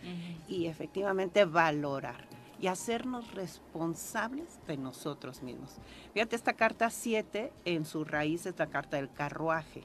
[0.48, 2.28] y efectivamente valorar
[2.60, 5.76] y hacernos responsables de nosotros mismos.
[6.12, 9.84] Fíjate, esta carta 7 en su raíz es la carta del carruaje.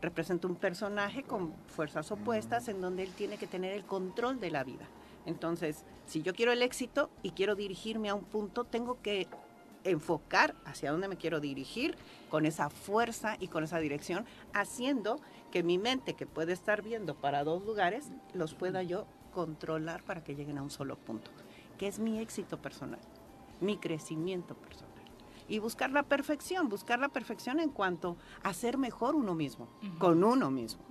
[0.00, 4.50] Representa un personaje con fuerzas opuestas en donde él tiene que tener el control de
[4.50, 4.86] la vida.
[5.26, 9.28] Entonces, si yo quiero el éxito y quiero dirigirme a un punto, tengo que
[9.84, 11.96] enfocar hacia dónde me quiero dirigir
[12.28, 15.20] con esa fuerza y con esa dirección, haciendo
[15.50, 20.22] que mi mente, que puede estar viendo para dos lugares, los pueda yo controlar para
[20.22, 21.30] que lleguen a un solo punto,
[21.78, 23.00] que es mi éxito personal,
[23.60, 24.89] mi crecimiento personal.
[25.50, 29.68] Y buscar la perfección, buscar la perfección en cuanto a ser mejor uno mismo,
[29.98, 30.82] con uno mismo.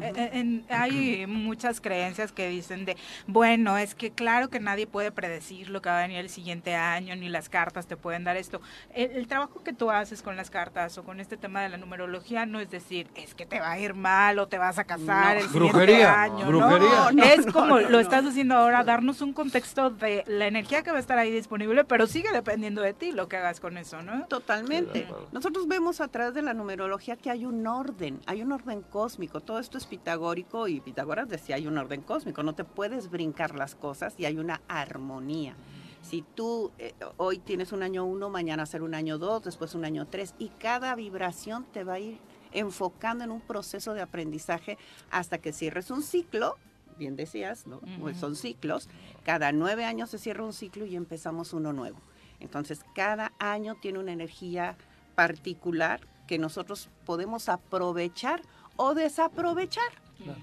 [0.00, 2.96] Eh, eh, en- hay muchas creencias que dicen de,
[3.26, 6.74] bueno, es que claro que nadie puede predecir lo que va a venir el siguiente
[6.74, 8.60] año, ni las cartas te pueden dar esto.
[8.94, 11.76] El, el trabajo que tú haces con las cartas o con este tema de la
[11.76, 14.84] numerología no es decir, es que te va a ir mal o te vas a
[14.84, 15.42] casar No.
[15.42, 16.46] el siguiente Brujería, año.
[16.46, 16.88] brujería.
[16.88, 20.82] No, No, es como no, lo estás haciendo ahora, darnos un contexto de la energía
[20.82, 23.76] que va a estar ahí disponible, pero sigue dependiendo de ti lo que hagas con
[23.78, 24.26] eso, ¿no?
[24.26, 25.06] Totalmente.
[25.32, 29.40] Nosotros vemos a través de la numerología que hay un orden, hay un orden cósmico.
[29.40, 32.42] Todo esto es pitagórico y Pitágoras decía hay un orden cósmico.
[32.42, 35.54] No te puedes brincar las cosas y hay una armonía.
[36.02, 39.84] Si tú eh, hoy tienes un año uno, mañana ser un año dos, después un
[39.84, 42.18] año tres y cada vibración te va a ir
[42.52, 44.78] enfocando en un proceso de aprendizaje
[45.10, 46.56] hasta que cierres un ciclo.
[46.98, 47.80] Bien decías, ¿no?
[48.00, 48.88] Pues son ciclos.
[49.24, 51.98] Cada nueve años se cierra un ciclo y empezamos uno nuevo.
[52.38, 54.76] Entonces, cada año tiene una energía
[55.16, 58.42] particular que nosotros podemos aprovechar
[58.76, 59.84] o desaprovechar.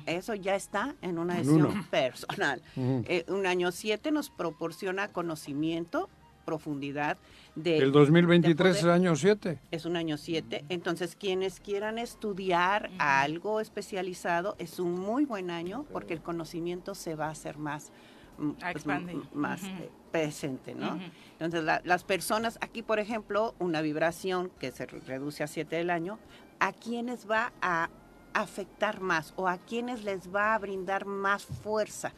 [0.05, 2.61] Eso ya está en una decisión personal.
[2.75, 6.09] Eh, un año 7 nos proporciona conocimiento,
[6.45, 7.17] profundidad
[7.55, 7.77] de...
[7.77, 9.59] El 2023 de es año 7.
[9.71, 15.85] es un año 7, entonces quienes quieran estudiar algo especializado es un muy buen año
[15.91, 17.91] porque el conocimiento se va a hacer más,
[18.37, 18.85] mm, pues,
[19.33, 20.99] más eh, presente, ¿no?
[21.33, 25.75] Entonces la- las personas, aquí por ejemplo, una vibración que se re- reduce a 7
[25.77, 26.19] del año,
[26.59, 27.89] ¿a quienes va a
[28.33, 32.13] afectar más o a quienes les va a brindar más fuerza?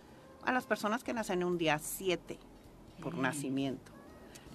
[0.45, 2.38] A las personas que nacen en un día 7
[3.02, 3.91] por nacimiento.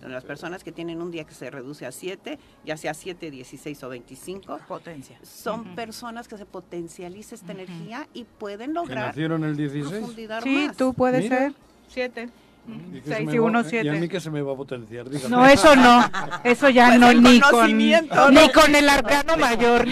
[0.02, 3.82] Las personas que tienen un día que se reduce a 7, ya sea 7, 16
[3.82, 5.18] o 25, Potencia.
[5.24, 5.74] son Ujú.
[5.74, 9.90] personas que se potencializa esta energía y pueden ¿Que lograr nacieron el 16?
[9.98, 10.76] profundidad Sí, más.
[10.76, 11.38] tú puedes Mira.
[11.38, 11.54] ser.
[11.88, 12.28] Siete.
[12.68, 14.52] ¿Y qué se Seis me y va- uno, ¿Y a mí qué se me va
[14.52, 15.08] a potenciar?
[15.08, 15.34] Dígame.
[15.34, 16.04] No, eso no.
[16.44, 18.52] Eso ya Pues no, ni con, conocimiento, ni ¿no?
[18.52, 19.86] con el arcano mayor.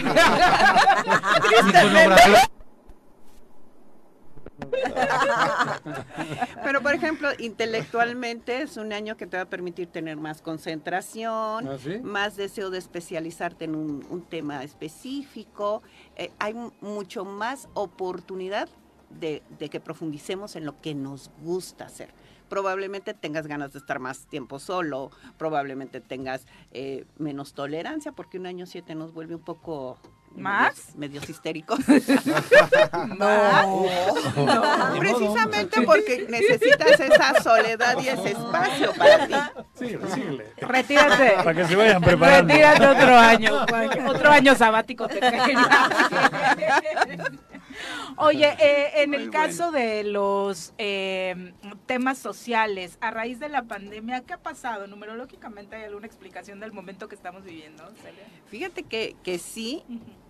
[6.65, 11.69] Pero, por ejemplo, intelectualmente es un año que te va a permitir tener más concentración,
[11.69, 11.99] ¿Ah, sí?
[12.03, 15.83] más deseo de especializarte en un, un tema específico.
[16.17, 18.69] Eh, hay mu- mucho más oportunidad
[19.11, 22.11] de, de que profundicemos en lo que nos gusta hacer.
[22.49, 28.47] Probablemente tengas ganas de estar más tiempo solo, probablemente tengas eh, menos tolerancia, porque un
[28.47, 29.99] año 7 nos vuelve un poco
[30.37, 30.95] ¿Más?
[30.95, 31.81] medios, medios histéricos.
[33.19, 33.87] No.
[34.37, 39.35] No, precisamente porque necesitas esa soledad y ese espacio para ti.
[39.75, 40.53] Síguele.
[40.59, 41.33] Retírate.
[41.37, 42.53] Para que se vayan preparando.
[42.53, 43.67] Retírate otro año.
[44.09, 45.55] Otro año sabático te cae.
[48.17, 51.53] Oye, eh, en el caso de los eh,
[51.87, 54.87] temas sociales, a raíz de la pandemia, ¿qué ha pasado?
[54.87, 57.85] Numerológicamente, ¿hay alguna explicación del momento que estamos viviendo?
[58.03, 58.27] Celia?
[58.47, 59.83] Fíjate que, que sí,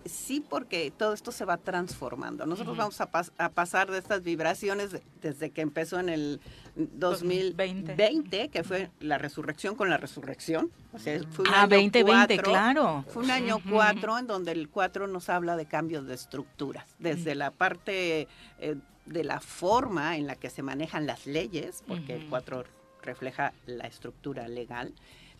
[0.08, 2.46] sí porque todo esto se va transformando.
[2.46, 6.40] Nosotros vamos a, pas- a pasar de estas vibraciones de- desde que empezó en el
[6.76, 10.70] 2020, que fue la resurrección con la resurrección.
[10.92, 12.04] O sea, fue un Ah, año 2020,
[12.36, 12.50] cuatro.
[12.52, 13.04] claro.
[13.08, 13.70] Fue un año Ujú.
[13.70, 18.28] 4 en donde el 4 nos habla de cambios de estructuras, desde la parte
[18.58, 18.76] eh,
[19.06, 22.30] de la forma en la que se manejan las leyes, porque el Ujú.
[22.30, 22.64] 4
[23.02, 24.92] refleja la estructura legal,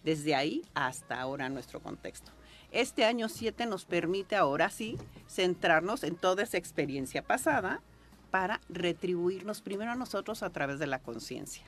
[0.05, 2.31] desde ahí hasta ahora nuestro contexto.
[2.73, 4.99] Este año 7 nos permite ahora sí
[5.29, 7.81] centrarnos en toda esa experiencia pasada
[8.31, 11.65] para retribuirnos primero a nosotros a través de la conciencia.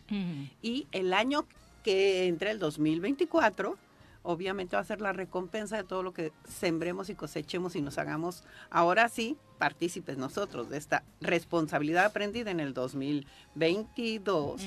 [0.61, 1.47] Y el año
[1.83, 3.79] que entre el 2024,
[4.23, 7.97] obviamente va a ser la recompensa de todo lo que sembremos y cosechemos y nos
[7.99, 14.63] hagamos ahora sí partícipes nosotros de esta responsabilidad aprendida en el 2022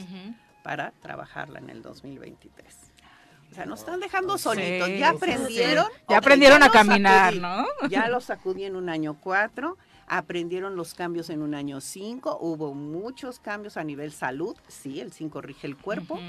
[0.63, 2.90] para trabajarla en el 2023.
[3.51, 4.87] O sea, nos están dejando solitos.
[4.87, 5.85] Sí, ya aprendieron.
[5.85, 6.03] sí.
[6.09, 7.39] Ya aprendieron a caminar, sacudí.
[7.41, 7.65] ¿no?
[7.89, 9.77] Ya los sacudí en un año 4.
[10.07, 12.37] Aprendieron los cambios en un año 5.
[12.41, 14.55] Hubo muchos cambios a nivel salud.
[14.67, 16.19] Sí, el 5 rige el cuerpo.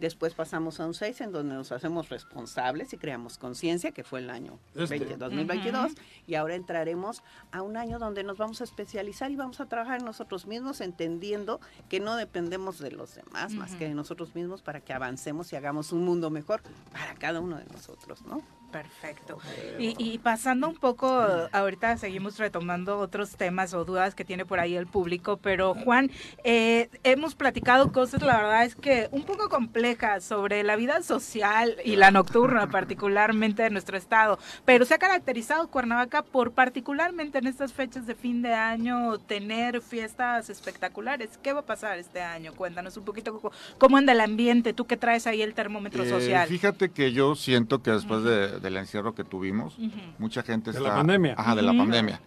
[0.00, 4.20] Después pasamos a un 6 en donde nos hacemos responsables y creamos conciencia, que fue
[4.20, 4.98] el año Este.
[4.98, 5.92] 20 2022.
[6.26, 10.00] Y ahora entraremos a un año donde nos vamos a especializar y vamos a trabajar
[10.00, 14.62] en nosotros mismos, entendiendo que no dependemos de los demás, más que de nosotros mismos
[14.62, 16.62] para que avancemos y hagamos un mundo mejor
[16.92, 18.42] para cada uno de nosotros, ¿no?
[18.70, 19.38] Perfecto.
[19.78, 21.08] Y, y pasando un poco,
[21.52, 26.10] ahorita seguimos retomando otros temas o dudas que tiene por ahí el público, pero Juan,
[26.44, 31.76] eh, hemos platicado cosas, la verdad es que un poco complejas sobre la vida social
[31.84, 37.46] y la nocturna particularmente de nuestro estado, pero se ha caracterizado Cuernavaca por particularmente en
[37.46, 41.38] estas fechas de fin de año tener fiestas espectaculares.
[41.42, 42.52] ¿Qué va a pasar este año?
[42.54, 46.08] Cuéntanos un poquito cómo- cómo anda el ambiente, tú que traes ahí el termómetro Eh,
[46.10, 46.48] social.
[46.48, 49.76] Fíjate que yo siento que después de- del encierro que tuvimos,
[50.18, 50.90] mucha gente De está...
[50.90, 51.34] la pandemia.
[51.36, 52.20] Ajá, de la pandemia.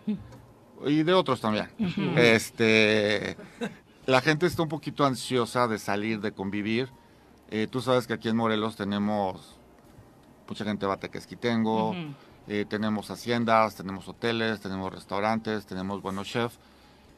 [0.86, 1.68] Y de otros también.
[2.16, 3.36] Este,
[4.06, 6.90] la gente está un poquito ansiosa de salir, de convivir.
[7.50, 9.58] Eh, tú sabes que aquí en Morelos tenemos
[10.48, 11.98] mucha gente va Tequesquitengo, Ujú.
[12.48, 16.58] eh, tenemos haciendas, tenemos hoteles, tenemos restaurantes, tenemos buenos chefs.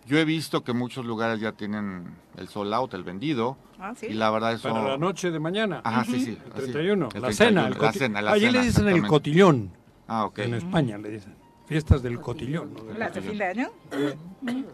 [0.07, 4.07] Yo he visto que muchos lugares ya tienen el sold out, el vendido, Ah, sí.
[4.07, 4.69] y la verdad eso...
[4.69, 5.81] Para la noche de mañana.
[5.83, 6.37] Ajá, sí, sí.
[6.43, 6.71] El así.
[6.71, 7.09] 31.
[7.13, 7.67] El la 31, cena.
[7.67, 9.71] El la cena, la Allí cena, le dicen el cotillón.
[10.07, 10.39] Ah, ok.
[10.39, 11.35] En España le dicen.
[11.67, 12.73] Fiestas del cotillón.
[12.73, 12.83] ¿no?
[12.83, 13.69] Del ¿Las de fin de año?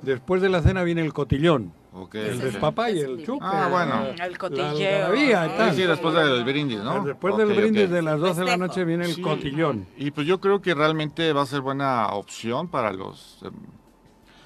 [0.02, 1.74] Después de la cena viene el cotillón.
[1.94, 3.44] Ok, El despapá y el chupe.
[3.44, 3.96] Ah, bueno.
[4.14, 5.16] Mm, El La cotilleo.
[5.16, 5.72] y tal.
[5.72, 7.04] Sí, sí, después del brindis, ¿no?
[7.04, 9.22] Después Ok, del brindis de las 12 de la noche viene el Sí.
[9.22, 9.88] cotillón.
[9.98, 13.40] Y pues yo creo que realmente va a ser buena opción para los...
[13.44, 13.52] em,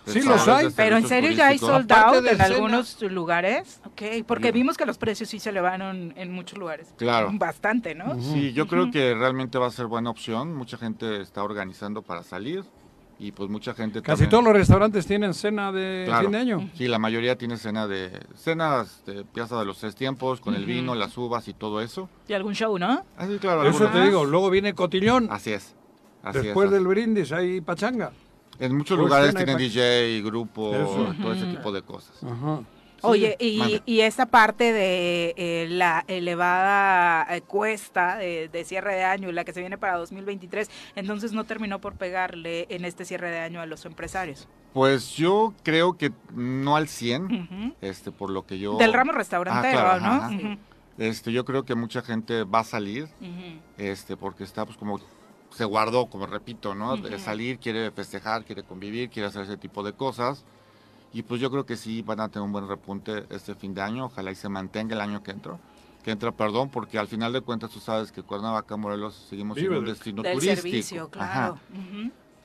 [0.06, 0.70] Sí, los hay.
[0.76, 1.76] Pero en serio ya hay turísticos.
[1.76, 3.80] sold Aparte out de en algunos lugares.
[3.86, 4.52] Ok, porque Sí.
[4.54, 6.94] vimos que los precios sí se elevaron en muchos lugares.
[6.98, 7.30] Claro.
[7.34, 8.20] Bastante, ¿no?
[8.22, 10.56] Sí, yo creo que realmente va a ser buena opción.
[10.56, 12.64] Mucha gente está organizando para salir
[13.20, 16.24] y pues mucha gente Casi también- todos los restaurantes tienen cena de Claro.
[16.24, 16.70] fin de año.
[16.76, 20.66] Sí, la mayoría tiene cena de cenas de Piazza de los Tres Tiempos con el
[20.66, 22.10] vino, las uvas y todo eso.
[22.28, 23.06] Y algún show, ¿no?
[23.18, 23.62] Ah, sí, claro.
[23.64, 24.26] Eso algunas- te digo.
[24.26, 25.28] Luego viene cotillón.
[25.30, 25.76] Así es.
[26.24, 28.12] Así es, Después así del brindis hay pachanga.
[28.62, 31.16] En muchos Pues lugares tienen DJ, grupo, Eso.
[31.20, 32.24] todo ese tipo de cosas.
[32.24, 32.62] Ajá.
[33.04, 39.32] Oye, y, esa parte de eh, la elevada eh, cuesta de, de cierre de año
[39.32, 43.40] la que se viene para 2023, entonces no terminó por pegarle en este cierre de
[43.40, 44.48] año a los empresarios.
[44.74, 47.76] Pues yo creo que no al 100, Ujú.
[47.82, 48.78] este, por lo que yo...
[48.78, 50.12] Del ramo restaurantero, Ah, claro, ¿no?
[50.50, 50.58] ajá.
[51.00, 53.08] Este, yo creo que mucha gente va a salir,
[53.80, 55.00] este, porque está pues como
[55.52, 56.98] se guardó, como repito, ¿no?
[56.98, 57.20] De Ujú.
[57.24, 60.46] salir, quiere festejar, quiere convivir, quiere hacer ese tipo de cosas.
[61.14, 63.82] Y pues yo creo que sí van a tener un buen repunte este fin de
[63.82, 65.58] año, ojalá y se mantenga el año que entra.
[66.04, 69.80] Que entra, perdón, porque al final de cuentas tú sabes que Cuernavaca, Morelos, seguimos siendo
[69.80, 70.62] un destino Del turístico.
[70.62, 71.32] servicio, Ajá.
[71.32, 71.58] claro.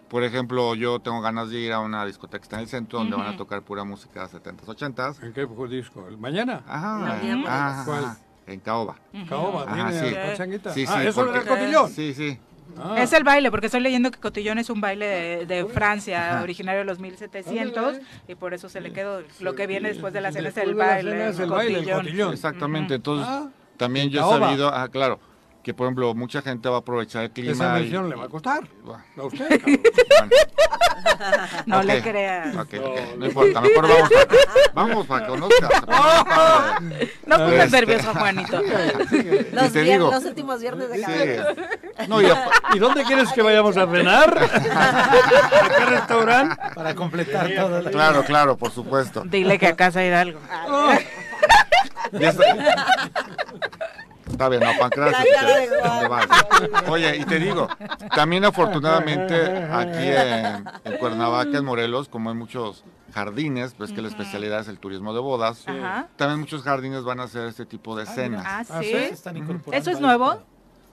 [0.08, 2.98] Por ejemplo, yo tengo ganas de ir a una discoteca que está en el centro
[3.00, 5.22] donde van a tocar pura música 70s, 80s.
[5.22, 6.06] ¿En qué disco?
[6.08, 6.62] ¿El mañana?
[6.66, 8.16] Ajá, ¿Cuál?
[8.46, 8.96] en Caoba.
[9.28, 10.14] Caoba, Ajá, ¿tiene sí.
[10.14, 10.72] pachanguita?
[10.74, 11.90] Sí, ah, sí, ¿eso porque- era el cotillón?
[11.90, 12.38] Sí, sí.
[12.78, 12.96] Ah.
[13.02, 16.42] Es el baile, porque estoy leyendo que Cotillón es un baile de, de Francia, Ajá.
[16.42, 17.96] originario de los 1700,
[18.28, 19.22] y por eso se le quedó.
[19.40, 21.28] Lo que viene después de la cena es el Después de la baile.
[21.30, 22.32] es el baile, el cotillón.
[22.32, 25.18] Exactamente, entonces Ah, también yo he sabido, ah, claro,
[25.66, 27.50] que por ejemplo mucha gente va a aprovechar el clima.
[27.50, 28.60] Esa y- mención le va a costar.
[28.84, 29.80] Bueno, A usted, cabrón.
[30.20, 32.54] bueno, No le creas.
[32.54, 35.70] no importa, mejor vamos para, vamos para que conozcas.
[35.84, 37.12] padre.
[37.26, 38.62] No pongas Este- nervioso, Juanito.
[39.52, 41.40] Los, te vier- digo- los últimos viernes de cada mes.
[42.08, 44.38] No, y apa- ¿Y dónde quieres que vayamos a cenar?
[44.72, 46.54] ¿A qué restaurante?
[46.76, 47.78] Para completar todo.
[47.78, 49.24] el- claro, claro, por supuesto.
[49.26, 50.38] Dile que a casa Hidalgo.
[52.12, 52.44] Y esta-
[54.36, 55.18] Está bien, no, Pancracio.
[55.32, 56.08] La cara de ¿dónde Juan.
[56.28, 56.88] vas?
[56.90, 57.68] Oye, y te digo,
[58.14, 59.34] también afortunadamente
[59.72, 62.84] aquí en, en Cuernavaca, en Morelos, como hay muchos
[63.14, 66.08] jardines, pues que la especialidad es el turismo de bodas, Ajá.
[66.16, 68.44] también muchos jardines van a hacer este tipo de cenas.
[68.46, 68.92] Ah, Ah, sí.
[68.92, 69.30] sí,
[69.72, 70.38] ¿Eso es nuevo?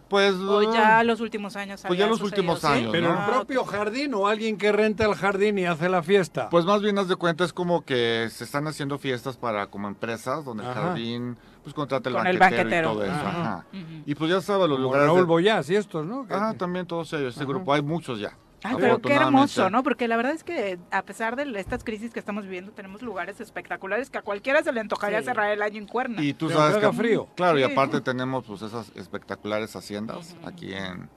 [0.10, 2.68] Pues, ¿O ya los últimos años Pues ya los sucedido, últimos sí?
[2.68, 3.20] años, ¿Pero ¿no?
[3.20, 6.49] el propio jardín o alguien que renta el jardín y hace la fiesta?
[6.49, 9.88] Pues más bien haz de cuenta, es como que se están haciendo fiestas para como
[9.88, 10.82] empresas, donde el Ajá.
[10.82, 13.14] jardín pues contrata el Con el banquetero, y todo eso.
[13.14, 13.65] Ajá.
[14.06, 15.07] Y pues ya sabes, los Como lugares...
[15.07, 16.27] Raúl de- y estos, ¿no?
[16.27, 18.38] Que- Ah, también todos ellos, este grupo, hay muchos ya.
[18.65, 19.84] Ay, pero qué hermoso, ¿no?
[19.84, 23.41] Porque la verdad es que a pesar de estas crisis que estamos viviendo, tenemos lugares
[23.41, 25.26] espectaculares que a cualquiera se le antojaría Sí.
[25.26, 26.22] cerrar el año en Cuerna.
[26.23, 27.27] Y tú Pero sabes que frío.
[27.35, 31.10] Claro, y aparte tenemos pues esas espectaculares haciendas aquí en, En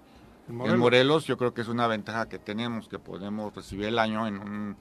[0.49, 0.79] en Morelos.
[0.79, 1.25] Morelos.
[1.27, 4.77] Yo creo que es una ventaja que tenemos, que podemos recibir el año en un-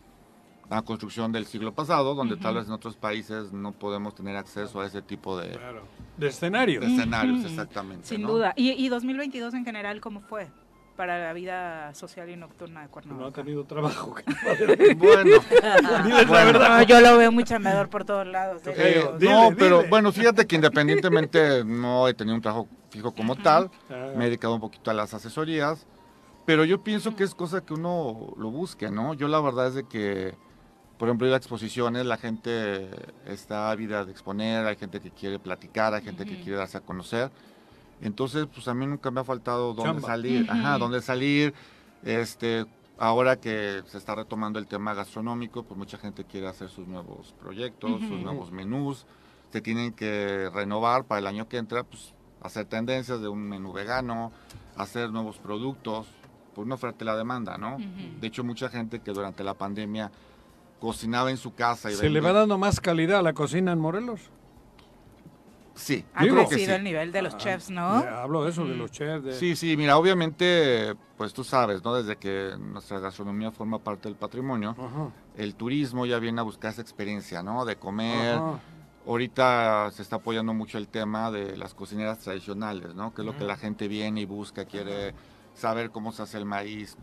[0.70, 4.82] una construcción del siglo pasado, donde tal vez en otros países no podemos tener acceso
[4.82, 5.84] a ese tipo de, Claro.
[6.18, 6.80] De escenario.
[6.82, 8.08] de escenarios, exactamente.
[8.08, 8.30] Sin ¿no?
[8.30, 8.54] duda.
[8.56, 10.48] ¿Y, y 2022 en general cómo fue
[10.96, 13.44] para la vida social y nocturna de No ha Cuernavaca?
[13.44, 14.16] tenido trabajo.
[14.98, 15.32] Bueno,
[16.32, 16.78] la verdad.
[16.80, 18.62] No, yo lo veo muy chambeador por todos lados.
[18.66, 18.74] ¿eh?
[18.76, 19.56] eh, Dile, no, dile.
[19.58, 24.14] pero bueno, fíjate que independientemente no he tenido un trabajo fijo como tal, Ah.
[24.16, 25.86] me he dedicado un poquito a las asesorías,
[26.46, 29.14] pero yo pienso que es cosa que uno lo busque, ¿no?
[29.16, 30.34] Yo la verdad es de que,
[30.98, 32.90] por ejemplo, ir a exposiciones, la gente
[33.26, 36.44] está ávida de exponer, hay gente que quiere platicar, hay gente que Ujú.
[36.44, 37.32] quiere darse a conocer.
[38.02, 40.08] Entonces, pues a mí nunca me ha faltado dónde Chamba.
[40.08, 40.80] salir, ajá, Ujú.
[40.80, 41.54] dónde salir.
[42.04, 42.66] Este,
[42.98, 47.34] ahora que se está retomando el tema gastronómico, pues mucha gente quiere hacer sus nuevos
[47.40, 48.20] proyectos, sus Ujú.
[48.22, 49.06] nuevos menús.
[49.52, 53.74] Se tienen que renovar para el año que entra, pues hacer tendencias de un menú
[53.74, 54.32] vegano,
[54.76, 56.08] hacer nuevos productos,
[56.54, 57.78] por una oferta y la demanda, ¿no?
[58.22, 60.10] De hecho, mucha gente que durante la pandemia
[60.80, 63.80] cocinaba en su casa y ¿Se le va dando más calidad a la cocina en
[63.80, 64.22] Morelos?
[65.76, 66.72] Sí, Ha crecido sí.
[66.72, 68.02] el nivel de los Ah, chefs, ¿no?
[68.02, 68.78] Ya Hablo de eso, de Ujú.
[68.80, 69.24] los chefs.
[69.26, 69.34] De...
[69.34, 71.94] Sí, sí, mira, obviamente, pues tú sabes, ¿no?
[71.96, 75.10] Desde que nuestra gastronomía forma parte del patrimonio, Ajá.
[75.36, 77.66] el turismo ya viene a buscar esa experiencia, ¿no?
[77.66, 78.36] De comer.
[78.38, 78.60] Ajá.
[79.06, 83.14] Ahorita se está apoyando mucho el tema de las cocineras tradicionales, ¿no?
[83.14, 85.14] Que es lo que la gente viene y busca, quiere
[85.54, 86.96] saber cómo se hace el maíz,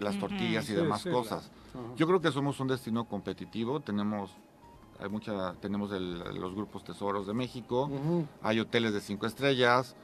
[0.00, 1.50] las tortillas y Sí, demás sí, cosas.
[1.74, 1.82] Ajá.
[1.96, 4.30] Yo creo que somos un destino competitivo, tenemos
[4.98, 8.26] hay mucha tenemos el- los grupos tesoros de México, Ujú.
[8.42, 9.94] hay hoteles de cinco estrellas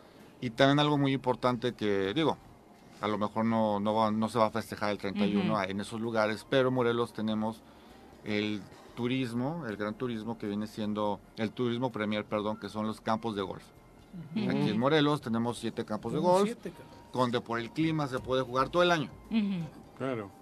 [0.41, 2.37] y también algo muy importante que digo,
[3.01, 5.63] a lo mejor no, no, va- no se va a festejar el 31 Ujú.
[5.63, 7.63] en esos lugares, pero en Morelos tenemos
[8.25, 8.61] el
[8.95, 13.35] turismo, el gran turismo que viene siendo el turismo premier, perdón, que son los campos
[13.35, 13.65] de golf.
[14.35, 16.71] Aquí en Morelos tenemos siete campos de golf, siete,
[17.15, 19.09] donde por el clima se puede jugar todo el año.
[20.03, 20.33] Claro,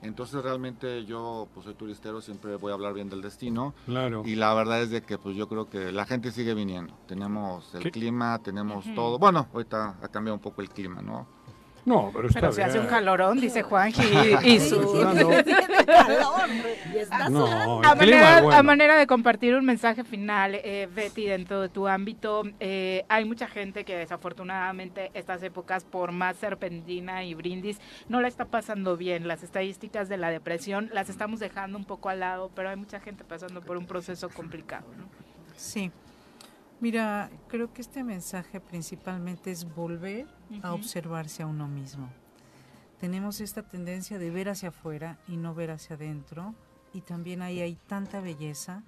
[0.00, 4.22] Entonces realmente yo pues soy turistero, siempre voy a hablar bien del destino claro.
[4.24, 6.94] y la verdad es de que pues yo creo que la gente sigue viniendo.
[7.08, 7.90] Tenemos el ¿Qué?
[7.90, 9.18] clima, tenemos todo.
[9.18, 11.26] Bueno, ahorita ha cambiado un poco el clima, ¿no?
[11.88, 14.78] No, pero está Pero se hace un calorón, dice Juanji, y, y su...
[17.30, 18.58] No, a, el clima manera, es bueno.
[18.58, 23.24] a manera de compartir un mensaje final, eh, Betty, dentro de tu ámbito, eh, hay
[23.24, 28.96] mucha gente que desafortunadamente estas épocas, por más serpentina y brindis, no la está pasando
[28.96, 29.26] bien.
[29.26, 33.00] Las estadísticas de la depresión las estamos dejando un poco al lado, pero hay mucha
[33.00, 34.86] gente pasando por un proceso complicado.
[34.96, 35.08] ¿no?
[35.56, 35.90] Sí.
[36.80, 40.26] Mira, creo que este mensaje principalmente es volver
[40.62, 42.08] a observarse a uno mismo.
[43.00, 46.54] Tenemos esta tendencia de ver hacia afuera y no ver hacia adentro,
[46.92, 48.82] y también ahí hay tanta belleza.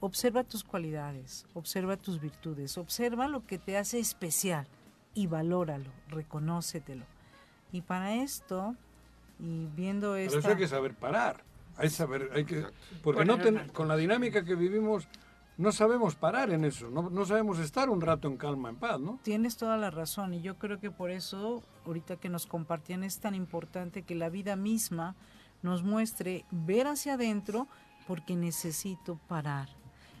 [0.00, 4.66] Observa tus cualidades, observa tus virtudes, observa lo que te hace especial
[5.14, 7.04] y valóralo, reconócetelo.
[7.72, 8.74] Y para esto,
[9.38, 10.38] y viendo Pero esta...
[10.38, 11.44] eso hay que saber parar.
[11.76, 12.66] Hay saber, hay que,
[13.02, 15.06] porque no ten- con la dinámica que vivimos
[15.56, 18.98] no sabemos parar en eso, no, no sabemos estar un rato en calma, en paz,
[18.98, 19.18] ¿no?
[19.22, 23.20] Tienes toda la razón y yo creo que por eso, ahorita que nos compartían, es
[23.20, 25.16] tan importante que la vida misma
[25.62, 27.66] nos muestre ver hacia adentro
[28.06, 29.68] porque necesito parar.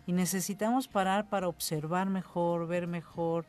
[0.06, 3.46] Y necesitamos parar para observar mejor, ver mejor,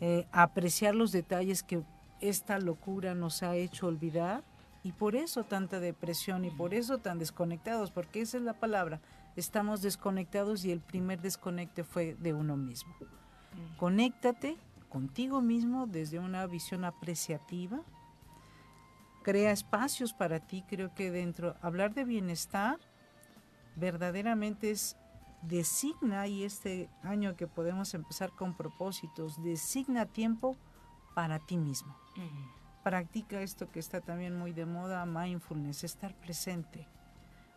[0.00, 1.82] eh, apreciar los detalles que
[2.20, 4.42] esta locura nos ha hecho olvidar
[4.82, 9.00] y por eso tanta depresión y por eso tan desconectados, porque esa es la palabra,
[9.36, 12.94] estamos desconectados y el primer desconecte fue de uno mismo.
[13.78, 14.56] Conéctate
[14.88, 17.80] contigo mismo desde una visión apreciativa.
[19.22, 20.64] Crea espacios para ti.
[20.68, 22.78] Creo que dentro, hablar de bienestar
[23.76, 24.96] verdaderamente es
[25.42, 30.56] designa, y este año que podemos empezar con propósitos, designa tiempo
[31.14, 31.96] para ti mismo.
[32.82, 36.86] Practica esto que está también muy de moda, mindfulness, estar presente.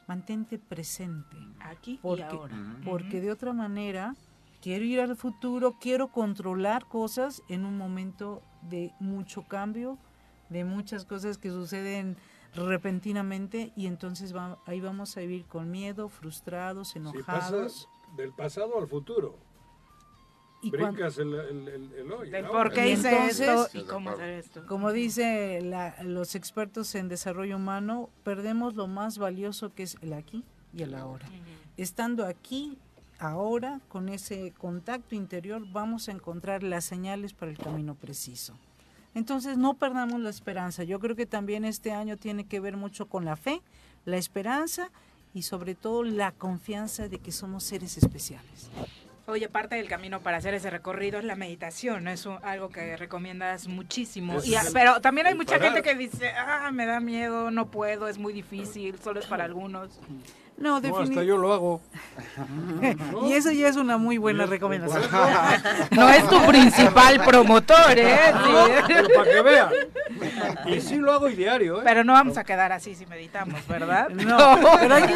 [0.08, 1.38] Mantente presente.
[1.62, 2.58] Aquí porque, y ahora.
[2.84, 4.16] Porque de otra manera,
[4.62, 9.98] quiero ir al futuro, quiero controlar cosas en un momento de mucho cambio,
[10.50, 12.18] de muchas cosas que suceden
[12.54, 17.26] repentinamente y entonces va- ahí vamos a vivir con miedo, frustrados, Si enojados.
[17.26, 19.38] pasas del pasado al futuro,
[20.64, 24.30] Y brincas el, el, el, el el por qué hice entonces- esto y cómo hacer
[24.30, 24.66] esto.
[24.66, 30.14] Como dice la- los expertos en desarrollo humano, perdemos lo más valioso que es el
[30.14, 31.28] aquí y el ahora.
[31.78, 32.78] Estando aquí,
[33.20, 38.54] ahora, con ese contacto interior, vamos a encontrar las señales para el camino preciso.
[39.16, 40.84] Entonces, no perdamos la esperanza.
[40.84, 43.62] Yo creo que también este año tiene que ver mucho con la fe,
[44.06, 44.90] la esperanza
[45.36, 48.70] y sobre todo la confianza de que somos seres especiales.
[49.26, 52.12] Oye, parte del camino para hacer ese recorrido es la meditación, ¿no?
[52.12, 54.40] es un- algo que recomiendas muchísimo.
[54.44, 55.74] Y el- pero también hay mucha parar.
[55.74, 59.46] gente que dice, ah, me da miedo, no puedo, es muy difícil, solo es para
[59.46, 59.98] algunos.
[60.58, 61.82] No, No, hasta yo lo hago.
[63.26, 65.04] Y eso ya es una muy buena recomendación.
[65.92, 68.18] No es tu principal promotor, ¿eh?
[68.46, 68.84] Sí.
[68.88, 69.70] pero para que vean.
[70.68, 71.84] Y sí lo hago y diario, ¿eh?
[71.84, 74.10] Pero no vamos a quedar así si meditamos, ¿verdad?
[74.10, 74.38] No,
[74.80, 75.14] pero hay que,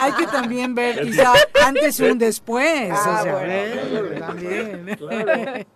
[0.00, 1.32] hay que también ver quizá
[1.64, 2.92] antes y un después.
[2.92, 3.52] Ah, o sea, bueno.
[3.52, 4.16] ¿eh?
[4.18, 4.96] también.
[4.96, 5.66] Claro.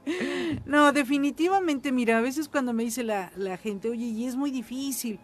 [0.67, 4.51] No, definitivamente, mira, a veces cuando me dice la, la gente, oye, y es muy
[4.51, 5.19] difícil,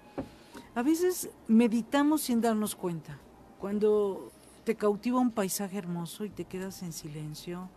[0.75, 3.19] a veces meditamos sin darnos cuenta.
[3.61, 4.31] Cuando
[4.65, 7.69] te cautiva un paisaje hermoso y te quedas en silencio,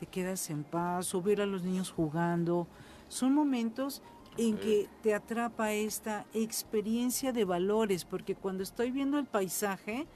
[0.00, 2.66] te quedas en paz, o ver a los niños jugando,
[3.08, 4.02] son momentos
[4.36, 10.06] en que te atrapa esta experiencia de valores, porque cuando estoy viendo el paisaje,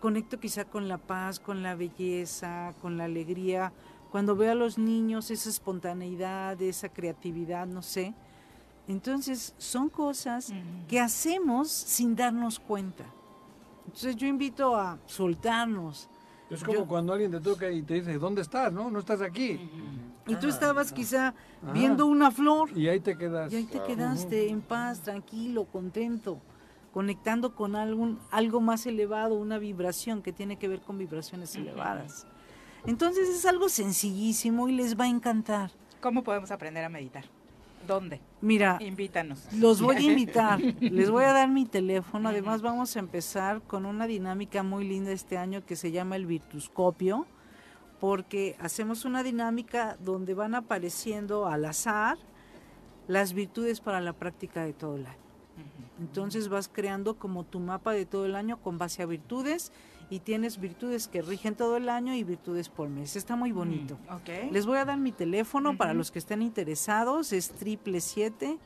[0.00, 3.72] conecto quizá con la paz, con la belleza, con la alegría.
[4.10, 8.14] Cuando veo a los niños, esa espontaneidad, esa creatividad, no sé.
[8.88, 10.52] Entonces, son cosas
[10.88, 13.06] que hacemos sin darnos cuenta.
[13.84, 16.08] Entonces, yo invito a soltarnos.
[16.50, 18.72] Es como Yo- cuando alguien te toca y te dice, ¿dónde estás?
[18.72, 19.58] No, no estás aquí.
[20.26, 21.72] Y tú estabas quizá Ajá.
[21.72, 23.52] viendo una flor Y ahí te quedas.
[23.52, 26.38] y ahí te quedaste en paz, tranquilo, contento,
[26.92, 32.26] conectando con algún, algo más elevado, una vibración que tiene que ver con vibraciones elevadas.
[32.86, 35.70] Entonces es algo sencillísimo y les va a encantar.
[36.00, 37.24] ¿Cómo podemos aprender a meditar?
[37.86, 38.20] ¿Dónde?
[38.40, 39.52] Mira, Invítanos.
[39.52, 43.86] los voy a invitar, les voy a dar mi teléfono, además vamos a empezar con
[43.86, 47.26] una dinámica muy linda este año que se llama el Virtuscopio,
[48.00, 52.18] porque hacemos una dinámica donde van apareciendo al azar
[53.06, 55.22] las virtudes para la práctica de todo el año.
[56.00, 59.70] Entonces vas creando como tu mapa de todo el año con base a virtudes
[60.12, 63.16] y tienes virtudes que rigen todo el año y virtudes por mes.
[63.16, 63.96] Está muy bonito.
[64.10, 64.52] Ok.
[64.52, 67.32] Les voy a dar mi teléfono para los que estén interesados.
[67.32, 68.58] Es triple siete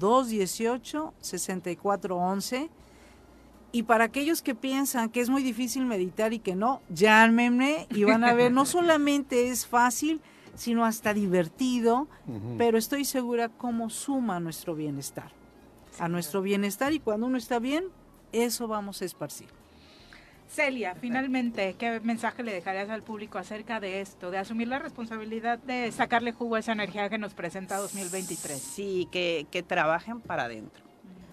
[0.00, 2.70] 218 6411
[3.70, 8.02] y para aquellos que piensan que es muy difícil meditar y que no, llámenme y
[8.02, 10.20] van a ver, no solamente es fácil,
[10.56, 12.08] sino hasta divertido,
[12.58, 15.30] pero estoy segura cómo suma a nuestro bienestar.
[16.00, 17.84] a nuestro bienestar y cuando uno está bien,
[18.32, 19.59] eso vamos a esparcir.
[20.50, 25.60] Celia, finalmente, ¿qué mensaje le dejarías al público acerca de esto, de asumir la responsabilidad
[25.60, 28.60] de sacarle jugo a esa energía que nos presenta 2023?
[28.60, 30.82] Sí, que, que trabajen para adentro.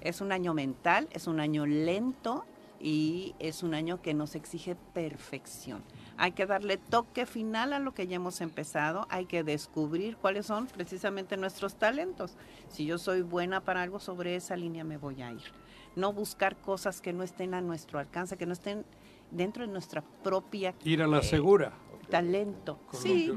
[0.02, 2.45] Es un año mental, es un año lento
[2.80, 5.84] y es un año que nos exige perfección.
[6.18, 10.45] Hay que darle toque final a lo que ya hemos empezado, hay que descubrir cuáles
[10.45, 12.35] son precisamente nuestros talentos.
[12.69, 15.52] Si yo soy buena para algo, sobre esa línea me voy a ir.
[15.95, 18.85] No buscar cosas que no estén a nuestro alcance, que no estén
[19.32, 21.74] dentro de nuestra propia Ir a la eh, segura.
[22.10, 22.80] talento.
[22.91, 23.32] Sí,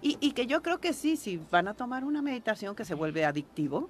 [0.00, 2.94] y, y que yo creo que sí, si van a tomar una meditación que se
[2.94, 3.88] vuelve adictivo,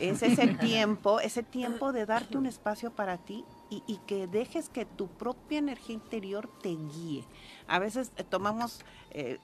[0.00, 4.68] es ese tiempo, ese tiempo de darte un espacio para ti y, y que dejes
[4.68, 7.24] que tu propia energía interior te guíe.
[7.68, 8.80] A veces eh, tomamos
[9.12, 9.38] eh,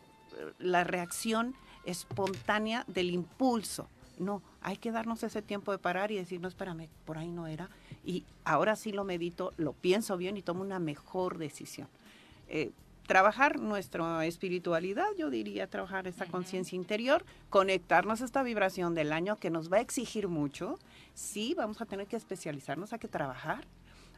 [0.58, 1.54] la reacción
[1.84, 3.88] espontánea del impulso.
[4.18, 7.46] No, hay que darnos ese tiempo de parar y decir, no, espérame, por ahí no
[7.46, 7.70] era.
[8.08, 11.88] Y ahora sí lo medito, lo pienso bien y tomo una mejor decisión.
[12.48, 12.70] Eh,
[13.06, 19.36] trabajar nuestra espiritualidad, yo diría trabajar esta conciencia interior, conectarnos a esta vibración del año
[19.36, 20.78] que nos va a exigir mucho.
[21.12, 23.66] Sí, vamos a tener que especializarnos, hay que trabajar,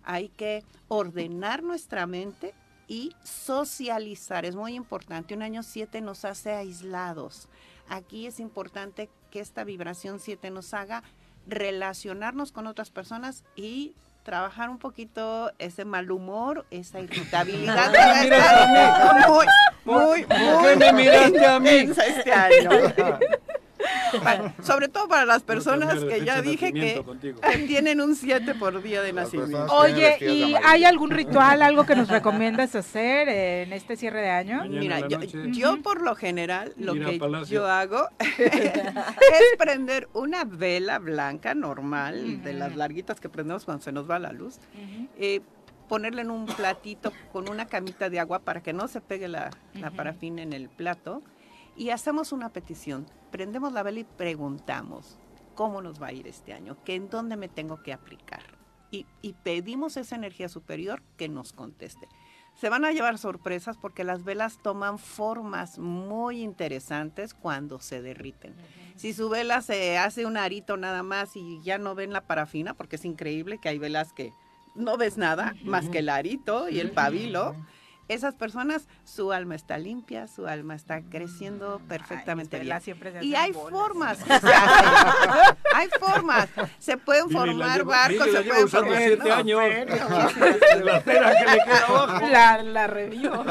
[0.05, 2.55] hay que ordenar nuestra mente
[2.87, 4.45] y socializar.
[4.45, 5.35] Es muy importante.
[5.35, 7.49] Un año 7 nos hace aislados.
[7.89, 11.03] Aquí es importante que esta vibración 7 nos haga
[11.51, 17.91] relacionarnos con otras personas y trabajar un poquito ese mal humor, esa irritabilidad.
[17.93, 19.47] que va a estar muy,
[19.85, 21.69] muy, ¿Por muy qué me miraste a mí?
[21.91, 22.71] intensa este año.
[24.63, 27.41] Sobre todo para las personas que ya dije que, contigo.
[27.67, 29.67] tienen un 7 por día de nacimiento.
[29.73, 34.65] Oye, ¿y hay algún ritual, algo que nos recomiendas hacer en este cierre de año?
[34.69, 37.61] Mira, yo, yo por lo general lo que Palacio.
[37.61, 38.09] yo hago
[38.39, 44.19] es prender una vela blanca normal, de las larguitas que prendemos cuando se nos va
[44.19, 44.59] la luz,
[45.19, 45.41] eh,
[45.89, 49.51] ponerle en un platito con una camita de agua para que no se pegue la,
[49.97, 51.23] parafina en el plato
[51.77, 53.07] y hacemos una petición.
[53.31, 55.19] Prendemos la vela y preguntamos
[55.55, 58.43] cómo nos va a ir este año, que en dónde me tengo que aplicar.
[58.91, 62.09] Y, y pedimos esa energía superior que nos conteste.
[62.55, 68.55] Se van a llevar sorpresas porque las velas toman formas muy interesantes cuando se derriten.
[68.97, 72.75] Si su vela se hace un arito nada más y ya no ven la parafina,
[72.75, 74.33] porque es increíble que hay velas que
[74.75, 77.55] no ves nada más que el arito y el pabilo.
[78.11, 82.67] Esas personas, su alma está limpia, su alma está creciendo perfectamente bien.
[82.69, 83.71] velas siempre se Y hay bolas.
[83.71, 84.19] formas.
[84.25, 85.57] que se hacen.
[85.75, 86.49] hay formas.
[86.81, 88.99] Se pueden formar barcos, la se pueden formar.
[88.99, 89.61] siete No, años.
[90.85, 92.27] La cera que le queda abajo.
[92.31, 93.45] La, la revió.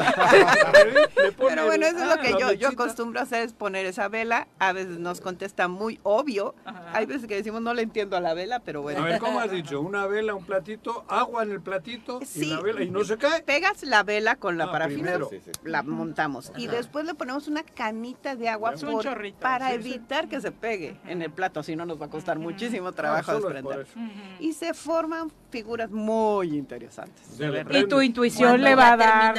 [1.38, 4.08] Pero bueno, eso es lo Ah, que yo, yo acostumbro a hacer, es poner esa
[4.08, 4.46] vela.
[4.58, 6.54] A veces nos contesta muy obvio.
[6.92, 9.00] Hay veces que decimos, no le entiendo a la vela, pero bueno.
[9.00, 9.80] A ver, ¿cómo has dicho?
[9.80, 13.42] Una vela, un platito, agua en el platito y la vela y no se cae.
[13.42, 15.30] Pegas la vela con la Ah, parafina, primero.
[15.64, 16.52] la montamos.
[16.56, 19.88] Y después le ponemos una canita de agua por- chorrito, para sí, sí.
[19.94, 23.32] evitar que se pegue en el plato, si no nos va a costar muchísimo trabajo
[23.32, 23.86] Ah, es desprender.
[24.40, 27.38] Y se forman figuras muy interesantes.
[27.70, 29.34] Y tu intuición le va a dar.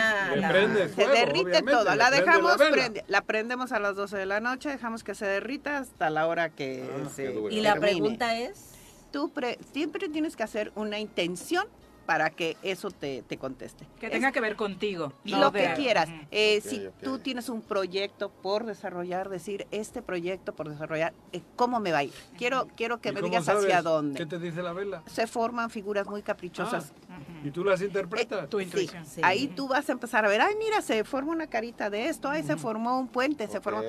[0.49, 1.95] Prende Se derrite todo.
[1.95, 5.25] La dejamos, la prende- la prendemos a las 12 de la noche, dejamos que se
[5.25, 8.67] derrita hasta la hora que Ah, se Y la pregunta es,
[9.11, 11.67] Tú pre- siempre tienes que hacer una intención
[12.05, 13.85] para que eso te, te conteste.
[13.99, 15.13] Que Es- tenga que ver contigo.
[15.25, 16.09] no lo de- que quieras.
[16.31, 16.93] Eh, si ok.
[17.03, 21.99] tú tienes un proyecto por desarrollar, decir, este proyecto por desarrollar, eh, ¿cómo me va
[21.99, 22.13] a ir?
[22.37, 24.17] Quiero, quiero que ¿Y me digas sabes hacia dónde.
[24.17, 25.03] ¿Qué te dice la vela?
[25.05, 26.93] Se forman figuras muy caprichosas.
[27.43, 28.47] ¿Y tú las interpretas?
[28.49, 28.89] Tu Sí,
[29.23, 32.29] Ahí tú vas a empezar a ver, ay, mira, se forma una carita de esto,
[32.29, 33.81] ay, se formó un puente, se formó...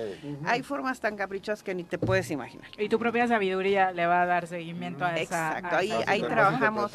[0.47, 2.67] Hay formas tan caprichosas que ni te puedes imaginar.
[2.79, 5.59] Y tu propia sabiduría le va a dar seguimiento a esa.
[5.59, 6.93] Exacto, a ahí, esa- ahí trabajamos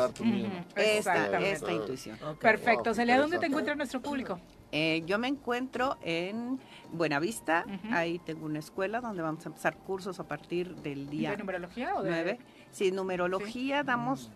[0.75, 2.17] esta, esta intuición.
[2.39, 2.93] Perfecto.
[2.93, 4.39] Celia, ¿dónde te encuentra nuestro público?
[4.71, 6.59] Eh, yo me encuentro en
[6.91, 11.37] Buenavista, ahí tengo una escuela donde vamos a empezar cursos a partir del día ¿De
[11.37, 12.39] numerología o de- 9.
[12.71, 14.29] Sí, numerología damos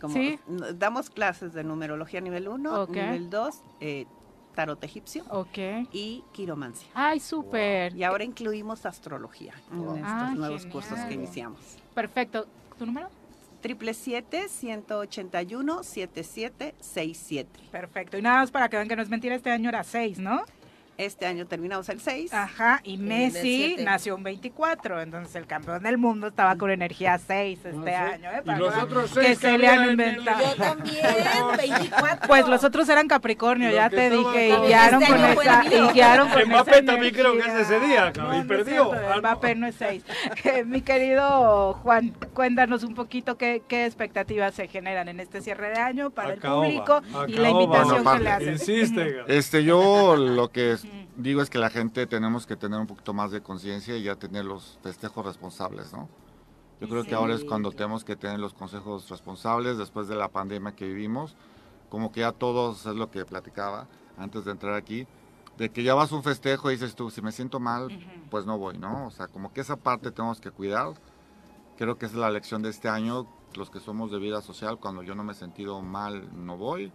[0.00, 0.38] como Sí.
[0.74, 2.90] damos clases de numerología nivel 1, Ok.
[2.90, 4.06] nivel 2, eh,
[4.54, 5.58] tarot egipcio Ok.
[5.92, 6.88] y quiromancia.
[6.94, 7.94] Ay, súper.
[7.94, 10.72] Y ahora incluimos astrología en estos Ah, nuevos genial.
[10.72, 11.60] cursos que iniciamos.
[11.94, 12.46] Perfecto.
[12.78, 13.08] ¿Tu número?
[13.60, 18.16] Triple 181 7767 Perfecto.
[18.18, 20.42] Y nada más para que vean que no es mentira, este año era 6, ¿no?
[21.00, 22.34] Este año terminamos el 6.
[22.34, 27.58] Ajá, y Messi nació un 24, entonces el campeón del mundo estaba con energía 6
[27.64, 28.28] este año.
[28.30, 28.42] ¿eh?
[28.44, 30.40] Para los que- otros que seis se que le han inventado.
[30.44, 31.06] Yo también,
[31.56, 32.28] 24.
[32.28, 35.92] Pues los otros eran Capricornio, ya que te dije, y guiaron Este con esa, y
[35.94, 38.90] guiaron con Mbappé esa también creo que es ese día, y No, es perdió.
[38.90, 39.16] cierto, Ah.
[39.20, 40.04] Mbappé no es 6.
[40.66, 45.78] Mi querido Juan, cuéntanos un poquito qué, qué expectativas se generan en este cierre de
[45.80, 48.52] año para el público y la invitación Bueno, que le hacen.
[48.52, 49.16] Insiste.
[49.28, 50.76] Este, yo lo que
[51.16, 54.16] digo es que la gente tenemos que tener un poquito más de conciencia y ya
[54.16, 56.08] tener los festejos responsables, ¿no?
[56.80, 60.28] Yo creo que ahora es cuando tenemos que tener los consejos responsables después de la
[60.28, 61.36] pandemia que vivimos,
[61.90, 63.86] como que ya todos es lo que platicaba
[64.16, 65.06] antes de entrar aquí,
[65.58, 67.88] de que ya vas a un festejo y dices tú, si me siento mal,
[68.30, 69.08] pues no voy, ¿no?
[69.08, 70.94] O sea, como que esa parte tenemos que cuidar.
[71.76, 74.78] Creo que esa es la lección de este año, los que somos de vida social,
[74.78, 76.92] cuando yo no me he sentido mal, no voy.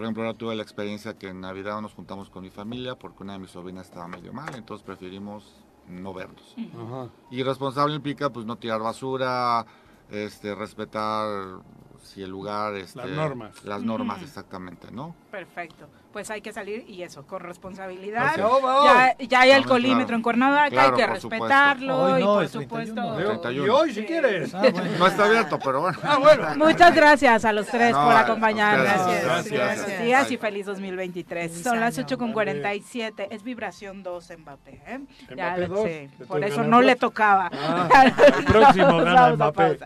[0.00, 3.22] Por ejemplo, ahora tuve la experiencia que en Navidad nos juntamos con mi familia porque
[3.22, 6.56] una de mis sobrinas estaba medio mal, entonces preferimos no verlos.
[6.56, 7.10] Ajá.
[7.30, 9.66] Y responsable implica pues no tirar basura,
[10.08, 11.58] este, respetar
[12.00, 13.62] si el lugar, este, Las normas.
[13.62, 15.14] las normas exactamente, ¿no?
[15.30, 15.86] Perfecto.
[16.12, 18.32] Pues hay que salir y eso, con responsabilidad.
[18.34, 18.36] Es.
[18.40, 20.16] Ya, ya hay alcoholímetro claro.
[20.16, 21.44] en Cuernavaca, Claro, hay que por supuesto.
[21.46, 22.84] respetarlo Hoy y no, por es 31.
[22.92, 23.16] supuesto...
[23.18, 23.66] Digo, 31.
[23.66, 24.54] Y hoy, si quieres.
[24.54, 24.90] Ah, bueno.
[24.98, 25.98] No está abierto, pero bueno.
[26.02, 26.48] Ah, bueno.
[26.56, 28.86] Muchas gracias a los tres No, por acompañarnos.
[28.88, 29.24] ustedes.
[29.24, 29.24] Gracias.
[29.24, 29.50] Gracias.
[29.60, 30.02] Buenos Gracias.
[30.02, 31.50] días y feliz 2023.
[31.52, 32.06] Feliz Son las año.
[32.06, 33.28] 8 con 47.
[33.30, 34.82] Es vibración 2 Mbappé.
[34.86, 35.00] ¿eh?
[35.36, 35.84] Ya Mbappé dos.
[35.88, 37.50] sí, Te Por eso no le tocaba.
[37.52, 38.04] Ah,
[38.36, 39.78] el próximo gana Mbappé.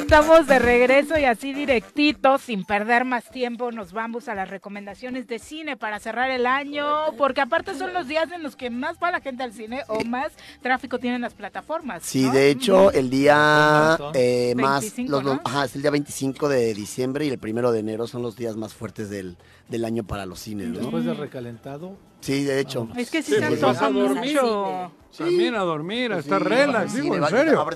[0.00, 5.26] Estamos de regreso y así directito, sin perder más tiempo, nos vamos a las recomendaciones
[5.26, 6.86] de cine para cerrar el año,
[7.18, 10.04] porque aparte son los días en los que más va la gente al cine o
[10.04, 10.32] más
[10.62, 12.02] tráfico tienen las plataformas.
[12.02, 12.32] Sí, ¿no?
[12.32, 14.80] de hecho, el día eh, más...
[14.82, 15.40] 25, los- los- ¿no?
[15.44, 18.56] ajá, es el día 25 de diciembre y el primero de enero son los días
[18.56, 19.36] más fuertes del,
[19.68, 20.78] del año para los cines, ¿no?
[20.80, 21.96] Después de recalentado.
[22.20, 22.88] Sí, de hecho.
[22.96, 24.92] Es que sí, Sí, se antoja mucho.
[25.18, 27.66] También a dormir, a estar relax, sí, digo, en serio.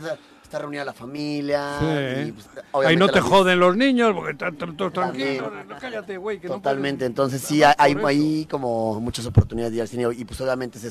[0.46, 1.76] Está- reunida la familia.
[1.80, 2.28] Sí.
[2.28, 2.48] y, pues,
[2.86, 5.52] Ahí no te joden los niños porque están todos tranquilos.
[5.68, 6.38] No, Cállate, güey.
[6.40, 7.74] que no Totalmente, pueden entonces sí, hay,
[8.04, 10.90] hay como muchas oportunidades de ir al cine y pues obviamente se,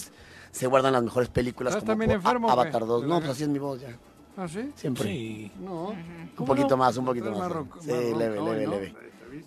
[0.52, 2.50] se guardan las mejores películas ¿Estás como también enfermo?
[2.50, 3.02] Avatar 2.
[3.04, 3.98] De No, pues así es mi voz ya,
[4.38, 4.72] ¿Ah, sí?
[4.76, 5.06] siempre.
[5.06, 5.52] Sí.
[5.60, 5.96] No.
[6.38, 7.52] Un poquito más, un poquito más.
[7.82, 8.72] Sí, leve, leve, ¿no?
[8.74, 8.94] leve.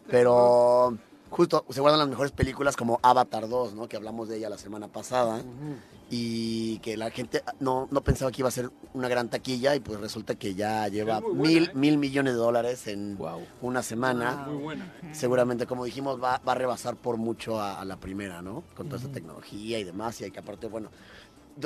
[0.09, 0.97] Pero
[1.31, 3.89] justo se guardan las mejores películas como Avatar 2, ¿no?
[3.89, 5.43] Que hablamos de ella la semana pasada.
[6.11, 9.81] Y que la gente no, no pensaba que iba a ser una gran taquilla y
[9.81, 11.71] pues resulta que ya lleva buena, mil, ¿eh?
[11.75, 13.47] mil millones de dólares en Wow.
[13.61, 14.47] una semana.
[14.49, 14.93] Muy buena.
[15.13, 18.65] Seguramente, como dijimos, va, va a rebasar por mucho a, a la primera, ¿no?
[18.75, 20.19] Con toda esta tecnología y demás.
[20.23, 20.89] Y que aparte, bueno,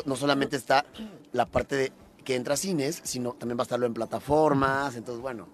[0.06, 0.84] no solamente está
[1.32, 1.92] la parte de
[2.24, 4.96] que entra a cines, sino también va a estarlo en plataformas.
[4.96, 5.46] Entonces, bueno,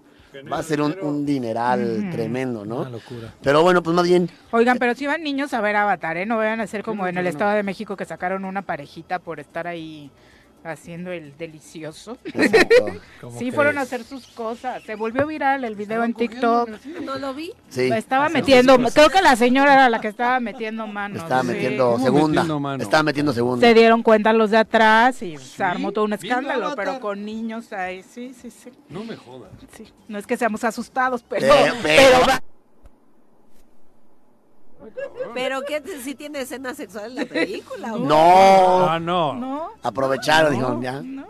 [0.51, 2.81] va a ser un, un dineral tremendo, ¿no?
[2.81, 3.35] Una locura.
[3.43, 6.27] Pero bueno, pues más bien, Oigan, pero si van niños a ver Avatar, ¿eh?
[6.27, 9.41] No vayan a ser como en el Estado de México que sacaron una parejita por
[9.41, 10.11] estar ahí
[10.73, 12.19] haciendo el delicioso.
[13.21, 14.83] ¿Cómo Sí, fueron a hacer sus cosas.
[14.85, 16.71] Se volvió viral el video en TikTok.
[17.03, 17.53] No lo vi.
[17.69, 18.95] Sí, Estaba metiendo, cosas.
[18.95, 21.23] creo que la señora era la que estaba metiendo manos.
[21.23, 21.49] estaba sí.
[21.49, 22.29] metiendo ¿Cómo segunda.
[22.29, 22.83] metiendo mano?
[22.83, 23.67] Estaba metiendo segunda.
[23.67, 27.73] Se dieron cuenta los de atrás y se armó todo un escándalo, pero con niños
[27.73, 29.51] ahí, sí, sí, sí, No me jodas.
[29.77, 29.85] sí.
[30.09, 32.43] No es que seamos asustados, pero, Pero- pero pero- va-
[35.35, 37.89] Pero que si tiene escena sexual en la película.
[37.99, 39.35] No, Ah, no.
[39.35, 41.01] no, aprovecharon, no, dijeron ya.
[41.03, 41.27] no,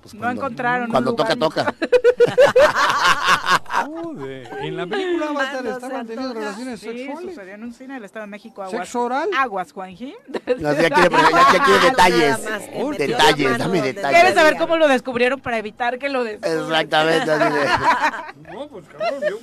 [0.00, 1.74] pues no cuando- encontraron un Cuando toca, lugar.
[1.74, 1.76] toca.
[3.86, 4.48] Joder.
[4.62, 7.34] En la película Avatar estaban teniendo relaciones Sí, sexuales.
[7.34, 8.62] sucedió en un cine del Estado de México.
[8.62, 9.28] Aguas, ¿Sexo oral?
[9.36, 10.14] Aguas, Juanji.
[10.60, 12.38] No, ya quiere, ya, quiere detalles.
[12.40, 14.10] Metió Detalles, dame detalles.
[14.20, 16.58] ¿Quieres saber cómo lo descubrieron para evitar que lo descubran?
[16.60, 17.30] Exactamente.
[17.30, 17.62] así de-
[18.52, 19.36] No, pues cabrón, yo.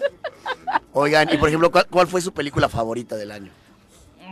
[0.94, 3.52] Oigan, y por ejemplo, ¿cuál, cuál fue su película favorita del año?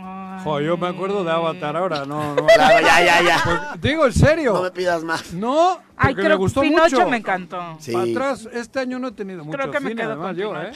[0.06, 0.40] Ay.
[0.44, 2.46] Joder, yo me acuerdo de Avatar ahora, no, no.
[2.54, 3.40] Claro, ya, ya, ya.
[3.44, 4.52] Pues, digo, en serio.
[4.54, 5.32] No me pidas más.
[5.32, 7.08] No, Ay, porque creo me gustó Pinocho mucho.
[7.10, 7.76] me encantó.
[7.80, 7.92] Sí.
[7.92, 10.60] Para atrás, este año no he tenido mucho Creo que me quedo además con yo,
[10.60, 10.72] ¿eh?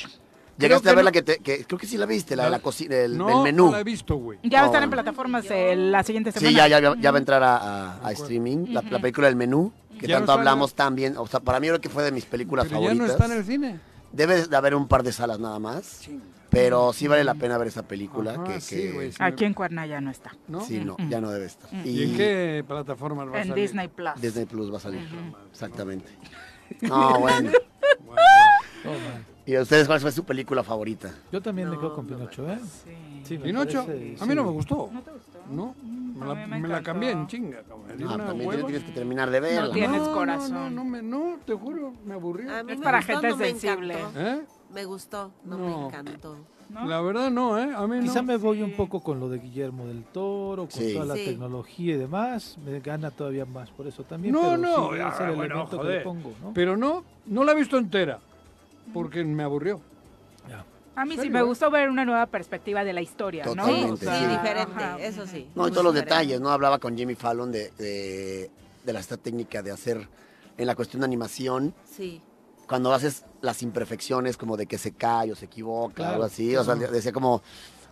[0.58, 1.38] Llegaste Creo a ver que la que te.
[1.38, 3.66] Que, creo que sí la viste, la de la cocina, no, del menú.
[3.66, 4.38] No la he visto, güey.
[4.42, 6.50] Ya va a estar en plataformas eh, la siguiente semana.
[6.50, 8.66] Sí, ya, ya, ya va a entrar a, a- a streaming.
[8.68, 11.16] La, la película del menú, que Ya tanto hablamos también.
[11.16, 13.06] O sea, para mí creo que fue de mis películas Pero ya favoritas.
[13.06, 13.80] no está en el cine.
[14.12, 16.02] Debe de haber un par de salas nada más.
[16.50, 18.32] Pero sí vale la pena ver esa película.
[18.32, 20.32] Ajá, que, sí, que- güey, sí Aquí me- en Cuerna ya no está.
[20.48, 20.60] ¿no?
[20.62, 21.70] sí, no, ya no debe estar.
[21.86, 23.64] ¿Y en qué plataformas va a En salir?
[23.64, 24.20] Disney Plus.
[24.20, 25.08] Disney Plus va a salir.
[25.50, 26.06] Exactamente.
[26.82, 27.50] No, bueno.
[29.46, 31.12] ¿Y a ustedes cuál fue su película favorita?
[31.32, 32.58] Yo también me quedo con Pinocho, ¿eh?
[33.24, 33.38] Sí.
[33.38, 34.88] Pinocho, parece- a mí no me gustó.
[34.92, 35.38] ¿No te gustó?
[35.50, 35.74] No,
[36.14, 37.62] Me la, A mí me me la cambié en chinga.
[37.96, 39.62] dio Ah, también tienes que terminar de verla.
[39.68, 40.52] No tienes No, corazón.
[40.52, 42.54] No, no, me, no, te juro, me aburrió.
[42.56, 43.96] A mí Es para gente no sensible.
[44.16, 44.42] ¿Eh?
[44.72, 45.66] Me gustó, no, No.
[45.80, 46.36] me encantó.
[46.68, 46.86] ¿no?
[46.86, 47.68] La verdad no, ¿eh?
[47.74, 48.02] A mí no.
[48.02, 50.92] Quizá me voy un poco con lo de Guillermo del Toro, con Sí.
[50.94, 51.24] toda la Sí.
[51.24, 54.32] tecnología y demás, me gana todavía más por eso también.
[54.32, 56.52] No, pero no, ya, es el bueno, elemento que le pongo, ¿no?
[56.54, 58.20] Pero no, no la he visto entera.
[58.94, 59.80] Porque me aburrió.
[60.48, 60.64] Ya.
[60.96, 63.54] A mí sí me gustó ver una nueva perspectiva de la historia, ¿no?
[63.54, 64.98] Totalmente, O Sí, sí, diferente, ajá.
[65.00, 65.48] eso sí.
[65.56, 66.14] No, y todos los diferente.
[66.14, 66.50] detalles, ¿no?
[66.50, 68.50] Hablaba con Jimmy Fallon de, de,
[68.84, 70.08] de la esta técnica de hacer
[70.56, 72.20] en la cuestión de animación, Sí.
[72.70, 76.54] Cuando haces las imperfecciones como de que se cae o se equivoca, Claro, algo así,
[76.54, 77.42] o sea, decía como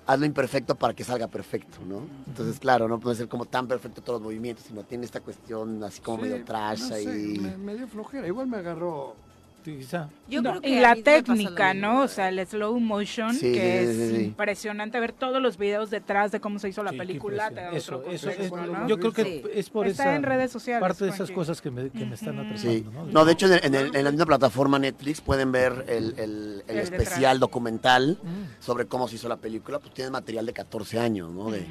[0.06, 2.02] hazlo imperfecto para que salga perfecto, ¿no?
[2.28, 5.82] Entonces, claro, no puede ser como tan perfecto todos los movimientos, sino tiene esta cuestión
[5.82, 7.38] así como Sí, medio trash no sé, ahí.
[7.40, 8.28] me, me dio flojera.
[8.28, 9.16] Igual me agarró.
[9.64, 10.08] Quizá.
[10.28, 11.74] Yo No, creo que y la técnica.
[11.74, 12.02] ¿no?
[12.02, 15.90] O sea, el slow motion, Sí, que sí, es sí, impresionante ver todos los videos
[15.90, 17.48] detrás de cómo se hizo la película.
[17.50, 17.96] te da impresión.
[18.00, 18.88] otro Eso, eso es- ¿no?
[18.88, 19.42] yo creo que Sí.
[19.52, 22.14] es por Está esa en redes sociales, parte de esas cosas que me, que me
[22.14, 22.58] están atrapando.
[22.58, 22.86] Sí.
[22.92, 23.06] ¿no?
[23.06, 26.14] No, de hecho, en, el- en el- en la misma plataforma Netflix pueden ver el,
[26.18, 27.40] el- el El especial detrás.
[27.40, 28.62] documental Mm.
[28.64, 29.80] sobre cómo se hizo la película.
[29.80, 31.50] Pues tiene material de 14 años, ¿no?
[31.50, 31.66] De,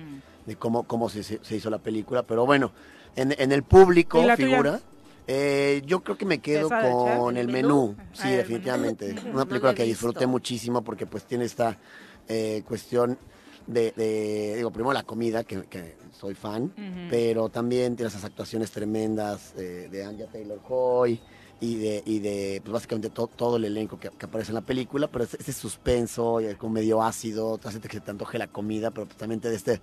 [0.45, 2.21] de cómo, cómo se, se- hizo la película.
[2.23, 2.71] Pero bueno,
[3.15, 4.79] en, en el público ¿Y la tuya?
[5.27, 7.95] Eh, yo creo que me quedo ¿Esa de con ¿El menú?
[8.13, 9.15] Sí, definitivamente.
[9.33, 11.77] Una película que disfruté muchísimo porque pues tiene esta
[12.27, 13.17] eh, cuestión
[13.67, 16.73] de, de- digo, primero la comida, que, que soy fan,
[17.09, 21.21] pero también tiene esas actuaciones tremendas eh, de Anya Taylor-Joy
[21.59, 24.61] y de, y de pues básicamente to- todo el elenco que, que aparece en la
[24.61, 28.11] película, pero ese, ese suspenso, y el como medio ácido, te hace que se te
[28.11, 29.81] antoje la comida, pero pues también te da este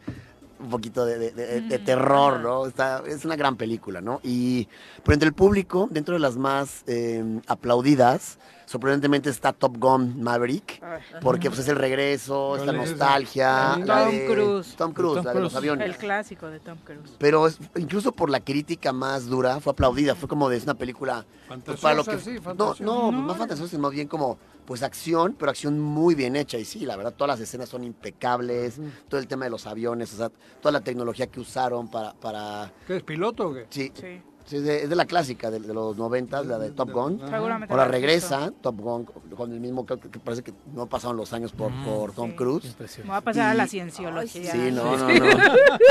[0.65, 1.85] un poquito de, de- de- de Ujú.
[1.85, 2.67] terror, ¿no?
[2.67, 4.21] Está, es una gran película, ¿no?
[4.23, 4.69] Y
[5.05, 8.39] pero entre el público, dentro de las más eh, aplaudidas,
[8.79, 13.71] sorprendentemente está Top Gun Maverick, Ay, porque pues es el regreso, esta nostalgia.
[13.75, 14.75] Tom la de Cruise.
[14.77, 15.87] Tom Cruise, Tom la de los aviones.
[15.89, 17.13] El clásico de Tom Cruise.
[17.19, 20.17] Pero es- incluso por la crítica más dura, fue aplaudida.
[20.17, 21.25] Fue como de es una película.
[21.65, 23.23] pues, para lo que, Fantasiosa, sí, no, no, No.
[23.23, 26.59] más fantasiosa, sino más bien como pues acción, pero acción muy bien hecha.
[26.59, 28.81] Y sí, la verdad, todas las escenas son impecables.
[29.09, 30.31] Todo el tema de los aviones, o sea,
[30.61, 32.13] toda la tecnología que usaron para.
[32.15, 33.67] para ¿Qué es piloto o qué?
[33.71, 34.21] sí, Sí.
[34.47, 37.21] Sí, es, de, es de la clásica, de, de los 90, la de Top Gun.
[37.69, 39.05] Ahora regresa Top Gun
[39.37, 42.37] con el mismo, que, que parece que no pasaron los años por, por Tom Sí.
[42.37, 42.77] Cruise.
[42.99, 44.53] Me voy a pasar a la Y- cienciología.
[44.53, 45.27] Sí, no, no, no.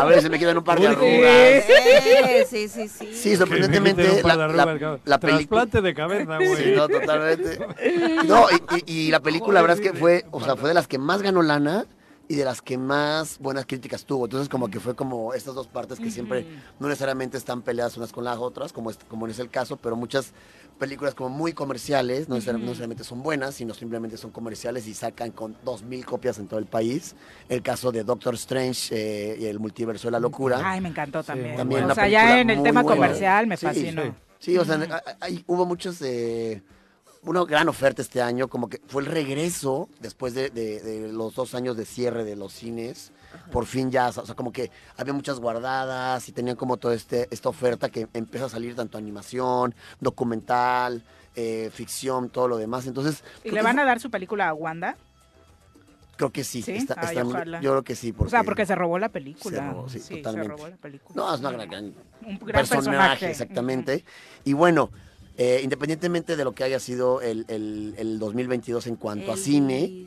[0.02, 1.64] A ver, se me quedan un par de arrugas.
[2.50, 3.14] Sí, sí, sí.
[3.14, 5.66] Sí, sorprendentemente la, la, la película...
[5.66, 6.56] Trasplante de cabeza, güey.
[6.56, 7.60] Sí, no, totalmente.
[8.28, 10.76] No, y, y- y la película, la verdad es que fue, o sea, fue de
[10.76, 11.86] las que más ganó lana
[12.34, 14.26] y de las que más buenas críticas tuvo.
[14.26, 16.48] Entonces, como que fue como estas dos partes que siempre
[16.80, 19.96] no necesariamente están peleadas unas con las otras, como es, como es el caso, pero
[19.96, 20.34] muchas
[20.80, 24.96] películas como muy comerciales, no, necesar- no necesariamente son buenas, sino simplemente son comerciales y
[24.96, 27.16] sacan con dos mil copias en todo el país.
[27.50, 30.60] El caso de Doctor Strange eh, y el multiverso de la locura.
[30.64, 31.56] Ay, me encantó también.
[31.56, 32.96] También o sea, ya en el tema buena.
[33.04, 34.02] comercial me Sí, fascinó.
[34.06, 34.12] sí.
[34.40, 36.62] Sí, o sea, ahí hubo muchos, eh,
[37.26, 41.36] una gran oferta este año, como que fue el regreso después de, de- de los
[41.36, 43.12] dos años de cierre de los cines.
[43.52, 47.28] Por fin ya, o sea, como que había muchas guardadas y tenían como toda este,
[47.32, 51.04] esta oferta que empieza a salir tanto animación, documental,
[51.36, 52.86] eh, ficción, todo lo demás.
[52.88, 54.96] Entonces, ¿Y le van a dar su película a Wanda?
[56.16, 56.62] creo que sí.
[56.62, 56.74] ¿Sí?
[56.74, 58.12] está- Ay, está yo creo que sí.
[58.14, 59.58] Porque, O sea, porque se robó la película.
[59.58, 60.50] Se robó, sí, se totalmente.
[60.50, 61.16] robó la película.
[61.16, 61.86] No, es una gran, gran
[62.26, 63.32] Un gran personaje.
[63.32, 64.06] exactamente.
[64.44, 64.92] Y bueno,
[65.38, 70.06] eh, independientemente de lo que haya sido el, el- el 2022 en cuanto a cine,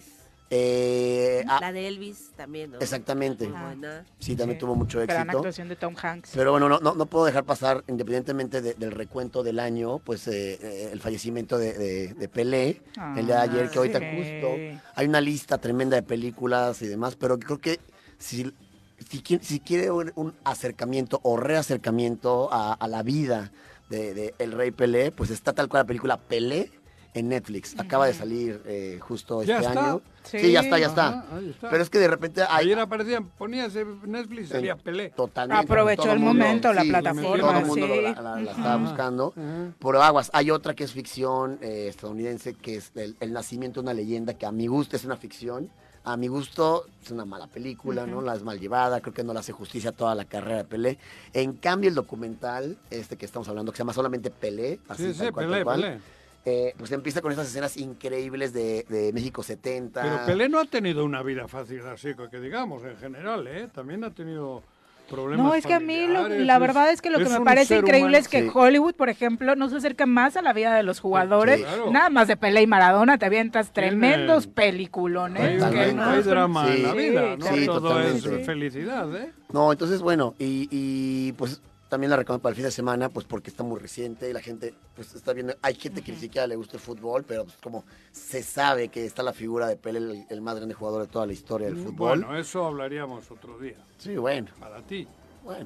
[0.51, 2.79] eh, ah, La de Elvis también, ¿no?
[2.79, 3.49] exactamente.
[3.49, 4.05] Buena.
[4.21, 4.61] Sí, también Sí.
[4.61, 5.39] tuvo mucho Gran éxito.
[5.39, 6.31] actuación de Tom Hanks.
[6.35, 10.29] Pero bueno, no, no, no puedo dejar pasar, independientemente de- del recuento del año, pues
[10.29, 12.81] eh, el fallecimiento de, de- de Pelé,
[13.17, 14.07] el de Ah, ayer, que ahorita sí.
[14.17, 14.55] justo
[14.95, 17.81] hay una lista tremenda de películas y demás, pero creo que
[18.19, 18.45] si,
[19.11, 23.51] si, qui- si quiere un, un acercamiento o reacercamiento a, a la vida
[23.89, 26.71] de, de el rey Pelé, pues está tal cual la película Pelé
[27.15, 27.75] en Netflix.
[27.79, 29.87] Acaba de salir eh, justo ¿Ya este está?
[29.87, 30.03] año.
[30.23, 30.39] Sí.
[30.41, 31.09] Sí, ya está, ya está.
[31.09, 31.71] Ajá, ahí está.
[31.71, 32.67] Pero es que de repente hay...
[32.67, 33.73] Ayer aparecían, ponías
[34.05, 35.11] Netflix, salía Pelé.
[35.11, 35.65] Totalmente.
[35.65, 37.93] Aprovechó el mundo- momento, la sí, plataforma, Todo el mundo sí.
[37.95, 39.33] lo- la, la- la estaba buscando.
[39.35, 39.73] ajá.
[39.79, 43.85] Pero aguas, hay otra que es ficción eh, estadounidense, que es el, el nacimiento de
[43.85, 45.71] una leyenda, que a mi gusto es una ficción.
[46.07, 48.21] A mi gusto es una mala película, ¿no?
[48.23, 50.65] La es mal llevada, creo que no le hace justicia a toda la carrera de
[50.65, 50.99] Pelé.
[51.33, 55.15] En cambio, el documental, este que estamos hablando, que se llama solamente Pelé, así Sí,
[55.27, 55.99] sí, cual, Pelé, cual, Pelé.
[56.45, 60.01] eh, pues empieza con esas escenas increíbles de, de México 70.
[60.01, 63.69] Pero Pelé no ha tenido una vida fácil así, que digamos, en general, ¿eh?
[63.75, 64.63] También ha tenido
[65.07, 67.41] problemas No, es que a mí lo- la es- verdad es que lo que me
[67.41, 68.17] parece increíble humano.
[68.19, 68.51] es que Sí.
[68.53, 71.59] Hollywood, por ejemplo, no se acerca más a la vida de los jugadores.
[71.59, 71.91] Sí, claro.
[71.91, 75.63] Nada más de Pelé y Maradona, te avientas tremendos peliculones.
[75.63, 77.47] Hay, que hay- no hay drama en la Sí, vida, ¿no?
[77.47, 79.33] sí, Todo es felicidad, ¿eh?
[79.53, 83.27] No, entonces, bueno, y, y, pues también la recomiendo para el fin de semana, pues
[83.27, 86.47] porque está muy reciente y la gente pues está viendo, hay gente que ni siquiera
[86.47, 89.99] le gusta el fútbol, pero pues como se sabe que está la figura de Pele,
[89.99, 92.21] el, el más grande jugador de toda la historia del fútbol.
[92.21, 93.77] Bueno, eso hablaríamos otro día.
[93.99, 94.49] Sí, bueno.
[94.59, 95.07] Para ti.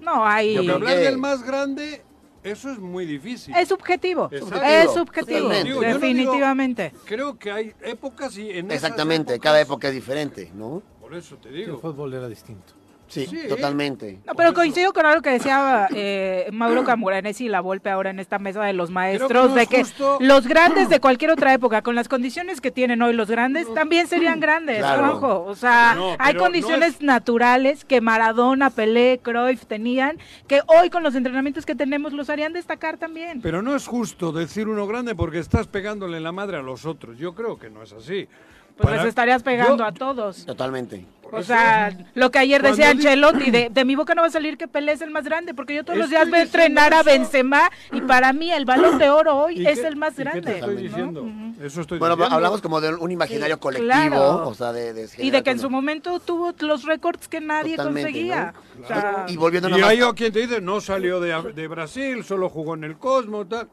[0.02, 0.56] No, hay...
[0.56, 2.02] Porque hablar del más grande,
[2.42, 3.55] eso es muy difícil.
[3.56, 4.28] Es subjetivo.
[4.30, 4.62] Exacto.
[4.62, 5.68] Es subjetivo, Totalmente.
[5.70, 6.92] Digo, yo no digo- definitivamente.
[7.06, 10.82] creo que hay épocas y en esas Exactamente, épocas- cada época es diferente, ¿no?
[11.01, 11.78] Por eso te El digo.
[11.78, 12.74] fútbol era distinto.
[13.11, 13.49] Sí, Sí.
[13.49, 14.20] totalmente.
[14.27, 18.20] No, pero coincido con algo que decía eh, Mauro Camoranesi y la Volpe ahora en
[18.20, 21.53] esta mesa de los maestros, no de es que justo- los grandes de cualquier otra
[21.53, 25.45] época, con las condiciones que tienen hoy los grandes, también serían grandes, Claro.
[25.45, 30.16] O sea, No, hay condiciones es- naturales que Maradona, Pelé, Cruyff tenían,
[30.47, 33.41] que hoy con los entrenamientos que tenemos los harían destacar también.
[33.43, 37.19] Pero no es justo decir uno grande porque estás pegándole la madre a los otros.
[37.19, 38.28] Yo creo que no es así.
[38.76, 40.44] Pues Para- les estarías pegando yo- a todos.
[40.47, 41.05] Totalmente.
[41.32, 44.26] O sea, lo que ayer Cuando decía di- Ancelotti, de, de mi boca no va
[44.26, 46.92] a salir que Pelé es el más grande, porque yo todos los días veo entrenar
[46.92, 47.05] a.
[47.05, 50.16] Benzema y para mí el balón de oro hoy ¿Y es qué- el más y
[50.16, 50.40] qué grande.
[50.42, 50.80] te estoy ¿no?
[50.80, 51.22] diciendo?
[51.22, 51.64] Ujú.
[51.64, 52.34] Eso estoy Bueno, diciendo.
[52.34, 54.48] hablamos como de un imaginario Sí, colectivo, claro.
[54.48, 54.92] o sea, de...
[54.92, 58.55] de Y de que en su momento tuvo los récords que nadie Totalmente, conseguía.
[58.78, 58.84] ¿no?
[58.84, 62.24] O sea, Y volviendo Y hay o quien te dice, no salió de, de Brasil,
[62.24, 63.68] solo jugó en el Cosmos, tal.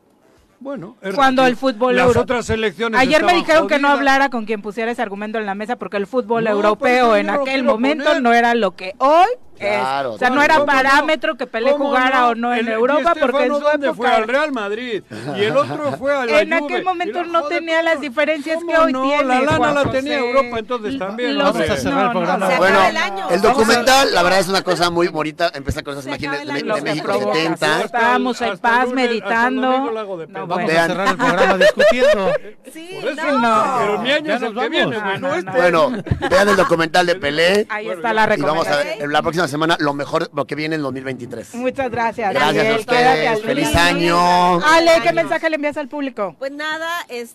[0.59, 4.45] Bueno, cuando el fútbol Las euro- otras selecciones Ayer me dijeron que no hablara con
[4.45, 8.05] quien pusiera ese argumento en la mesa porque el fútbol No, europeo en aquel momento
[8.05, 8.21] poner.
[8.23, 9.27] no era lo que hoy
[9.59, 10.13] Claro.
[10.13, 10.71] O sea, no era ¿Cómo no?
[10.73, 14.07] parámetro que Pelé ¿Cómo jugara o no en El Europa porque en su ¿dónde fue
[14.07, 15.03] época al Real Madrid
[15.35, 16.73] y el otro fue a la en Juve.
[16.73, 19.03] aquel momento no joder, tenía las diferencias ¿cómo que hoy no?
[19.03, 19.23] tiene.
[19.23, 19.97] La lana Juan la José.
[19.97, 21.37] tenía Europa entonces también.
[21.37, 21.53] Los-.
[21.53, 22.57] Vamos a cerrar el no, no, programa.
[22.57, 23.29] Bueno, el año.
[23.29, 26.53] el documental, la verdad es una cosa muy bonita, empezar con esas Se imágenes de,
[26.53, 26.81] de.
[26.81, 27.83] México Lo que provoca, 70.
[27.83, 29.61] Estábamos en paz meditando.
[29.61, 29.93] No.
[29.93, 30.79] Vamos bueno.
[30.79, 32.31] a cerrar el programa discutiendo.
[32.73, 32.99] Sí,
[33.41, 33.75] no.
[33.79, 35.51] pero mi año es el nos que viene, no No, no, este.
[35.51, 35.57] no.
[35.57, 35.91] Bueno,
[36.29, 38.77] vean el documental de Pelé Ahí está la y vamos a recomendación.
[38.97, 41.55] ver en la próxima semana lo mejor, lo que viene en 2023.
[41.55, 42.31] Muchas gracias.
[42.33, 42.79] Gracias a Daniel.
[42.79, 44.17] ustedes, Quédate al feliz año.
[44.65, 45.13] Ale, ¿qué Años.
[45.15, 46.35] mensaje le envías al público?
[46.39, 46.89] Pues nada,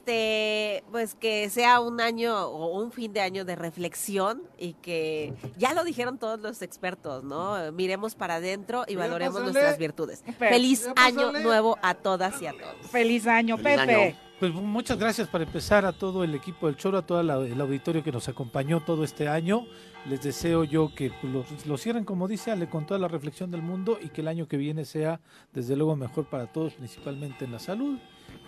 [0.06, 5.32] este, pues que sea un año o un fin de año de reflexión y que
[5.56, 7.72] ya lo dijeron todos los expertos, ¿no?
[7.72, 9.52] Miremos para adentro y valoremos pásale.
[9.52, 10.24] nuestras virtudes.
[10.39, 12.90] Feliz año nuevo a todas y a todos.
[12.90, 13.94] Feliz año, Feliz Pepe.
[14.06, 14.16] año.
[14.40, 17.60] Pues muchas gracias para empezar a todo el equipo del Choro, a todo la- el
[17.60, 19.66] auditorio que nos acompañó todo este año.
[20.07, 23.62] Les deseo yo que lo, lo cierren, como dice Ale, con toda la reflexión del
[23.62, 25.20] mundo y que el año que viene sea,
[25.53, 27.99] desde luego, mejor para todos, principalmente en la salud.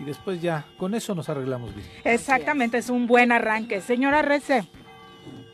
[0.00, 1.86] Y después ya, con eso nos arreglamos bien.
[2.04, 3.80] Exactamente, es un buen arranque.
[3.80, 4.68] Señora Rece.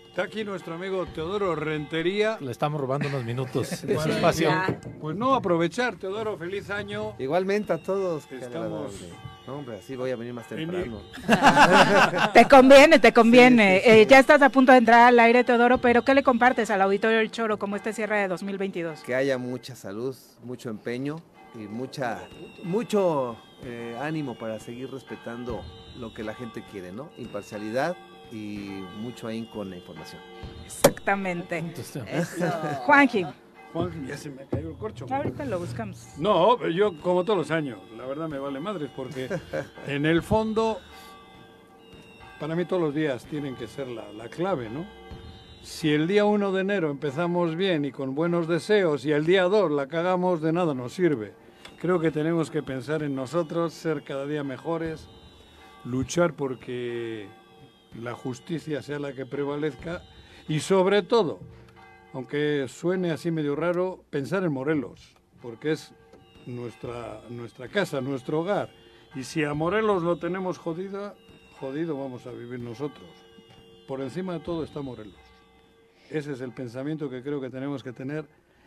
[0.09, 2.39] Está aquí nuestro amigo Teodoro Rentería.
[2.41, 4.51] Le estamos robando unos minutos de su espacio.
[5.01, 7.15] Pues no, aprovechar, Teodoro, feliz año.
[7.19, 8.27] Igualmente a todos.
[8.27, 8.93] qué Estamos-.
[9.51, 11.03] No, hombre, así voy a venir más temprano.
[12.33, 13.81] Te conviene, te conviene.
[13.81, 14.01] Sí, sí, sí.
[14.03, 16.81] Eh, ya estás a punto de entrar al aire, Teodoro, pero ¿qué le compartes al
[16.83, 19.01] auditorio del Choro como este cierre de 2022?
[19.01, 20.15] Que haya mucha salud,
[20.45, 21.17] mucho empeño
[21.57, 22.29] y mucha,
[22.63, 25.65] mucho eh, ánimo para seguir respetando
[25.99, 27.11] lo que la gente quiere, ¿no?
[27.19, 27.97] Imparcialidad
[28.31, 30.23] y mucho ahínco con la información.
[30.65, 31.65] Exactamente.
[32.87, 33.27] Juanji,
[33.73, 35.07] Juan, ya se me cayó el corcho.
[35.09, 36.15] ahorita lo buscamos.
[36.19, 39.29] No, pero yo como todos los años, la verdad me vale madres porque
[39.87, 40.79] en el fondo,
[42.41, 44.85] para mí todos los días tienen que ser la, la clave, ¿no?
[45.63, 49.45] Si el día 1 de enero empezamos bien y con buenos deseos y el día
[49.45, 51.35] 2 la cagamos, de nada nos sirve.
[51.79, 55.09] Creo que tenemos que pensar en nosotros, ser cada día mejores,
[55.85, 57.29] luchar porque
[57.95, 60.03] la justicia sea la que prevalezca
[60.49, 61.41] y sobre todo,
[62.13, 65.93] aunque suene así medio raro, pensar en Morelos, porque es
[66.47, 68.71] nuestra, nuestra casa, nuestro hogar.
[69.15, 71.15] Y si a Morelos lo tenemos jodida,
[71.59, 73.09] jodido vamos a vivir nosotros.
[73.87, 75.15] Por encima de todo está Morelos.
[76.11, 78.25] Ese es el pensamiento que creo que tenemos que tener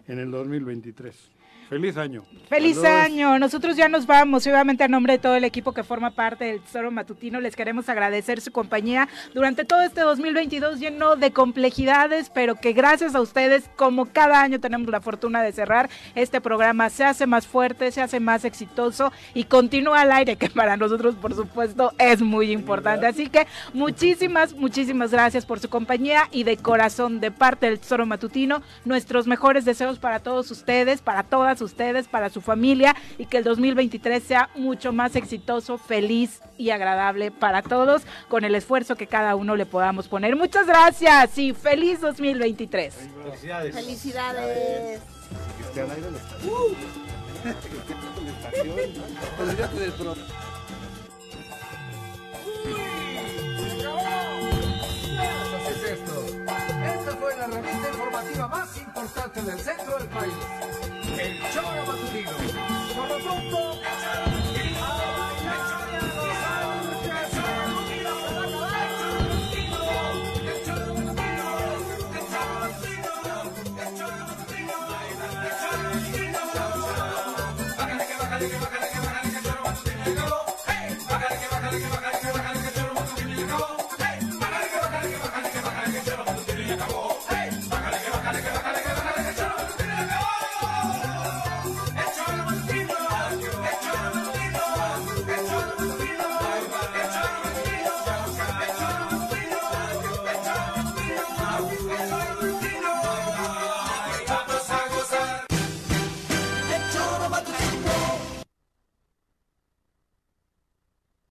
[0.07, 1.31] en el 2023.
[1.69, 2.23] Feliz año.
[2.49, 3.05] Feliz Saludos.
[3.05, 6.45] año, nosotros ya nos vamos obviamente a nombre de todo el equipo que forma parte
[6.45, 12.29] del Tesoro Matutino les queremos agradecer su compañía durante todo este 2022 lleno de complejidades,
[12.29, 16.89] pero que gracias a ustedes, como cada año tenemos la fortuna de cerrar, este programa
[16.89, 21.15] se hace más fuerte, se hace más exitoso y continúa al aire, que para nosotros
[21.15, 23.07] por supuesto es muy importante.
[23.07, 28.05] Así que muchísimas, muchísimas gracias por su compañía y de corazón, de parte del Tesoro
[28.05, 33.37] Matutino, nuestros mejores deseos para todos ustedes, para todas ustedes, para su familia y que
[33.37, 39.07] el 2023 sea mucho más exitoso, feliz y agradable para todos con el esfuerzo que
[39.07, 40.35] cada uno le podamos poner.
[40.35, 42.93] Muchas gracias y feliz 2023.
[43.23, 43.75] Felicidades.
[43.75, 45.01] Felicidades.
[55.83, 60.33] Esta fue la revista informativa más importante del centro del país.
[61.23, 62.31] El Choro Matutino.
[62.93, 63.79] Por lo pronto,